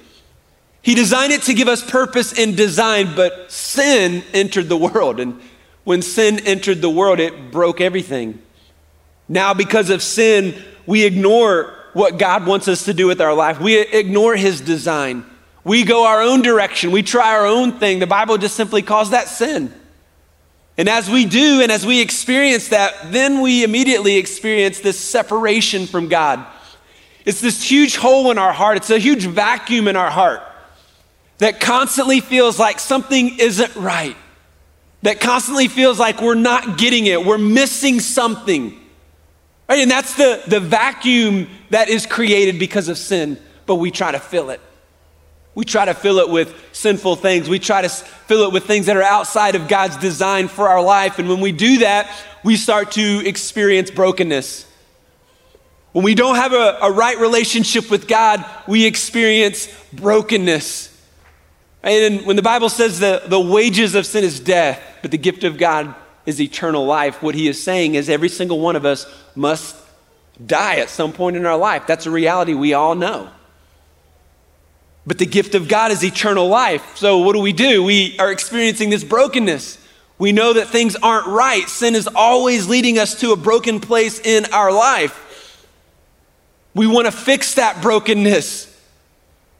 He 0.83 0.93
designed 0.93 1.31
it 1.31 1.43
to 1.43 1.53
give 1.53 1.67
us 1.67 1.89
purpose 1.89 2.37
and 2.37 2.57
design, 2.57 3.15
but 3.15 3.51
sin 3.51 4.23
entered 4.33 4.67
the 4.67 4.77
world. 4.77 5.19
And 5.19 5.39
when 5.83 6.01
sin 6.01 6.39
entered 6.39 6.81
the 6.81 6.89
world, 6.89 7.19
it 7.19 7.51
broke 7.51 7.81
everything. 7.81 8.41
Now, 9.27 9.53
because 9.53 9.89
of 9.89 10.03
sin, 10.03 10.61
we 10.85 11.05
ignore 11.05 11.73
what 11.93 12.17
God 12.17 12.45
wants 12.45 12.67
us 12.67 12.85
to 12.85 12.93
do 12.93 13.07
with 13.07 13.21
our 13.21 13.33
life. 13.33 13.59
We 13.59 13.79
ignore 13.79 14.35
His 14.35 14.61
design. 14.61 15.25
We 15.63 15.83
go 15.83 16.05
our 16.05 16.21
own 16.21 16.41
direction. 16.41 16.91
We 16.91 17.03
try 17.03 17.35
our 17.35 17.45
own 17.45 17.79
thing. 17.79 17.99
The 17.99 18.07
Bible 18.07 18.37
just 18.37 18.55
simply 18.55 18.81
calls 18.81 19.11
that 19.11 19.27
sin. 19.27 19.73
And 20.77 20.89
as 20.89 21.09
we 21.09 21.25
do, 21.25 21.61
and 21.61 21.71
as 21.71 21.85
we 21.85 22.01
experience 22.01 22.69
that, 22.69 23.11
then 23.11 23.41
we 23.41 23.63
immediately 23.63 24.17
experience 24.17 24.79
this 24.79 24.99
separation 24.99 25.85
from 25.85 26.07
God. 26.07 26.45
It's 27.25 27.41
this 27.41 27.61
huge 27.61 27.97
hole 27.97 28.31
in 28.31 28.37
our 28.37 28.53
heart, 28.53 28.77
it's 28.77 28.89
a 28.89 28.97
huge 28.97 29.25
vacuum 29.25 29.87
in 29.87 29.95
our 29.95 30.09
heart 30.09 30.41
that 31.37 31.59
constantly 31.59 32.19
feels 32.19 32.57
like 32.57 32.79
something 32.79 33.37
isn't 33.39 33.75
right, 33.75 34.15
that 35.03 35.19
constantly 35.19 35.67
feels 35.67 35.99
like 35.99 36.21
we're 36.21 36.35
not 36.35 36.77
getting 36.77 37.05
it, 37.07 37.25
we're 37.25 37.37
missing 37.37 37.99
something. 37.99 38.77
Right? 39.67 39.79
And 39.79 39.89
that's 39.89 40.15
the, 40.15 40.43
the 40.47 40.59
vacuum 40.59 41.47
that 41.69 41.89
is 41.89 42.05
created 42.05 42.59
because 42.59 42.89
of 42.89 42.97
sin, 42.97 43.39
but 43.65 43.75
we 43.75 43.89
try 43.89 44.11
to 44.11 44.19
fill 44.19 44.49
it. 44.49 44.59
We 45.53 45.65
try 45.65 45.85
to 45.85 45.93
fill 45.93 46.19
it 46.19 46.29
with 46.29 46.55
sinful 46.71 47.17
things. 47.17 47.49
We 47.49 47.59
try 47.59 47.81
to 47.81 47.89
fill 47.89 48.43
it 48.43 48.53
with 48.53 48.65
things 48.65 48.85
that 48.85 48.95
are 48.95 49.03
outside 49.03 49.55
of 49.55 49.67
God's 49.67 49.97
design 49.97 50.47
for 50.47 50.69
our 50.69 50.81
life. 50.81 51.19
And 51.19 51.27
when 51.27 51.41
we 51.41 51.51
do 51.51 51.79
that, 51.79 52.09
we 52.43 52.55
start 52.55 52.91
to 52.93 53.21
experience 53.25 53.91
brokenness. 53.91 54.65
When 55.91 56.05
we 56.05 56.15
don't 56.15 56.35
have 56.35 56.53
a, 56.53 56.79
a 56.81 56.91
right 56.91 57.17
relationship 57.17 57.91
with 57.91 58.07
God, 58.07 58.45
we 58.65 58.85
experience 58.85 59.67
brokenness. 59.91 60.87
And 61.83 62.25
when 62.25 62.37
the 62.37 62.41
Bible 62.41 62.69
says 62.69 62.99
the, 62.99 63.23
the 63.25 63.39
wages 63.39 63.95
of 63.95 64.05
sin 64.05 64.23
is 64.23 64.39
death, 64.39 64.81
but 65.01 65.11
the 65.11 65.17
gift 65.17 65.43
of 65.43 65.57
God 65.57 65.93
is 66.25 66.39
eternal 66.39 66.85
life, 66.85 67.21
what 67.21 67.35
he 67.35 67.47
is 67.47 67.61
saying 67.61 67.95
is 67.95 68.09
every 68.09 68.29
single 68.29 68.59
one 68.59 68.75
of 68.75 68.85
us 68.85 69.05
must 69.35 69.75
die 70.45 70.75
at 70.75 70.89
some 70.89 71.13
point 71.13 71.35
in 71.35 71.45
our 71.45 71.57
life. 71.57 71.87
That's 71.87 72.05
a 72.05 72.11
reality 72.11 72.53
we 72.53 72.73
all 72.73 72.95
know. 72.95 73.29
But 75.05 75.17
the 75.17 75.25
gift 75.25 75.55
of 75.55 75.67
God 75.67 75.91
is 75.91 76.03
eternal 76.03 76.47
life. 76.47 76.95
So 76.95 77.19
what 77.19 77.33
do 77.33 77.39
we 77.39 77.53
do? 77.53 77.83
We 77.83 78.17
are 78.19 78.31
experiencing 78.31 78.91
this 78.91 79.03
brokenness. 79.03 79.79
We 80.19 80.31
know 80.31 80.53
that 80.53 80.67
things 80.67 80.95
aren't 80.95 81.25
right. 81.25 81.67
Sin 81.67 81.95
is 81.95 82.07
always 82.13 82.67
leading 82.67 82.99
us 82.99 83.19
to 83.21 83.31
a 83.31 83.35
broken 83.35 83.79
place 83.79 84.19
in 84.19 84.45
our 84.53 84.71
life. 84.71 85.67
We 86.75 86.85
want 86.85 87.07
to 87.07 87.11
fix 87.11 87.55
that 87.55 87.81
brokenness. 87.81 88.67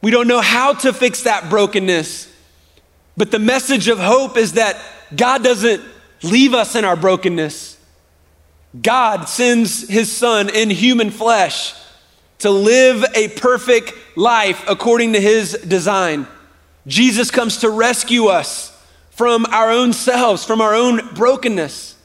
We 0.00 0.12
don't 0.12 0.28
know 0.28 0.40
how 0.40 0.74
to 0.74 0.92
fix 0.92 1.24
that 1.24 1.50
brokenness. 1.50 2.32
But 3.16 3.32
the 3.32 3.40
message 3.40 3.88
of 3.88 3.98
hope 3.98 4.36
is 4.36 4.52
that 4.52 4.80
God 5.14 5.42
doesn't 5.42 5.82
leave 6.22 6.54
us 6.54 6.74
in 6.74 6.84
our 6.84 6.96
brokenness. 6.96 7.78
God 8.80 9.28
sends 9.28 9.88
his 9.88 10.10
son 10.10 10.48
in 10.48 10.70
human 10.70 11.10
flesh 11.10 11.74
to 12.38 12.50
live 12.50 13.04
a 13.14 13.28
perfect 13.28 13.92
life 14.16 14.64
according 14.68 15.12
to 15.12 15.20
his 15.20 15.52
design. 15.52 16.26
Jesus 16.86 17.30
comes 17.30 17.58
to 17.58 17.70
rescue 17.70 18.26
us 18.26 18.70
from 19.10 19.46
our 19.46 19.70
own 19.70 19.92
selves, 19.92 20.44
from 20.44 20.60
our 20.60 20.74
own 20.74 21.14
brokenness. 21.14 21.96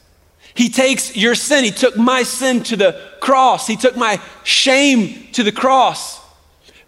He 0.54 0.68
takes 0.68 1.16
your 1.16 1.34
sin. 1.34 1.64
He 1.64 1.70
took 1.70 1.96
my 1.96 2.22
sin 2.22 2.62
to 2.64 2.76
the 2.76 3.00
cross. 3.20 3.66
He 3.66 3.76
took 3.76 3.96
my 3.96 4.20
shame 4.44 5.28
to 5.32 5.42
the 5.42 5.52
cross, 5.52 6.20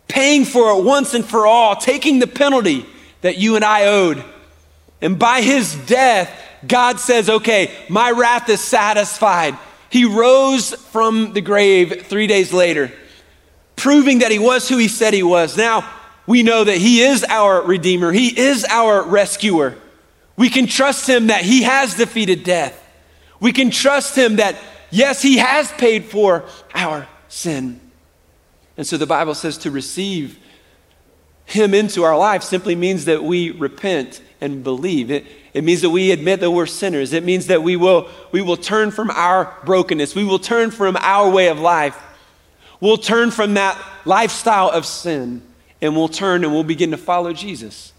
paying 0.09 0.45
for 0.45 0.79
it 0.79 0.85
once 0.85 1.15
and 1.15 1.25
for 1.25 1.47
all, 1.47 1.77
taking 1.77 2.19
the 2.19 2.27
penalty 2.27 2.85
that 3.23 3.39
you 3.39 3.57
and 3.57 3.65
I 3.65 3.87
owed. 3.87 4.25
And 5.01 5.19
by 5.19 5.41
his 5.41 5.75
death, 5.87 6.31
God 6.67 7.01
says, 7.01 7.31
okay, 7.31 7.75
my 7.89 8.11
wrath 8.11 8.49
is 8.49 8.61
satisfied. 8.61 9.57
He 9.89 10.05
rose 10.05 10.75
from 10.75 11.33
the 11.33 11.41
grave 11.41 12.07
three 12.07 12.27
days 12.27 12.53
later, 12.53 12.93
proving 13.77 14.21
that 14.21 14.31
he 14.31 14.39
was 14.39 14.69
who 14.69 14.77
he 14.77 14.89
said 14.89 15.15
he 15.15 15.23
was. 15.23 15.57
Now 15.57 15.91
we 16.27 16.43
know 16.43 16.65
that 16.65 16.77
he 16.77 17.03
is 17.03 17.25
our 17.25 17.63
Redeemer, 17.63 18.13
he 18.13 18.39
is 18.39 18.65
our 18.69 19.03
rescuer. 19.03 19.77
We 20.37 20.49
can 20.49 20.67
trust 20.67 21.09
him 21.09 21.27
that 21.27 21.43
he 21.43 21.65
has 21.65 21.95
defeated 21.95 22.45
death. 22.45 22.77
We 23.41 23.53
can 23.53 23.71
trust 23.71 24.17
him 24.17 24.37
that, 24.37 24.57
yes, 24.91 25.21
he 25.21 25.39
has 25.39 25.71
paid 25.73 26.05
for 26.05 26.45
our 26.75 27.09
sin. 27.29 27.81
And 28.77 28.87
so 28.87 28.97
the 28.97 29.07
Bible 29.07 29.35
says 29.35 29.59
to 29.59 29.71
receive 29.71 30.39
him 31.51 31.75
into 31.75 32.05
our 32.05 32.17
life 32.17 32.43
simply 32.43 32.77
means 32.77 33.07
that 33.07 33.23
we 33.23 33.51
repent 33.51 34.23
and 34.41 34.63
believe. 34.65 35.11
It, 35.11 35.27
it 35.53 35.65
means 35.65 35.81
that 35.83 35.91
we 35.91 36.13
admit 36.13 36.41
that 36.41 36.51
we're 36.51 36.67
sinners. 36.67 37.13
It 37.13 37.25
means 37.25 37.47
that 37.49 37.63
we 37.63 37.77
will, 37.77 38.09
we 38.33 38.41
will 38.41 38.57
turn 38.57 38.91
from 38.91 39.11
our 39.11 39.57
brokenness. 39.65 40.15
We 40.15 40.25
will 40.25 40.39
turn 40.39 40.71
from 40.71 40.97
our 40.97 41.29
way 41.29 41.49
of 41.49 41.59
life. 41.59 42.01
We'll 42.81 42.97
turn 42.97 43.31
from 43.31 43.55
that 43.55 43.81
lifestyle 44.05 44.71
of 44.71 44.87
sin 44.87 45.43
and 45.83 45.97
we'll 45.97 46.09
turn 46.09 46.45
and 46.45 46.53
we'll 46.53 46.65
begin 46.65 46.93
to 46.93 46.97
follow 46.97 47.33
Jesus. 47.33 47.93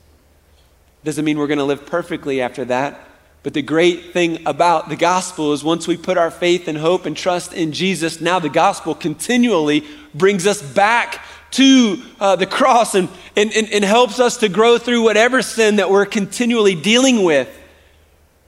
Doesn't 1.04 1.26
mean 1.26 1.38
we're 1.38 1.48
going 1.48 1.60
to 1.60 1.66
live 1.66 1.86
perfectly 1.86 2.42
after 2.42 2.66
that. 2.66 3.08
But 3.44 3.56
the 3.56 3.64
great 3.64 4.14
thing 4.14 4.46
about 4.46 4.90
the 4.90 4.96
gospel 4.96 5.52
is 5.54 5.64
once 5.64 5.88
we 5.88 5.98
put 5.98 6.18
our 6.18 6.30
faith 6.30 6.68
and 6.68 6.78
hope 6.78 7.08
and 7.08 7.18
trust 7.18 7.54
in 7.54 7.72
Jesus, 7.72 8.22
now 8.22 8.38
the 8.38 8.50
gospel 8.50 8.94
continually 8.94 9.84
brings 10.14 10.46
us 10.46 10.62
back 10.62 11.24
to 11.52 12.02
uh, 12.20 12.36
the 12.36 12.46
cross 12.46 12.96
and, 12.96 13.10
and, 13.36 13.54
and, 13.54 13.70
and 13.72 13.84
helps 13.84 14.20
us 14.20 14.38
to 14.38 14.50
grow 14.50 14.78
through 14.78 15.04
whatever 15.04 15.42
sin 15.42 15.78
that 15.78 15.90
we're 15.90 16.06
continually 16.06 16.76
dealing 16.76 17.24
with. 17.24 17.50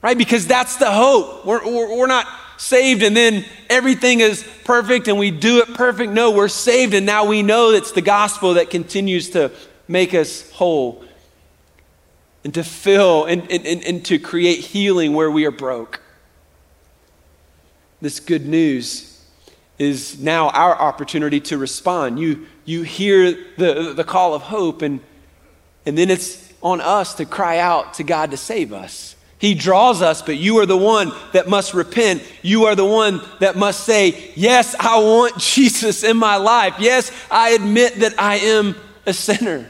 Right? 0.02 0.16
Because 0.16 0.46
that's 0.46 0.76
the 0.76 0.90
hope. 0.90 1.46
We're, 1.46 1.64
we're, 1.64 1.98
we're 1.98 2.06
not 2.06 2.26
saved 2.56 3.02
and 3.02 3.16
then 3.16 3.44
everything 3.68 4.20
is 4.20 4.44
perfect 4.64 5.08
and 5.08 5.18
we 5.18 5.30
do 5.30 5.58
it 5.58 5.74
perfect. 5.74 6.12
No, 6.12 6.30
we're 6.30 6.48
saved 6.48 6.94
and 6.94 7.04
now 7.04 7.24
we 7.24 7.42
know 7.42 7.70
it's 7.70 7.92
the 7.92 8.02
gospel 8.02 8.54
that 8.54 8.70
continues 8.70 9.30
to 9.30 9.50
make 9.88 10.14
us 10.14 10.50
whole 10.52 11.04
and 12.42 12.54
to 12.54 12.62
fill 12.62 13.24
and, 13.24 13.50
and, 13.50 13.66
and, 13.66 13.84
and 13.84 14.04
to 14.06 14.18
create 14.18 14.60
healing 14.60 15.14
where 15.14 15.30
we 15.30 15.46
are 15.46 15.50
broke. 15.50 16.00
This 18.00 18.20
good 18.20 18.46
news 18.46 19.24
is 19.78 20.20
now 20.20 20.50
our 20.50 20.76
opportunity 20.76 21.40
to 21.40 21.58
respond. 21.58 22.18
You, 22.20 22.46
you 22.64 22.82
hear 22.82 23.32
the, 23.56 23.92
the 23.94 24.04
call 24.04 24.34
of 24.34 24.42
hope, 24.42 24.82
and, 24.82 25.00
and 25.86 25.96
then 25.96 26.10
it's 26.10 26.52
on 26.62 26.80
us 26.80 27.14
to 27.14 27.26
cry 27.26 27.58
out 27.58 27.94
to 27.94 28.04
God 28.04 28.30
to 28.30 28.36
save 28.36 28.72
us. 28.72 29.16
He 29.38 29.54
draws 29.54 30.00
us, 30.00 30.22
but 30.22 30.36
you 30.36 30.58
are 30.58 30.66
the 30.66 30.76
one 30.76 31.12
that 31.32 31.48
must 31.48 31.74
repent. 31.74 32.22
You 32.40 32.64
are 32.64 32.74
the 32.74 32.84
one 32.84 33.20
that 33.40 33.56
must 33.56 33.84
say, 33.84 34.32
Yes, 34.34 34.74
I 34.78 34.98
want 34.98 35.38
Jesus 35.38 36.02
in 36.02 36.16
my 36.16 36.36
life. 36.36 36.76
Yes, 36.78 37.12
I 37.30 37.50
admit 37.50 37.96
that 37.96 38.14
I 38.18 38.36
am 38.36 38.74
a 39.04 39.12
sinner. 39.12 39.68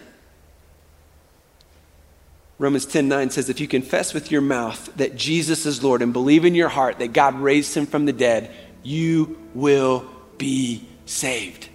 Romans 2.59 2.87
10 2.87 3.09
9 3.09 3.31
says, 3.31 3.49
If 3.49 3.59
you 3.59 3.67
confess 3.67 4.15
with 4.15 4.31
your 4.31 4.43
mouth 4.43 4.95
that 4.97 5.17
Jesus 5.17 5.67
is 5.67 5.83
Lord 5.83 6.03
and 6.03 6.13
believe 6.13 6.45
in 6.45 6.55
your 6.55 6.69
heart 6.69 7.01
that 7.01 7.13
God 7.13 7.35
raised 7.35 7.75
him 7.75 7.87
from 7.87 8.05
the 8.05 8.13
dead, 8.13 8.55
you 8.85 9.39
will 9.55 10.07
be 10.39 10.87
saved. 11.05 11.69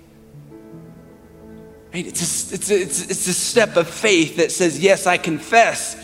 Right? 1.94 2.06
It's, 2.06 2.52
a, 2.52 2.56
it's, 2.56 2.70
a, 2.70 2.82
it's, 2.82 3.02
it's 3.10 3.28
a 3.28 3.34
step 3.34 3.76
of 3.76 3.90
faith 3.90 4.38
that 4.38 4.52
says, 4.52 4.80
Yes, 4.80 5.08
I 5.08 5.18
confess, 5.18 5.96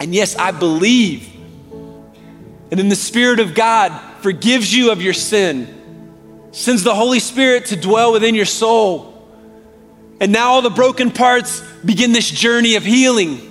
and 0.00 0.14
yes, 0.14 0.36
I 0.36 0.50
believe. 0.50 1.28
And 2.70 2.78
then 2.78 2.88
the 2.88 2.96
Spirit 2.96 3.40
of 3.40 3.54
God 3.54 3.98
forgives 4.22 4.72
you 4.74 4.92
of 4.92 5.02
your 5.02 5.12
sin, 5.12 6.48
sends 6.52 6.84
the 6.84 6.94
Holy 6.94 7.18
Spirit 7.18 7.66
to 7.66 7.76
dwell 7.76 8.12
within 8.12 8.34
your 8.34 8.46
soul. 8.46 9.10
And 10.20 10.32
now 10.32 10.50
all 10.50 10.62
the 10.62 10.70
broken 10.70 11.10
parts 11.10 11.62
begin 11.84 12.12
this 12.12 12.30
journey 12.30 12.76
of 12.76 12.84
healing. 12.84 13.46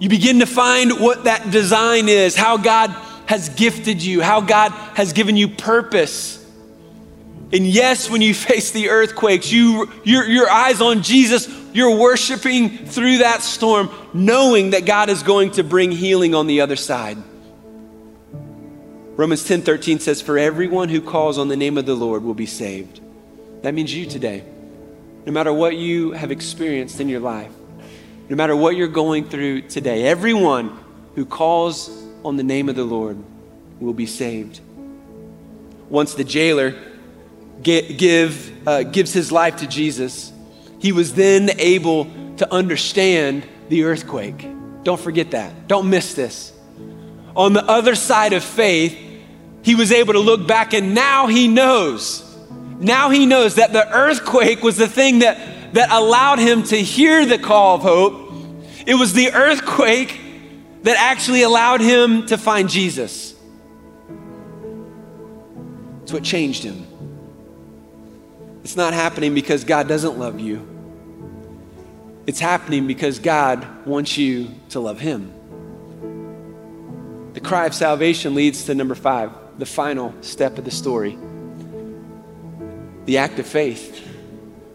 You 0.00 0.08
begin 0.08 0.40
to 0.40 0.46
find 0.46 0.98
what 0.98 1.24
that 1.24 1.50
design 1.50 2.08
is, 2.08 2.34
how 2.34 2.56
God 2.56 2.90
has 3.26 3.50
gifted 3.50 4.02
you, 4.02 4.20
how 4.20 4.40
God 4.40 4.72
has 4.96 5.12
given 5.12 5.36
you 5.36 5.48
purpose. 5.48 6.41
And 7.52 7.66
yes, 7.66 8.08
when 8.08 8.22
you 8.22 8.32
face 8.32 8.70
the 8.70 8.88
earthquakes, 8.88 9.52
you, 9.52 9.92
your, 10.04 10.26
your 10.26 10.50
eyes 10.50 10.80
on 10.80 11.02
Jesus, 11.02 11.46
you're 11.74 11.98
worshiping 11.98 12.70
through 12.70 13.18
that 13.18 13.42
storm, 13.42 13.90
knowing 14.14 14.70
that 14.70 14.86
God 14.86 15.10
is 15.10 15.22
going 15.22 15.50
to 15.52 15.64
bring 15.64 15.90
healing 15.90 16.34
on 16.34 16.46
the 16.46 16.62
other 16.62 16.76
side. 16.76 17.18
Romans 19.16 19.44
10 19.44 19.62
13 19.62 19.98
says, 19.98 20.22
For 20.22 20.38
everyone 20.38 20.88
who 20.88 21.02
calls 21.02 21.36
on 21.36 21.48
the 21.48 21.56
name 21.56 21.76
of 21.76 21.84
the 21.84 21.94
Lord 21.94 22.24
will 22.24 22.34
be 22.34 22.46
saved. 22.46 23.00
That 23.60 23.74
means 23.74 23.94
you 23.94 24.06
today. 24.06 24.44
No 25.26 25.32
matter 25.32 25.52
what 25.52 25.76
you 25.76 26.12
have 26.12 26.30
experienced 26.30 27.00
in 27.00 27.08
your 27.08 27.20
life, 27.20 27.52
no 28.30 28.36
matter 28.36 28.56
what 28.56 28.76
you're 28.76 28.88
going 28.88 29.28
through 29.28 29.62
today, 29.68 30.04
everyone 30.04 30.78
who 31.14 31.26
calls 31.26 31.90
on 32.24 32.36
the 32.36 32.42
name 32.42 32.70
of 32.70 32.76
the 32.76 32.84
Lord 32.84 33.22
will 33.78 33.92
be 33.92 34.06
saved. 34.06 34.60
Once 35.90 36.14
the 36.14 36.24
jailer 36.24 36.74
give, 37.62 38.66
uh, 38.66 38.82
gives 38.82 39.12
his 39.12 39.30
life 39.32 39.56
to 39.56 39.66
Jesus, 39.66 40.32
he 40.78 40.92
was 40.92 41.14
then 41.14 41.50
able 41.58 42.06
to 42.36 42.52
understand 42.52 43.46
the 43.68 43.84
earthquake. 43.84 44.46
Don't 44.82 45.00
forget 45.00 45.30
that. 45.32 45.68
Don't 45.68 45.88
miss 45.88 46.14
this. 46.14 46.52
On 47.36 47.52
the 47.52 47.64
other 47.64 47.94
side 47.94 48.32
of 48.32 48.42
faith, 48.42 48.98
he 49.62 49.74
was 49.74 49.92
able 49.92 50.14
to 50.14 50.18
look 50.18 50.46
back 50.46 50.74
and 50.74 50.94
now 50.94 51.28
he 51.28 51.48
knows. 51.48 52.28
Now 52.78 53.10
he 53.10 53.26
knows 53.26 53.54
that 53.54 53.72
the 53.72 53.88
earthquake 53.94 54.62
was 54.62 54.76
the 54.76 54.88
thing 54.88 55.20
that, 55.20 55.74
that 55.74 55.90
allowed 55.92 56.40
him 56.40 56.64
to 56.64 56.76
hear 56.76 57.24
the 57.24 57.38
call 57.38 57.76
of 57.76 57.82
hope 57.82 58.22
it 58.86 58.94
was 58.94 59.12
the 59.12 59.32
earthquake 59.32 60.20
that 60.82 60.96
actually 60.98 61.42
allowed 61.42 61.80
him 61.80 62.26
to 62.26 62.38
find 62.38 62.68
Jesus. 62.68 63.34
It's 66.02 66.12
what 66.12 66.24
changed 66.24 66.64
him. 66.64 66.86
It's 68.62 68.76
not 68.76 68.94
happening 68.94 69.34
because 69.34 69.64
God 69.64 69.88
doesn't 69.88 70.18
love 70.18 70.40
you. 70.40 70.68
It's 72.26 72.40
happening 72.40 72.86
because 72.86 73.18
God 73.18 73.84
wants 73.84 74.16
you 74.16 74.50
to 74.70 74.80
love 74.80 75.00
Him. 75.00 75.32
The 77.34 77.40
cry 77.40 77.66
of 77.66 77.74
salvation 77.74 78.34
leads 78.34 78.64
to 78.66 78.74
number 78.74 78.94
five, 78.94 79.32
the 79.58 79.66
final 79.66 80.14
step 80.20 80.58
of 80.58 80.64
the 80.64 80.70
story 80.70 81.18
the 83.04 83.18
act 83.18 83.38
of 83.38 83.46
faith. 83.46 84.06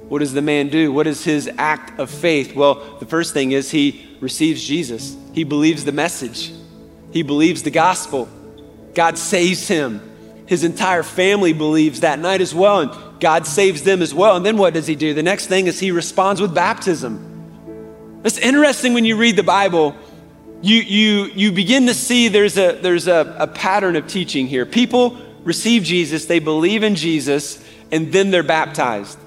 What 0.10 0.19
does 0.19 0.34
the 0.34 0.41
man 0.41 0.69
do? 0.69 0.91
What 0.91 1.08
is 1.08 1.23
his 1.23 1.50
act 1.58 2.00
of 2.00 2.10
faith? 2.10 2.56
Well, 2.56 2.97
the 3.00 3.06
first 3.06 3.34
thing 3.34 3.52
is 3.52 3.71
he 3.71 4.17
receives 4.19 4.63
Jesus. 4.65 5.15
He 5.34 5.43
believes 5.43 5.86
the 5.86 5.91
message, 5.91 6.52
he 7.12 7.23
believes 7.23 7.63
the 7.63 7.71
gospel. 7.71 8.28
God 8.93 9.17
saves 9.17 9.67
him. 9.67 10.02
His 10.47 10.63
entire 10.63 11.04
family 11.04 11.54
believes 11.54 12.00
that 12.00 12.19
night 12.19 12.41
as 12.41 12.56
well, 12.56 12.80
and 12.80 12.91
God 13.19 13.45
saves 13.47 13.84
them 13.84 14.01
as 14.01 14.13
well. 14.13 14.36
And 14.36 14.45
then 14.45 14.58
what 14.58 14.73
does 14.73 14.88
he 14.88 14.95
do? 14.95 15.13
The 15.13 15.23
next 15.23 15.47
thing 15.47 15.67
is 15.67 15.80
he 15.80 15.91
responds 15.91 16.41
with 16.41 16.53
baptism. 16.53 18.21
It's 18.23 18.38
interesting 18.38 18.93
when 18.93 19.06
you 19.06 19.17
read 19.17 19.36
the 19.36 19.43
Bible 19.43 19.95
you, 20.62 20.77
you, 20.77 21.25
you 21.36 21.51
begin 21.51 21.86
to 21.86 21.93
see 21.93 22.30
there's, 22.30 22.58
a, 22.58 22.80
there's 22.82 23.08
a, 23.08 23.36
a 23.39 23.47
pattern 23.47 23.95
of 23.95 24.08
teaching 24.08 24.47
here. 24.47 24.65
People 24.65 25.17
receive 25.43 25.84
Jesus, 25.84 26.25
they 26.25 26.39
believe 26.39 26.84
in 26.84 26.95
Jesus, 26.95 27.63
and 27.91 28.12
then 28.12 28.32
they're 28.32 28.43
baptized. 28.43 29.19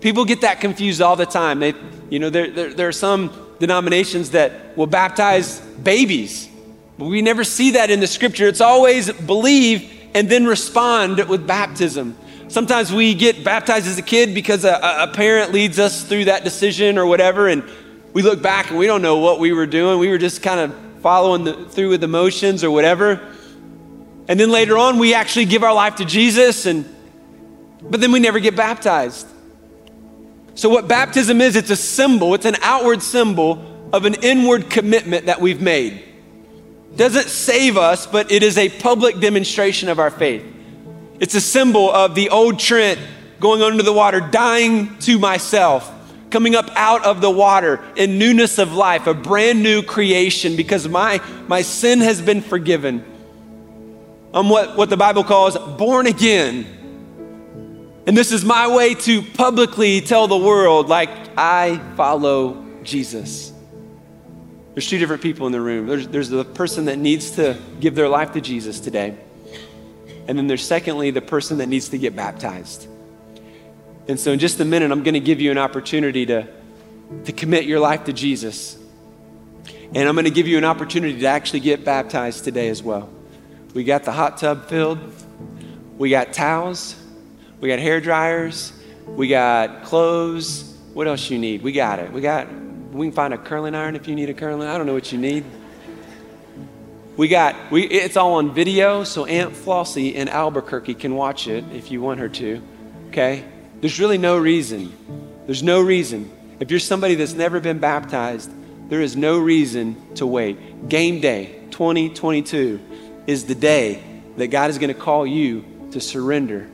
People 0.00 0.24
get 0.24 0.42
that 0.42 0.60
confused 0.60 1.02
all 1.02 1.16
the 1.16 1.26
time. 1.26 1.58
They, 1.58 1.74
you 2.08 2.18
know, 2.18 2.30
there, 2.30 2.50
there, 2.50 2.72
there 2.72 2.88
are 2.88 2.92
some 2.92 3.32
denominations 3.58 4.30
that 4.30 4.76
will 4.76 4.86
baptize 4.86 5.60
babies. 5.60 6.48
But 6.98 7.06
we 7.06 7.20
never 7.20 7.44
see 7.44 7.72
that 7.72 7.90
in 7.90 8.00
the 8.00 8.06
scripture. 8.06 8.46
It's 8.46 8.60
always 8.60 9.12
believe 9.12 9.92
and 10.14 10.28
then 10.28 10.46
respond 10.46 11.18
with 11.28 11.46
baptism. 11.46 12.16
Sometimes 12.50 12.92
we 12.92 13.14
get 13.14 13.44
baptized 13.44 13.86
as 13.86 13.96
a 13.96 14.02
kid 14.02 14.34
because 14.34 14.64
a, 14.64 14.80
a 14.82 15.06
parent 15.06 15.52
leads 15.52 15.78
us 15.78 16.02
through 16.02 16.24
that 16.24 16.42
decision 16.42 16.98
or 16.98 17.06
whatever, 17.06 17.46
and 17.46 17.62
we 18.12 18.22
look 18.22 18.42
back 18.42 18.70
and 18.70 18.78
we 18.78 18.88
don't 18.88 19.02
know 19.02 19.18
what 19.18 19.38
we 19.38 19.52
were 19.52 19.68
doing. 19.68 20.00
We 20.00 20.08
were 20.08 20.18
just 20.18 20.42
kind 20.42 20.58
of 20.58 20.76
following 21.00 21.44
the, 21.44 21.52
through 21.66 21.90
with 21.90 22.02
emotions 22.02 22.64
or 22.64 22.70
whatever. 22.72 23.20
And 24.26 24.38
then 24.38 24.50
later 24.50 24.76
on, 24.76 24.98
we 24.98 25.14
actually 25.14 25.44
give 25.44 25.62
our 25.62 25.72
life 25.72 25.96
to 25.96 26.04
Jesus, 26.04 26.66
and 26.66 26.92
but 27.82 28.00
then 28.00 28.10
we 28.10 28.18
never 28.18 28.40
get 28.40 28.56
baptized. 28.56 29.28
So, 30.56 30.68
what 30.68 30.88
baptism 30.88 31.40
is, 31.40 31.54
it's 31.54 31.70
a 31.70 31.76
symbol, 31.76 32.34
it's 32.34 32.46
an 32.46 32.56
outward 32.62 33.00
symbol 33.00 33.64
of 33.92 34.06
an 34.06 34.14
inward 34.14 34.70
commitment 34.70 35.26
that 35.26 35.40
we've 35.40 35.62
made. 35.62 36.02
Doesn't 36.96 37.28
save 37.28 37.76
us, 37.76 38.08
but 38.08 38.32
it 38.32 38.42
is 38.42 38.58
a 38.58 38.68
public 38.68 39.20
demonstration 39.20 39.88
of 39.88 40.00
our 40.00 40.10
faith. 40.10 40.44
It's 41.20 41.34
a 41.34 41.40
symbol 41.40 41.90
of 41.90 42.14
the 42.14 42.30
old 42.30 42.58
Trent 42.58 42.98
going 43.40 43.60
under 43.62 43.82
the 43.82 43.92
water, 43.92 44.20
dying 44.20 44.98
to 45.00 45.18
myself, 45.18 45.92
coming 46.30 46.54
up 46.54 46.70
out 46.74 47.04
of 47.04 47.20
the 47.20 47.30
water 47.30 47.84
in 47.94 48.18
newness 48.18 48.58
of 48.58 48.72
life, 48.72 49.06
a 49.06 49.12
brand 49.12 49.62
new 49.62 49.82
creation 49.82 50.56
because 50.56 50.88
my, 50.88 51.20
my 51.46 51.60
sin 51.60 52.00
has 52.00 52.22
been 52.22 52.40
forgiven. 52.40 53.04
I'm 54.32 54.48
what, 54.48 54.78
what 54.78 54.88
the 54.88 54.96
Bible 54.96 55.22
calls 55.22 55.58
born 55.76 56.06
again. 56.06 56.66
And 58.06 58.16
this 58.16 58.32
is 58.32 58.42
my 58.42 58.74
way 58.74 58.94
to 58.94 59.20
publicly 59.20 60.00
tell 60.00 60.26
the 60.26 60.38
world, 60.38 60.88
like, 60.88 61.10
I 61.36 61.80
follow 61.96 62.64
Jesus. 62.82 63.52
There's 64.74 64.88
two 64.88 64.98
different 64.98 65.20
people 65.20 65.46
in 65.46 65.52
the 65.52 65.60
room. 65.60 65.86
There's, 65.86 66.08
there's 66.08 66.30
the 66.30 66.44
person 66.46 66.86
that 66.86 66.98
needs 66.98 67.32
to 67.32 67.58
give 67.78 67.94
their 67.94 68.08
life 68.08 68.32
to 68.32 68.40
Jesus 68.40 68.80
today. 68.80 69.18
And 70.30 70.38
then 70.38 70.46
there's 70.46 70.64
secondly 70.64 71.10
the 71.10 71.20
person 71.20 71.58
that 71.58 71.66
needs 71.66 71.88
to 71.88 71.98
get 71.98 72.14
baptized. 72.14 72.86
And 74.06 74.18
so, 74.18 74.30
in 74.30 74.38
just 74.38 74.60
a 74.60 74.64
minute, 74.64 74.92
I'm 74.92 75.02
going 75.02 75.14
to 75.14 75.20
give 75.20 75.40
you 75.40 75.50
an 75.50 75.58
opportunity 75.58 76.24
to, 76.26 76.46
to 77.24 77.32
commit 77.32 77.64
your 77.64 77.80
life 77.80 78.04
to 78.04 78.12
Jesus. 78.12 78.78
And 79.92 80.08
I'm 80.08 80.14
going 80.14 80.26
to 80.26 80.30
give 80.30 80.46
you 80.46 80.56
an 80.56 80.64
opportunity 80.64 81.18
to 81.18 81.26
actually 81.26 81.58
get 81.58 81.84
baptized 81.84 82.44
today 82.44 82.68
as 82.68 82.80
well. 82.80 83.10
We 83.74 83.82
got 83.82 84.04
the 84.04 84.12
hot 84.12 84.38
tub 84.38 84.68
filled, 84.68 85.00
we 85.98 86.10
got 86.10 86.32
towels, 86.32 86.94
we 87.60 87.68
got 87.68 87.80
hair 87.80 88.00
dryers, 88.00 88.72
we 89.08 89.26
got 89.26 89.82
clothes. 89.82 90.62
What 90.94 91.08
else 91.08 91.28
you 91.28 91.40
need? 91.40 91.62
We 91.62 91.72
got 91.72 91.98
it. 91.98 92.12
We 92.12 92.20
got 92.20 92.46
we 92.92 93.06
can 93.06 93.12
find 93.12 93.34
a 93.34 93.38
curling 93.38 93.74
iron 93.74 93.96
if 93.96 94.06
you 94.06 94.14
need 94.14 94.30
a 94.30 94.34
curling. 94.34 94.68
I 94.68 94.78
don't 94.78 94.86
know 94.86 94.94
what 94.94 95.10
you 95.10 95.18
need. 95.18 95.44
We 97.20 97.28
got 97.28 97.70
we 97.70 97.82
it's 97.82 98.16
all 98.16 98.36
on 98.36 98.54
video, 98.54 99.04
so 99.04 99.26
Aunt 99.26 99.52
Flossie 99.52 100.14
in 100.14 100.26
Albuquerque 100.26 100.94
can 100.94 101.14
watch 101.14 101.48
it 101.48 101.62
if 101.70 101.90
you 101.90 102.00
want 102.00 102.18
her 102.18 102.30
to. 102.30 102.62
Okay? 103.08 103.44
There's 103.82 104.00
really 104.00 104.16
no 104.16 104.38
reason. 104.38 104.90
There's 105.44 105.62
no 105.62 105.82
reason. 105.82 106.30
If 106.60 106.70
you're 106.70 106.80
somebody 106.80 107.16
that's 107.16 107.34
never 107.34 107.60
been 107.60 107.78
baptized, 107.78 108.50
there 108.88 109.02
is 109.02 109.16
no 109.16 109.38
reason 109.38 110.14
to 110.14 110.26
wait. 110.26 110.88
Game 110.88 111.20
day 111.20 111.62
2022 111.72 112.80
is 113.26 113.44
the 113.44 113.54
day 113.54 114.02
that 114.38 114.46
God 114.46 114.70
is 114.70 114.78
going 114.78 114.88
to 114.88 114.98
call 114.98 115.26
you 115.26 115.62
to 115.90 116.00
surrender 116.00 116.70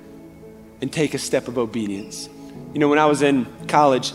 and 0.81 0.93
take 0.93 1.15
a 1.15 1.19
step 1.19 1.49
of 1.49 1.59
obedience. 1.59 2.29
You 2.73 2.79
know, 2.79 2.89
when 2.89 3.01
I 3.01 3.07
was 3.07 3.21
in 3.21 3.49
college, 3.67 4.13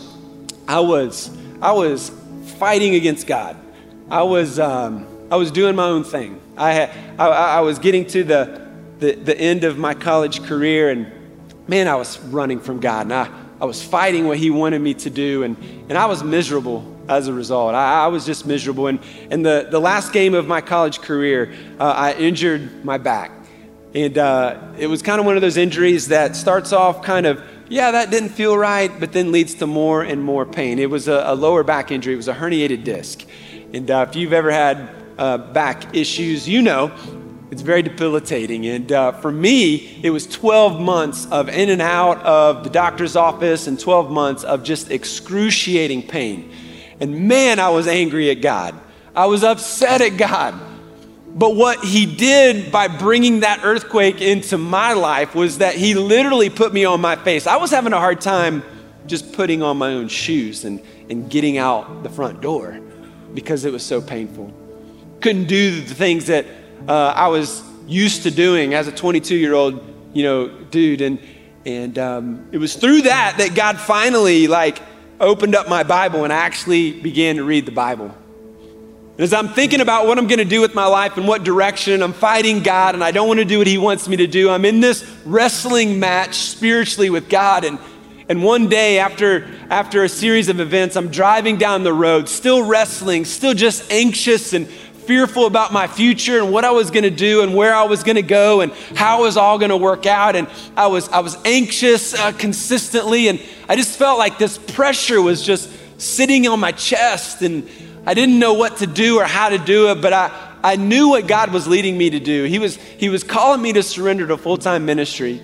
I 0.66 0.80
was 0.80 1.30
I 1.60 1.72
was 1.72 2.10
fighting 2.58 2.94
against 2.94 3.26
God. 3.26 3.54
I 4.10 4.22
was 4.22 4.58
um, 4.58 5.11
I 5.32 5.36
was 5.36 5.50
doing 5.50 5.74
my 5.74 5.86
own 5.86 6.04
thing. 6.04 6.38
I 6.58 6.72
had 6.74 6.90
I, 7.18 7.26
I 7.26 7.60
was 7.60 7.78
getting 7.78 8.04
to 8.08 8.22
the, 8.22 8.68
the 8.98 9.14
the 9.14 9.40
end 9.40 9.64
of 9.64 9.78
my 9.78 9.94
college 9.94 10.42
career, 10.42 10.90
and 10.90 11.10
man, 11.66 11.88
I 11.88 11.94
was 11.94 12.20
running 12.20 12.60
from 12.60 12.80
God, 12.80 13.06
and 13.06 13.14
I 13.14 13.30
I 13.58 13.64
was 13.64 13.82
fighting 13.82 14.26
what 14.26 14.36
He 14.36 14.50
wanted 14.50 14.80
me 14.80 14.92
to 14.92 15.08
do, 15.08 15.42
and 15.42 15.56
and 15.88 15.96
I 15.96 16.04
was 16.04 16.22
miserable 16.22 16.84
as 17.08 17.28
a 17.28 17.32
result. 17.32 17.74
I, 17.74 18.04
I 18.04 18.06
was 18.08 18.26
just 18.26 18.44
miserable. 18.44 18.88
And 18.88 18.98
in 19.30 19.40
the 19.42 19.68
the 19.70 19.80
last 19.80 20.12
game 20.12 20.34
of 20.34 20.46
my 20.46 20.60
college 20.60 21.00
career, 21.00 21.54
uh, 21.80 21.84
I 21.84 22.12
injured 22.12 22.84
my 22.84 22.98
back. 22.98 23.32
And 23.94 24.18
uh, 24.18 24.58
it 24.76 24.86
was 24.86 25.00
kind 25.00 25.18
of 25.18 25.24
one 25.24 25.36
of 25.36 25.40
those 25.40 25.56
injuries 25.56 26.08
that 26.08 26.36
starts 26.36 26.74
off 26.74 27.02
kind 27.02 27.26
of, 27.26 27.42
yeah, 27.70 27.90
that 27.90 28.10
didn't 28.10 28.30
feel 28.30 28.56
right, 28.56 28.90
but 29.00 29.12
then 29.12 29.32
leads 29.32 29.54
to 29.54 29.66
more 29.66 30.02
and 30.02 30.22
more 30.22 30.44
pain. 30.44 30.78
It 30.78 30.90
was 30.90 31.08
a, 31.08 31.24
a 31.26 31.34
lower 31.34 31.62
back 31.62 31.90
injury, 31.90 32.12
it 32.12 32.18
was 32.18 32.28
a 32.28 32.34
herniated 32.34 32.84
disc. 32.84 33.24
And 33.72 33.90
uh, 33.90 34.06
if 34.08 34.16
you've 34.16 34.34
ever 34.34 34.50
had 34.50 35.01
uh, 35.18 35.38
back 35.38 35.94
issues, 35.94 36.48
you 36.48 36.62
know 36.62 36.92
it's 37.50 37.60
very 37.60 37.82
debilitating. 37.82 38.64
And 38.64 38.90
uh, 38.90 39.12
for 39.12 39.30
me, 39.30 40.00
it 40.02 40.08
was 40.08 40.26
12 40.26 40.80
months 40.80 41.26
of 41.26 41.50
in 41.50 41.68
and 41.68 41.82
out 41.82 42.18
of 42.22 42.64
the 42.64 42.70
doctor's 42.70 43.14
office 43.14 43.66
and 43.66 43.78
12 43.78 44.10
months 44.10 44.42
of 44.42 44.64
just 44.64 44.90
excruciating 44.90 46.04
pain. 46.08 46.50
And 46.98 47.28
man, 47.28 47.58
I 47.58 47.68
was 47.68 47.86
angry 47.86 48.30
at 48.30 48.40
God. 48.40 48.74
I 49.14 49.26
was 49.26 49.44
upset 49.44 50.00
at 50.00 50.16
God 50.16 50.58
but 51.34 51.56
what 51.56 51.82
he 51.82 52.04
did 52.04 52.70
by 52.70 52.88
bringing 52.88 53.40
that 53.40 53.60
earthquake 53.62 54.20
into 54.20 54.58
my 54.58 54.92
life 54.92 55.34
was 55.34 55.58
that 55.58 55.74
he 55.74 55.94
literally 55.94 56.50
put 56.50 56.74
me 56.74 56.84
on 56.84 57.00
my 57.00 57.16
face. 57.16 57.46
I 57.46 57.56
was 57.56 57.70
having 57.70 57.94
a 57.94 57.98
hard 57.98 58.20
time 58.20 58.62
just 59.06 59.32
putting 59.32 59.62
on 59.62 59.78
my 59.78 59.94
own 59.94 60.08
shoes 60.08 60.64
and, 60.64 60.82
and 61.08 61.30
getting 61.30 61.56
out 61.56 62.02
the 62.02 62.10
front 62.10 62.42
door 62.42 62.78
because 63.32 63.64
it 63.64 63.72
was 63.72 63.84
so 63.84 64.02
painful. 64.02 64.52
Couldn't 65.22 65.46
do 65.46 65.80
the 65.80 65.94
things 65.94 66.26
that 66.26 66.44
uh, 66.88 67.14
I 67.16 67.28
was 67.28 67.62
used 67.86 68.24
to 68.24 68.30
doing 68.30 68.74
as 68.74 68.88
a 68.88 68.92
22 68.92 69.36
year 69.36 69.54
old, 69.54 69.80
you 70.12 70.24
know, 70.24 70.48
dude. 70.48 71.00
And, 71.00 71.18
and 71.64 71.98
um, 71.98 72.48
it 72.52 72.58
was 72.58 72.74
through 72.74 73.02
that 73.02 73.36
that 73.38 73.54
God 73.54 73.78
finally 73.78 74.48
like 74.48 74.82
opened 75.20 75.54
up 75.54 75.68
my 75.68 75.84
Bible 75.84 76.24
and 76.24 76.32
I 76.32 76.36
actually 76.36 76.92
began 76.92 77.36
to 77.36 77.44
read 77.44 77.66
the 77.66 77.72
Bible. 77.72 78.14
And 79.12 79.20
As 79.20 79.32
I'm 79.32 79.48
thinking 79.48 79.80
about 79.80 80.06
what 80.06 80.18
I'm 80.18 80.26
going 80.26 80.38
to 80.38 80.44
do 80.44 80.60
with 80.60 80.74
my 80.74 80.86
life 80.86 81.16
and 81.16 81.28
what 81.28 81.44
direction, 81.44 82.02
I'm 82.02 82.14
fighting 82.14 82.62
God 82.62 82.94
and 82.94 83.04
I 83.04 83.12
don't 83.12 83.28
want 83.28 83.38
to 83.38 83.44
do 83.44 83.58
what 83.58 83.66
He 83.66 83.78
wants 83.78 84.08
me 84.08 84.16
to 84.16 84.26
do. 84.26 84.50
I'm 84.50 84.64
in 84.64 84.80
this 84.80 85.08
wrestling 85.24 86.00
match 86.00 86.34
spiritually 86.34 87.10
with 87.10 87.28
God. 87.28 87.64
And, 87.64 87.78
and 88.28 88.42
one 88.42 88.68
day, 88.68 88.98
after, 88.98 89.48
after 89.68 90.02
a 90.02 90.08
series 90.08 90.48
of 90.48 90.60
events, 90.60 90.96
I'm 90.96 91.08
driving 91.08 91.58
down 91.58 91.84
the 91.84 91.92
road, 91.92 92.28
still 92.28 92.64
wrestling, 92.64 93.26
still 93.26 93.54
just 93.54 93.92
anxious 93.92 94.54
and 94.54 94.66
fearful 95.12 95.44
about 95.44 95.74
my 95.74 95.86
future 95.86 96.38
and 96.38 96.50
what 96.50 96.64
I 96.64 96.70
was 96.70 96.90
going 96.90 97.02
to 97.02 97.10
do 97.10 97.42
and 97.42 97.54
where 97.54 97.74
I 97.74 97.82
was 97.82 98.02
going 98.02 98.16
to 98.16 98.22
go 98.22 98.62
and 98.62 98.72
how 98.94 99.20
it 99.20 99.22
was 99.24 99.36
all 99.36 99.58
going 99.58 99.68
to 99.68 99.76
work 99.76 100.06
out. 100.06 100.36
And 100.36 100.48
I 100.74 100.86
was, 100.86 101.06
I 101.10 101.18
was 101.18 101.36
anxious 101.44 102.14
uh, 102.14 102.32
consistently. 102.32 103.28
And 103.28 103.38
I 103.68 103.76
just 103.76 103.98
felt 103.98 104.18
like 104.18 104.38
this 104.38 104.56
pressure 104.56 105.20
was 105.20 105.42
just 105.42 105.70
sitting 106.00 106.48
on 106.48 106.60
my 106.60 106.72
chest. 106.72 107.42
And 107.42 107.68
I 108.06 108.14
didn't 108.14 108.38
know 108.38 108.54
what 108.54 108.78
to 108.78 108.86
do 108.86 109.20
or 109.20 109.24
how 109.24 109.50
to 109.50 109.58
do 109.58 109.90
it, 109.90 110.00
but 110.00 110.14
I, 110.14 110.30
I 110.64 110.76
knew 110.76 111.10
what 111.10 111.26
God 111.26 111.52
was 111.52 111.68
leading 111.68 111.98
me 111.98 112.08
to 112.08 112.18
do. 112.18 112.44
He 112.44 112.58
was, 112.58 112.76
he 112.76 113.10
was 113.10 113.22
calling 113.22 113.60
me 113.60 113.74
to 113.74 113.82
surrender 113.82 114.26
to 114.28 114.38
full 114.38 114.56
time 114.56 114.86
ministry, 114.86 115.42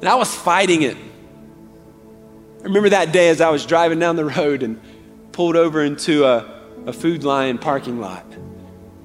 and 0.00 0.08
I 0.08 0.16
was 0.16 0.34
fighting 0.34 0.82
it. 0.82 0.96
I 0.96 2.64
remember 2.64 2.88
that 2.88 3.12
day 3.12 3.28
as 3.28 3.40
I 3.40 3.50
was 3.50 3.64
driving 3.64 4.00
down 4.00 4.16
the 4.16 4.24
road 4.24 4.64
and 4.64 4.80
pulled 5.30 5.54
over 5.54 5.84
into 5.84 6.24
a, 6.24 6.60
a 6.86 6.92
Food 6.92 7.22
Lion 7.22 7.58
parking 7.58 8.00
lot. 8.00 8.26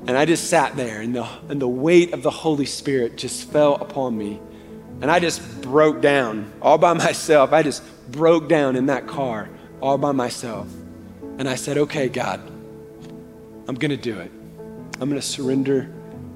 And 0.06 0.18
I 0.18 0.26
just 0.26 0.50
sat 0.50 0.76
there, 0.76 1.00
and 1.00 1.16
the, 1.16 1.28
and 1.48 1.62
the 1.62 1.68
weight 1.68 2.14
of 2.14 2.24
the 2.24 2.30
Holy 2.30 2.66
Spirit 2.66 3.18
just 3.18 3.50
fell 3.50 3.76
upon 3.76 4.18
me. 4.18 4.42
And 5.02 5.10
I 5.10 5.20
just 5.20 5.62
broke 5.62 6.02
down 6.02 6.52
all 6.62 6.78
by 6.78 6.94
myself. 7.08 7.54
I 7.54 7.64
just 7.64 7.84
broke 8.12 8.50
down 8.50 8.76
in 8.76 8.88
that 8.88 9.08
car 9.08 9.50
all 9.82 9.98
by 9.98 10.12
myself. 10.12 10.68
And 11.38 11.48
I 11.48 11.56
said, 11.56 11.78
okay, 11.78 12.10
God, 12.10 12.42
I'm 13.68 13.76
going 13.76 13.92
to 13.92 13.98
do 13.98 14.20
it. 14.20 14.32
I'm 15.00 15.10
going 15.10 15.20
to 15.20 15.22
surrender 15.22 15.90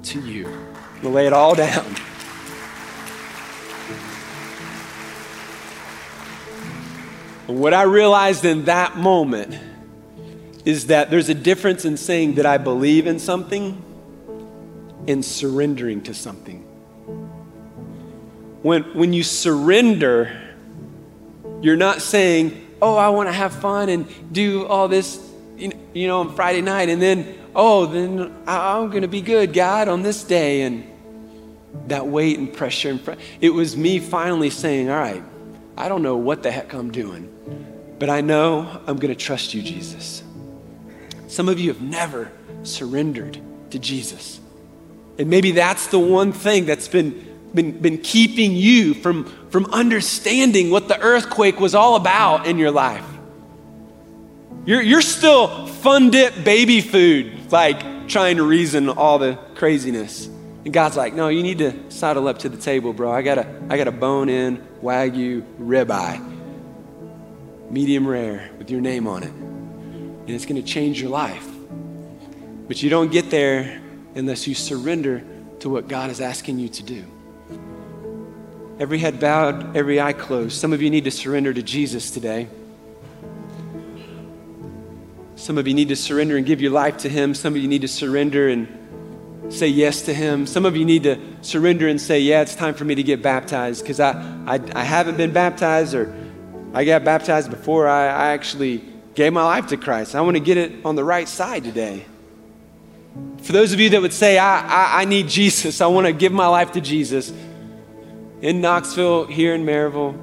to 0.03 0.21
you. 0.21 0.47
I'm 0.47 1.01
going 1.01 1.03
to 1.03 1.09
lay 1.09 1.27
it 1.27 1.33
all 1.33 1.53
down. 1.55 1.85
And 7.47 7.59
what 7.59 7.73
I 7.73 7.83
realized 7.83 8.43
in 8.43 8.65
that 8.65 8.97
moment 8.97 9.57
is 10.67 10.87
that 10.87 11.09
there's 11.09 11.29
a 11.29 11.33
difference 11.33 11.85
in 11.85 11.95
saying 11.95 12.33
that 12.33 12.45
I 12.45 12.57
believe 12.57 13.07
in 13.07 13.19
something 13.19 13.81
and 15.07 15.23
surrendering 15.23 16.01
to 16.03 16.13
something. 16.13 16.59
When, 18.63 18.83
when 18.93 19.13
you 19.13 19.23
surrender, 19.23 20.37
you're 21.61 21.77
not 21.77 22.01
saying, 22.01 22.67
oh, 22.81 22.97
I 22.97 23.07
want 23.07 23.29
to 23.29 23.33
have 23.33 23.53
fun 23.53 23.87
and 23.87 24.33
do 24.33 24.65
all 24.65 24.89
this, 24.89 25.25
you 25.55 26.07
know, 26.07 26.19
on 26.19 26.35
Friday 26.35 26.59
night. 26.59 26.89
And 26.89 27.01
then 27.01 27.39
oh, 27.55 27.85
then 27.85 28.35
I'm 28.45 28.89
going 28.89 29.03
to 29.03 29.07
be 29.07 29.21
good, 29.21 29.53
God, 29.53 29.87
on 29.87 30.01
this 30.01 30.21
day. 30.21 30.63
And 30.63 30.85
that 31.87 32.07
weight 32.07 32.39
and 32.39 32.51
pressure. 32.51 32.89
And 32.89 33.17
it 33.39 33.51
was 33.51 33.77
me 33.77 33.99
finally 33.99 34.49
saying, 34.49 34.89
all 34.89 34.99
right, 34.99 35.23
I 35.77 35.87
don't 35.87 36.01
know 36.01 36.17
what 36.17 36.43
the 36.43 36.51
heck 36.51 36.73
I'm 36.73 36.91
doing, 36.91 37.33
but 37.99 38.09
I 38.09 38.19
know 38.19 38.81
I'm 38.85 38.97
going 38.97 39.15
to 39.15 39.15
trust 39.15 39.53
you, 39.53 39.61
Jesus. 39.61 40.23
Some 41.27 41.49
of 41.49 41.59
you 41.59 41.67
have 41.69 41.81
never 41.81 42.31
surrendered 42.63 43.39
to 43.71 43.79
Jesus. 43.79 44.39
And 45.19 45.29
maybe 45.29 45.51
that's 45.51 45.87
the 45.87 45.99
one 45.99 46.31
thing 46.31 46.65
that's 46.65 46.87
been, 46.87 47.25
been, 47.53 47.79
been 47.79 47.97
keeping 47.97 48.53
you 48.53 48.93
from, 48.93 49.25
from 49.49 49.65
understanding 49.65 50.69
what 50.69 50.87
the 50.87 50.99
earthquake 50.99 51.59
was 51.59 51.75
all 51.75 51.95
about 51.95 52.47
in 52.47 52.57
your 52.57 52.71
life. 52.71 53.05
You're, 54.65 54.81
you're 54.81 55.01
still 55.01 55.65
fun 55.67 56.11
dip 56.11 56.43
baby 56.43 56.81
food, 56.81 57.51
like 57.51 58.07
trying 58.07 58.37
to 58.37 58.43
reason 58.43 58.89
all 58.89 59.17
the 59.17 59.37
craziness. 59.55 60.27
And 60.27 60.73
God's 60.73 60.97
like, 60.97 61.13
no, 61.13 61.29
you 61.29 61.43
need 61.43 61.59
to 61.59 61.89
sidle 61.89 62.27
up 62.27 62.39
to 62.39 62.49
the 62.49 62.57
table, 62.57 62.91
bro. 62.93 63.11
I 63.11 63.21
got 63.21 63.37
a, 63.37 63.61
I 63.69 63.77
got 63.77 63.87
a 63.87 63.91
bone 63.91 64.27
in 64.27 64.57
Wagyu 64.81 65.43
ribeye, 65.59 66.21
medium 67.69 68.05
rare 68.05 68.49
with 68.57 68.69
your 68.69 68.81
name 68.81 69.07
on 69.07 69.23
it. 69.23 69.56
And 70.27 70.35
it's 70.35 70.45
going 70.45 70.61
to 70.61 70.67
change 70.67 71.01
your 71.01 71.09
life. 71.09 71.47
But 72.67 72.83
you 72.83 72.89
don't 72.89 73.11
get 73.11 73.29
there 73.29 73.81
unless 74.13 74.45
you 74.45 74.53
surrender 74.53 75.23
to 75.61 75.69
what 75.69 75.87
God 75.87 76.09
is 76.09 76.21
asking 76.21 76.59
you 76.59 76.69
to 76.69 76.83
do. 76.83 77.05
Every 78.79 78.99
head 78.99 79.19
bowed, 79.19 79.75
every 79.75 79.99
eye 79.99 80.13
closed. 80.13 80.59
Some 80.59 80.73
of 80.73 80.81
you 80.81 80.89
need 80.89 81.05
to 81.05 81.11
surrender 81.11 81.53
to 81.53 81.63
Jesus 81.63 82.11
today. 82.11 82.47
Some 85.35 85.57
of 85.57 85.67
you 85.67 85.73
need 85.73 85.87
to 85.89 85.95
surrender 85.95 86.35
and 86.35 86.45
give 86.45 86.61
your 86.61 86.71
life 86.71 86.97
to 86.97 87.09
Him. 87.09 87.33
Some 87.33 87.55
of 87.55 87.61
you 87.61 87.67
need 87.67 87.81
to 87.81 87.87
surrender 87.87 88.49
and 88.49 88.67
say 89.49 89.67
yes 89.67 90.01
to 90.03 90.13
Him. 90.13 90.45
Some 90.45 90.65
of 90.65 90.75
you 90.75 90.83
need 90.83 91.03
to 91.03 91.19
surrender 91.41 91.87
and 91.87 92.01
say, 92.01 92.19
Yeah, 92.19 92.41
it's 92.41 92.55
time 92.55 92.73
for 92.73 92.85
me 92.85 92.95
to 92.95 93.03
get 93.03 93.21
baptized 93.21 93.81
because 93.81 93.99
I, 93.99 94.11
I, 94.45 94.59
I, 94.75 94.83
haven't 94.83 95.15
been 95.15 95.31
baptized 95.31 95.95
or 95.95 96.13
I 96.73 96.85
got 96.85 97.03
baptized 97.03 97.49
before 97.49 97.87
I, 97.87 98.07
I 98.07 98.27
actually 98.33 98.83
gave 99.17 99.33
my 99.33 99.43
life 99.43 99.65
to 99.65 99.77
Christ. 99.77 100.13
I 100.13 100.21
want 100.21 100.35
to 100.35 100.39
get 100.39 100.57
it 100.57 100.85
on 100.85 100.95
the 100.95 101.03
right 101.03 101.27
side 101.27 101.63
today. 101.63 102.05
For 103.41 103.51
those 103.51 103.73
of 103.73 103.79
you 103.79 103.89
that 103.89 104.01
would 104.01 104.13
say, 104.13 104.37
I, 104.37 104.59
I, 104.59 105.01
I 105.01 105.05
need 105.05 105.27
Jesus, 105.27 105.81
I 105.81 105.87
want 105.87 106.05
to 106.05 106.13
give 106.13 106.31
my 106.31 106.45
life 106.45 106.73
to 106.73 106.81
Jesus, 106.81 107.33
in 108.41 108.61
Knoxville, 108.61 109.25
here 109.25 109.55
in 109.55 109.65
Maryville, 109.65 110.15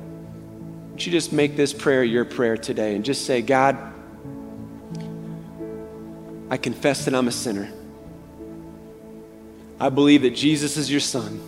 would 0.92 1.05
you 1.05 1.11
just 1.11 1.32
make 1.32 1.57
this 1.57 1.72
prayer 1.72 2.05
your 2.05 2.24
prayer 2.24 2.57
today 2.57 2.95
and 2.95 3.05
just 3.05 3.26
say, 3.26 3.42
God, 3.42 3.76
I 6.49 6.57
confess 6.57 7.07
that 7.07 7.16
I'm 7.16 7.26
a 7.26 7.32
sinner. 7.32 7.72
I 9.80 9.88
believe 9.88 10.22
that 10.22 10.36
Jesus 10.36 10.76
is 10.76 10.88
your 10.88 11.01
son. 11.01 11.40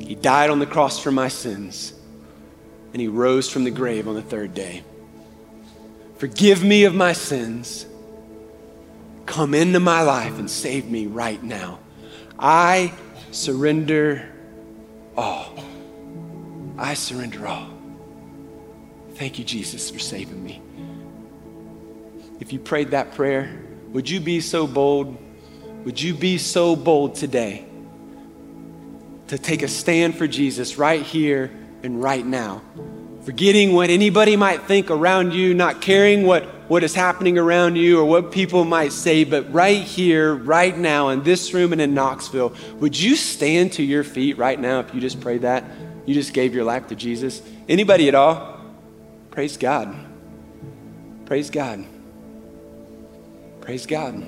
He 0.00 0.14
died 0.14 0.48
on 0.48 0.58
the 0.58 0.64
cross 0.64 0.98
for 0.98 1.12
my 1.12 1.28
sins, 1.28 1.92
and 2.94 3.02
he 3.02 3.08
rose 3.08 3.50
from 3.50 3.64
the 3.64 3.70
grave 3.70 4.08
on 4.08 4.14
the 4.14 4.22
third 4.22 4.54
day. 4.54 4.84
Forgive 6.18 6.64
me 6.64 6.84
of 6.84 6.94
my 6.94 7.12
sins. 7.12 7.86
Come 9.24 9.54
into 9.54 9.78
my 9.78 10.02
life 10.02 10.38
and 10.38 10.50
save 10.50 10.90
me 10.90 11.06
right 11.06 11.40
now. 11.42 11.78
I 12.38 12.92
surrender 13.30 14.28
all. 15.16 15.62
I 16.76 16.94
surrender 16.94 17.46
all. 17.46 17.70
Thank 19.14 19.38
you, 19.38 19.44
Jesus, 19.44 19.90
for 19.90 19.98
saving 19.98 20.42
me. 20.42 20.60
If 22.40 22.52
you 22.52 22.58
prayed 22.58 22.90
that 22.90 23.14
prayer, 23.14 23.60
would 23.88 24.10
you 24.10 24.20
be 24.20 24.40
so 24.40 24.66
bold? 24.66 25.16
Would 25.84 26.00
you 26.00 26.14
be 26.14 26.38
so 26.38 26.74
bold 26.74 27.14
today 27.14 27.64
to 29.28 29.38
take 29.38 29.62
a 29.62 29.68
stand 29.68 30.16
for 30.16 30.26
Jesus 30.26 30.78
right 30.78 31.02
here 31.02 31.50
and 31.82 32.02
right 32.02 32.26
now? 32.26 32.62
Forgetting 33.28 33.74
what 33.74 33.90
anybody 33.90 34.36
might 34.36 34.62
think 34.62 34.90
around 34.90 35.34
you, 35.34 35.52
not 35.52 35.82
caring 35.82 36.22
what, 36.22 36.44
what 36.66 36.82
is 36.82 36.94
happening 36.94 37.36
around 37.36 37.76
you 37.76 38.00
or 38.00 38.06
what 38.06 38.32
people 38.32 38.64
might 38.64 38.90
say, 38.90 39.22
but 39.22 39.52
right 39.52 39.82
here, 39.82 40.34
right 40.34 40.74
now, 40.74 41.10
in 41.10 41.22
this 41.24 41.52
room 41.52 41.72
and 41.72 41.80
in 41.82 41.92
Knoxville, 41.92 42.54
would 42.76 42.98
you 42.98 43.16
stand 43.16 43.74
to 43.74 43.82
your 43.82 44.02
feet 44.02 44.38
right 44.38 44.58
now 44.58 44.80
if 44.80 44.94
you 44.94 45.00
just 45.02 45.20
prayed 45.20 45.42
that? 45.42 45.62
You 46.06 46.14
just 46.14 46.32
gave 46.32 46.54
your 46.54 46.64
life 46.64 46.86
to 46.86 46.94
Jesus? 46.94 47.42
Anybody 47.68 48.08
at 48.08 48.14
all? 48.14 48.62
Praise 49.30 49.58
God. 49.58 49.94
Praise 51.26 51.50
God. 51.50 51.84
Praise 53.60 53.84
God. 53.84 54.26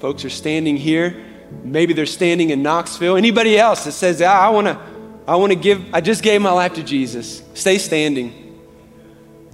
Folks 0.00 0.24
are 0.24 0.30
standing 0.30 0.76
here. 0.76 1.24
Maybe 1.62 1.92
they're 1.94 2.04
standing 2.06 2.50
in 2.50 2.64
Knoxville. 2.64 3.14
Anybody 3.14 3.56
else 3.56 3.84
that 3.84 3.92
says, 3.92 4.20
ah, 4.20 4.40
I 4.40 4.48
want 4.48 4.66
to 4.66 4.95
I 5.26 5.36
want 5.36 5.52
to 5.52 5.58
give 5.58 5.84
I 5.92 6.00
just 6.00 6.22
gave 6.22 6.40
my 6.40 6.52
life 6.52 6.74
to 6.74 6.82
Jesus. 6.82 7.42
Stay 7.54 7.78
standing. 7.78 8.60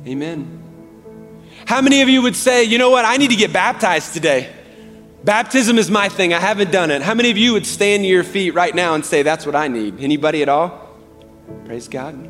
Amen. 0.06 0.60
How 1.64 1.80
many 1.80 2.02
of 2.02 2.08
you 2.08 2.22
would 2.22 2.36
say, 2.36 2.64
"You 2.64 2.78
know 2.78 2.90
what? 2.90 3.04
I 3.04 3.16
need 3.16 3.30
to 3.30 3.36
get 3.36 3.52
baptized 3.52 4.14
today." 4.14 4.50
Baptism 5.24 5.78
is 5.78 5.88
my 5.90 6.08
thing. 6.08 6.34
I 6.34 6.40
haven't 6.40 6.72
done 6.72 6.90
it. 6.90 7.00
How 7.00 7.14
many 7.14 7.30
of 7.30 7.38
you 7.38 7.52
would 7.52 7.66
stand 7.66 8.02
to 8.02 8.08
your 8.08 8.24
feet 8.24 8.54
right 8.54 8.74
now 8.74 8.94
and 8.94 9.04
say, 9.04 9.22
That's 9.22 9.46
what 9.46 9.54
I 9.54 9.68
need? 9.68 10.00
Anybody 10.00 10.42
at 10.42 10.48
all? 10.48 10.88
Praise 11.64 11.86
God. 11.86 12.28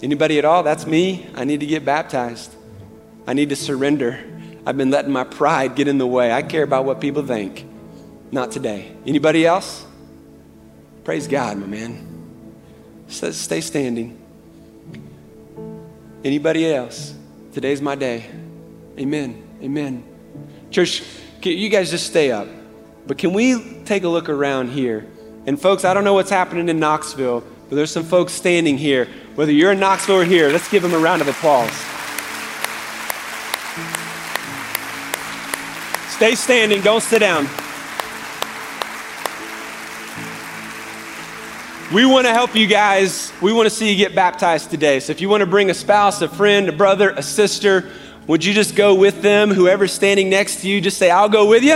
Anybody 0.00 0.38
at 0.38 0.44
all? 0.44 0.62
That's 0.62 0.86
me. 0.86 1.26
I 1.34 1.44
need 1.44 1.60
to 1.60 1.66
get 1.66 1.84
baptized. 1.84 2.54
I 3.26 3.32
need 3.32 3.48
to 3.48 3.56
surrender. 3.56 4.22
I've 4.66 4.76
been 4.76 4.90
letting 4.90 5.12
my 5.12 5.24
pride 5.24 5.74
get 5.74 5.88
in 5.88 5.98
the 5.98 6.06
way. 6.06 6.32
I 6.32 6.42
care 6.42 6.62
about 6.62 6.84
what 6.84 7.00
people 7.00 7.26
think. 7.26 7.66
Not 8.30 8.52
today. 8.52 8.92
Anybody 9.06 9.44
else? 9.44 9.84
Praise 11.02 11.26
God, 11.26 11.58
my 11.58 11.66
man. 11.66 12.13
Stay 13.14 13.60
standing. 13.60 14.20
Anybody 16.24 16.72
else? 16.72 17.14
Today's 17.52 17.80
my 17.80 17.94
day. 17.94 18.26
Amen. 18.98 19.40
Amen. 19.62 20.02
Church, 20.72 21.04
you 21.42 21.68
guys 21.68 21.92
just 21.92 22.08
stay 22.08 22.32
up. 22.32 22.48
But 23.06 23.18
can 23.18 23.32
we 23.32 23.82
take 23.84 24.02
a 24.02 24.08
look 24.08 24.28
around 24.28 24.70
here? 24.70 25.06
And 25.46 25.60
folks, 25.60 25.84
I 25.84 25.94
don't 25.94 26.02
know 26.02 26.14
what's 26.14 26.30
happening 26.30 26.68
in 26.68 26.80
Knoxville, 26.80 27.44
but 27.68 27.76
there's 27.76 27.92
some 27.92 28.02
folks 28.02 28.32
standing 28.32 28.76
here. 28.76 29.06
Whether 29.36 29.52
you're 29.52 29.72
in 29.72 29.78
Knoxville 29.78 30.16
or 30.16 30.24
here, 30.24 30.50
let's 30.50 30.68
give 30.68 30.82
them 30.82 30.92
a 30.92 30.98
round 30.98 31.22
of 31.22 31.28
applause. 31.28 31.70
Stay 36.10 36.34
standing, 36.34 36.82
don't 36.82 37.02
sit 37.02 37.20
down. 37.20 37.48
We 41.94 42.04
want 42.04 42.26
to 42.26 42.32
help 42.32 42.56
you 42.56 42.66
guys. 42.66 43.32
We 43.40 43.52
want 43.52 43.66
to 43.66 43.70
see 43.70 43.88
you 43.88 43.96
get 43.96 44.16
baptized 44.16 44.68
today. 44.68 44.98
So 44.98 45.12
if 45.12 45.20
you 45.20 45.28
want 45.28 45.42
to 45.42 45.46
bring 45.46 45.70
a 45.70 45.74
spouse, 45.74 46.20
a 46.22 46.28
friend, 46.28 46.68
a 46.68 46.72
brother, 46.72 47.10
a 47.10 47.22
sister, 47.22 47.88
would 48.26 48.44
you 48.44 48.52
just 48.52 48.74
go 48.74 48.96
with 48.96 49.22
them? 49.22 49.52
Whoever's 49.52 49.92
standing 49.92 50.28
next 50.28 50.62
to 50.62 50.68
you, 50.68 50.80
just 50.80 50.98
say, 50.98 51.08
I'll 51.08 51.28
go 51.28 51.48
with 51.48 51.62
you. 51.62 51.74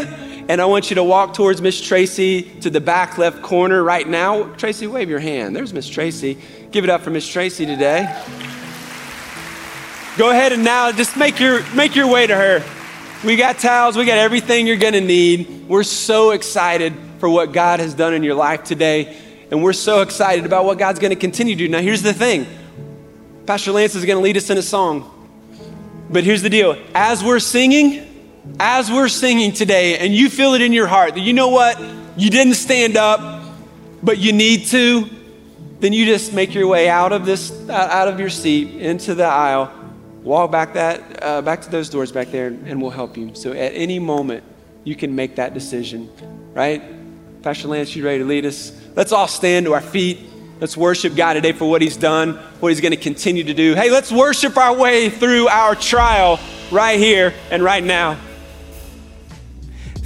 And 0.48 0.60
I 0.60 0.64
want 0.64 0.90
you 0.90 0.96
to 0.96 1.04
walk 1.04 1.34
towards 1.34 1.62
Miss 1.62 1.80
Tracy 1.80 2.42
to 2.62 2.68
the 2.68 2.80
back 2.80 3.16
left 3.16 3.42
corner 3.42 3.80
right 3.84 4.08
now. 4.08 4.52
Tracy, 4.54 4.88
wave 4.88 5.08
your 5.08 5.20
hand. 5.20 5.54
There's 5.54 5.72
Miss 5.72 5.88
Tracy. 5.88 6.36
Give 6.72 6.82
it 6.82 6.90
up 6.90 7.02
for 7.02 7.10
Miss 7.10 7.28
Tracy 7.28 7.64
today. 7.64 8.12
Go 10.16 10.30
ahead 10.30 10.50
and 10.50 10.64
now 10.64 10.90
just 10.90 11.16
make 11.16 11.38
your 11.38 11.62
make 11.74 11.94
your 11.94 12.10
way 12.10 12.26
to 12.26 12.34
her. 12.34 12.64
We 13.24 13.36
got 13.36 13.58
towels, 13.60 13.96
we 13.96 14.04
got 14.04 14.18
everything 14.18 14.66
you're 14.66 14.78
to 14.78 15.00
need. 15.00 15.68
We're 15.68 15.84
so 15.84 16.32
excited 16.32 16.92
for 17.18 17.28
what 17.28 17.52
God 17.52 17.78
has 17.78 17.94
done 17.94 18.14
in 18.14 18.24
your 18.24 18.34
life 18.34 18.64
today, 18.64 19.16
and 19.50 19.62
we're 19.62 19.72
so 19.72 20.02
excited 20.02 20.44
about 20.44 20.64
what 20.64 20.78
God's 20.78 20.98
going 20.98 21.10
to 21.10 21.16
continue 21.16 21.54
to 21.54 21.58
do. 21.58 21.68
Now, 21.68 21.80
here's 21.80 22.02
the 22.02 22.12
thing 22.12 22.46
Pastor 23.46 23.72
Lance 23.72 23.94
is 23.94 24.04
going 24.04 24.16
to 24.16 24.22
lead 24.22 24.36
us 24.36 24.50
in 24.50 24.58
a 24.58 24.62
song. 24.62 25.14
But 26.10 26.24
here's 26.24 26.42
the 26.42 26.50
deal 26.50 26.76
as 26.94 27.22
we're 27.22 27.38
singing, 27.38 28.34
as 28.58 28.90
we're 28.90 29.08
singing 29.08 29.52
today, 29.52 29.98
and 29.98 30.14
you 30.14 30.30
feel 30.30 30.54
it 30.54 30.62
in 30.62 30.72
your 30.72 30.86
heart 30.86 31.14
that 31.14 31.20
you 31.20 31.32
know 31.32 31.48
what? 31.48 31.80
You 32.16 32.30
didn't 32.30 32.54
stand 32.54 32.96
up, 32.96 33.44
but 34.02 34.18
you 34.18 34.32
need 34.32 34.66
to, 34.66 35.08
then 35.80 35.92
you 35.92 36.06
just 36.06 36.32
make 36.32 36.54
your 36.54 36.66
way 36.66 36.88
out 36.88 37.12
of 37.12 37.26
this, 37.26 37.52
out 37.68 38.08
of 38.08 38.18
your 38.18 38.30
seat 38.30 38.80
into 38.80 39.14
the 39.14 39.24
aisle 39.24 39.72
walk 40.22 40.50
back 40.50 40.74
that 40.74 41.22
uh, 41.22 41.40
back 41.40 41.62
to 41.62 41.70
those 41.70 41.88
doors 41.88 42.12
back 42.12 42.30
there 42.30 42.48
and 42.48 42.82
we'll 42.82 42.90
help 42.90 43.16
you 43.16 43.34
so 43.34 43.52
at 43.52 43.72
any 43.74 43.98
moment 43.98 44.44
you 44.84 44.94
can 44.94 45.14
make 45.14 45.36
that 45.36 45.54
decision 45.54 46.10
right 46.52 46.82
pastor 47.42 47.68
lance 47.68 47.94
you 47.94 48.04
ready 48.04 48.18
to 48.18 48.24
lead 48.24 48.44
us 48.44 48.72
let's 48.98 49.12
all 49.12 49.28
stand 49.28 49.64
to 49.64 49.72
our 49.72 49.80
feet 49.80 50.18
let's 50.60 50.76
worship 50.76 51.14
god 51.14 51.34
today 51.34 51.52
for 51.52 51.70
what 51.70 51.80
he's 51.80 51.96
done 51.96 52.34
what 52.58 52.70
he's 52.70 52.80
going 52.80 52.90
to 52.90 52.96
continue 52.96 53.44
to 53.44 53.54
do 53.54 53.74
hey 53.74 53.90
let's 53.90 54.10
worship 54.10 54.56
our 54.56 54.76
way 54.76 55.08
through 55.08 55.46
our 55.46 55.76
trial 55.76 56.38
right 56.72 56.98
here 56.98 57.32
and 57.50 57.62
right 57.62 57.84
now 57.84 58.18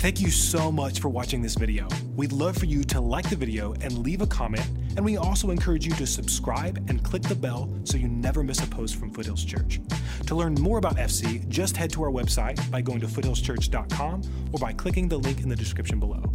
Thank 0.03 0.21
you 0.21 0.31
so 0.33 0.73
much 0.73 0.99
for 0.99 1.09
watching 1.09 1.43
this 1.43 1.55
video. 1.55 1.87
We'd 2.17 2.33
love 2.33 2.57
for 2.57 2.67
you 2.67 2.83
to 2.83 3.01
like 3.01 3.31
the 3.31 3.37
video 3.37 3.75
and 3.75 3.99
leave 3.99 4.21
a 4.21 4.27
comment, 4.27 4.67
and 4.97 5.05
we 5.05 5.17
also 5.17 5.53
encourage 5.53 5.87
you 5.87 5.93
to 5.93 6.09
subscribe 6.09 6.79
and 6.89 7.05
click 7.05 7.23
the 7.23 7.37
bell 7.37 7.73
so 7.85 7.97
you 7.97 8.09
never 8.09 8.43
miss 8.43 8.61
a 8.65 8.67
post 8.67 8.97
from 8.97 9.13
Foothills 9.13 9.45
Church. 9.45 9.81
To 10.27 10.35
learn 10.35 10.55
more 10.55 10.79
about 10.79 10.97
FC, 10.97 11.49
just 11.49 11.77
head 11.77 11.93
to 11.93 12.03
our 12.03 12.11
website 12.11 12.69
by 12.69 12.83
going 12.83 12.99
to 12.99 13.07
foothillschurch.com 13.07 14.23
or 14.53 14.59
by 14.59 14.73
clicking 14.73 15.09
the 15.09 15.19
link 15.19 15.41
in 15.41 15.49
the 15.49 15.55
description 15.55 16.01
below. 16.01 16.29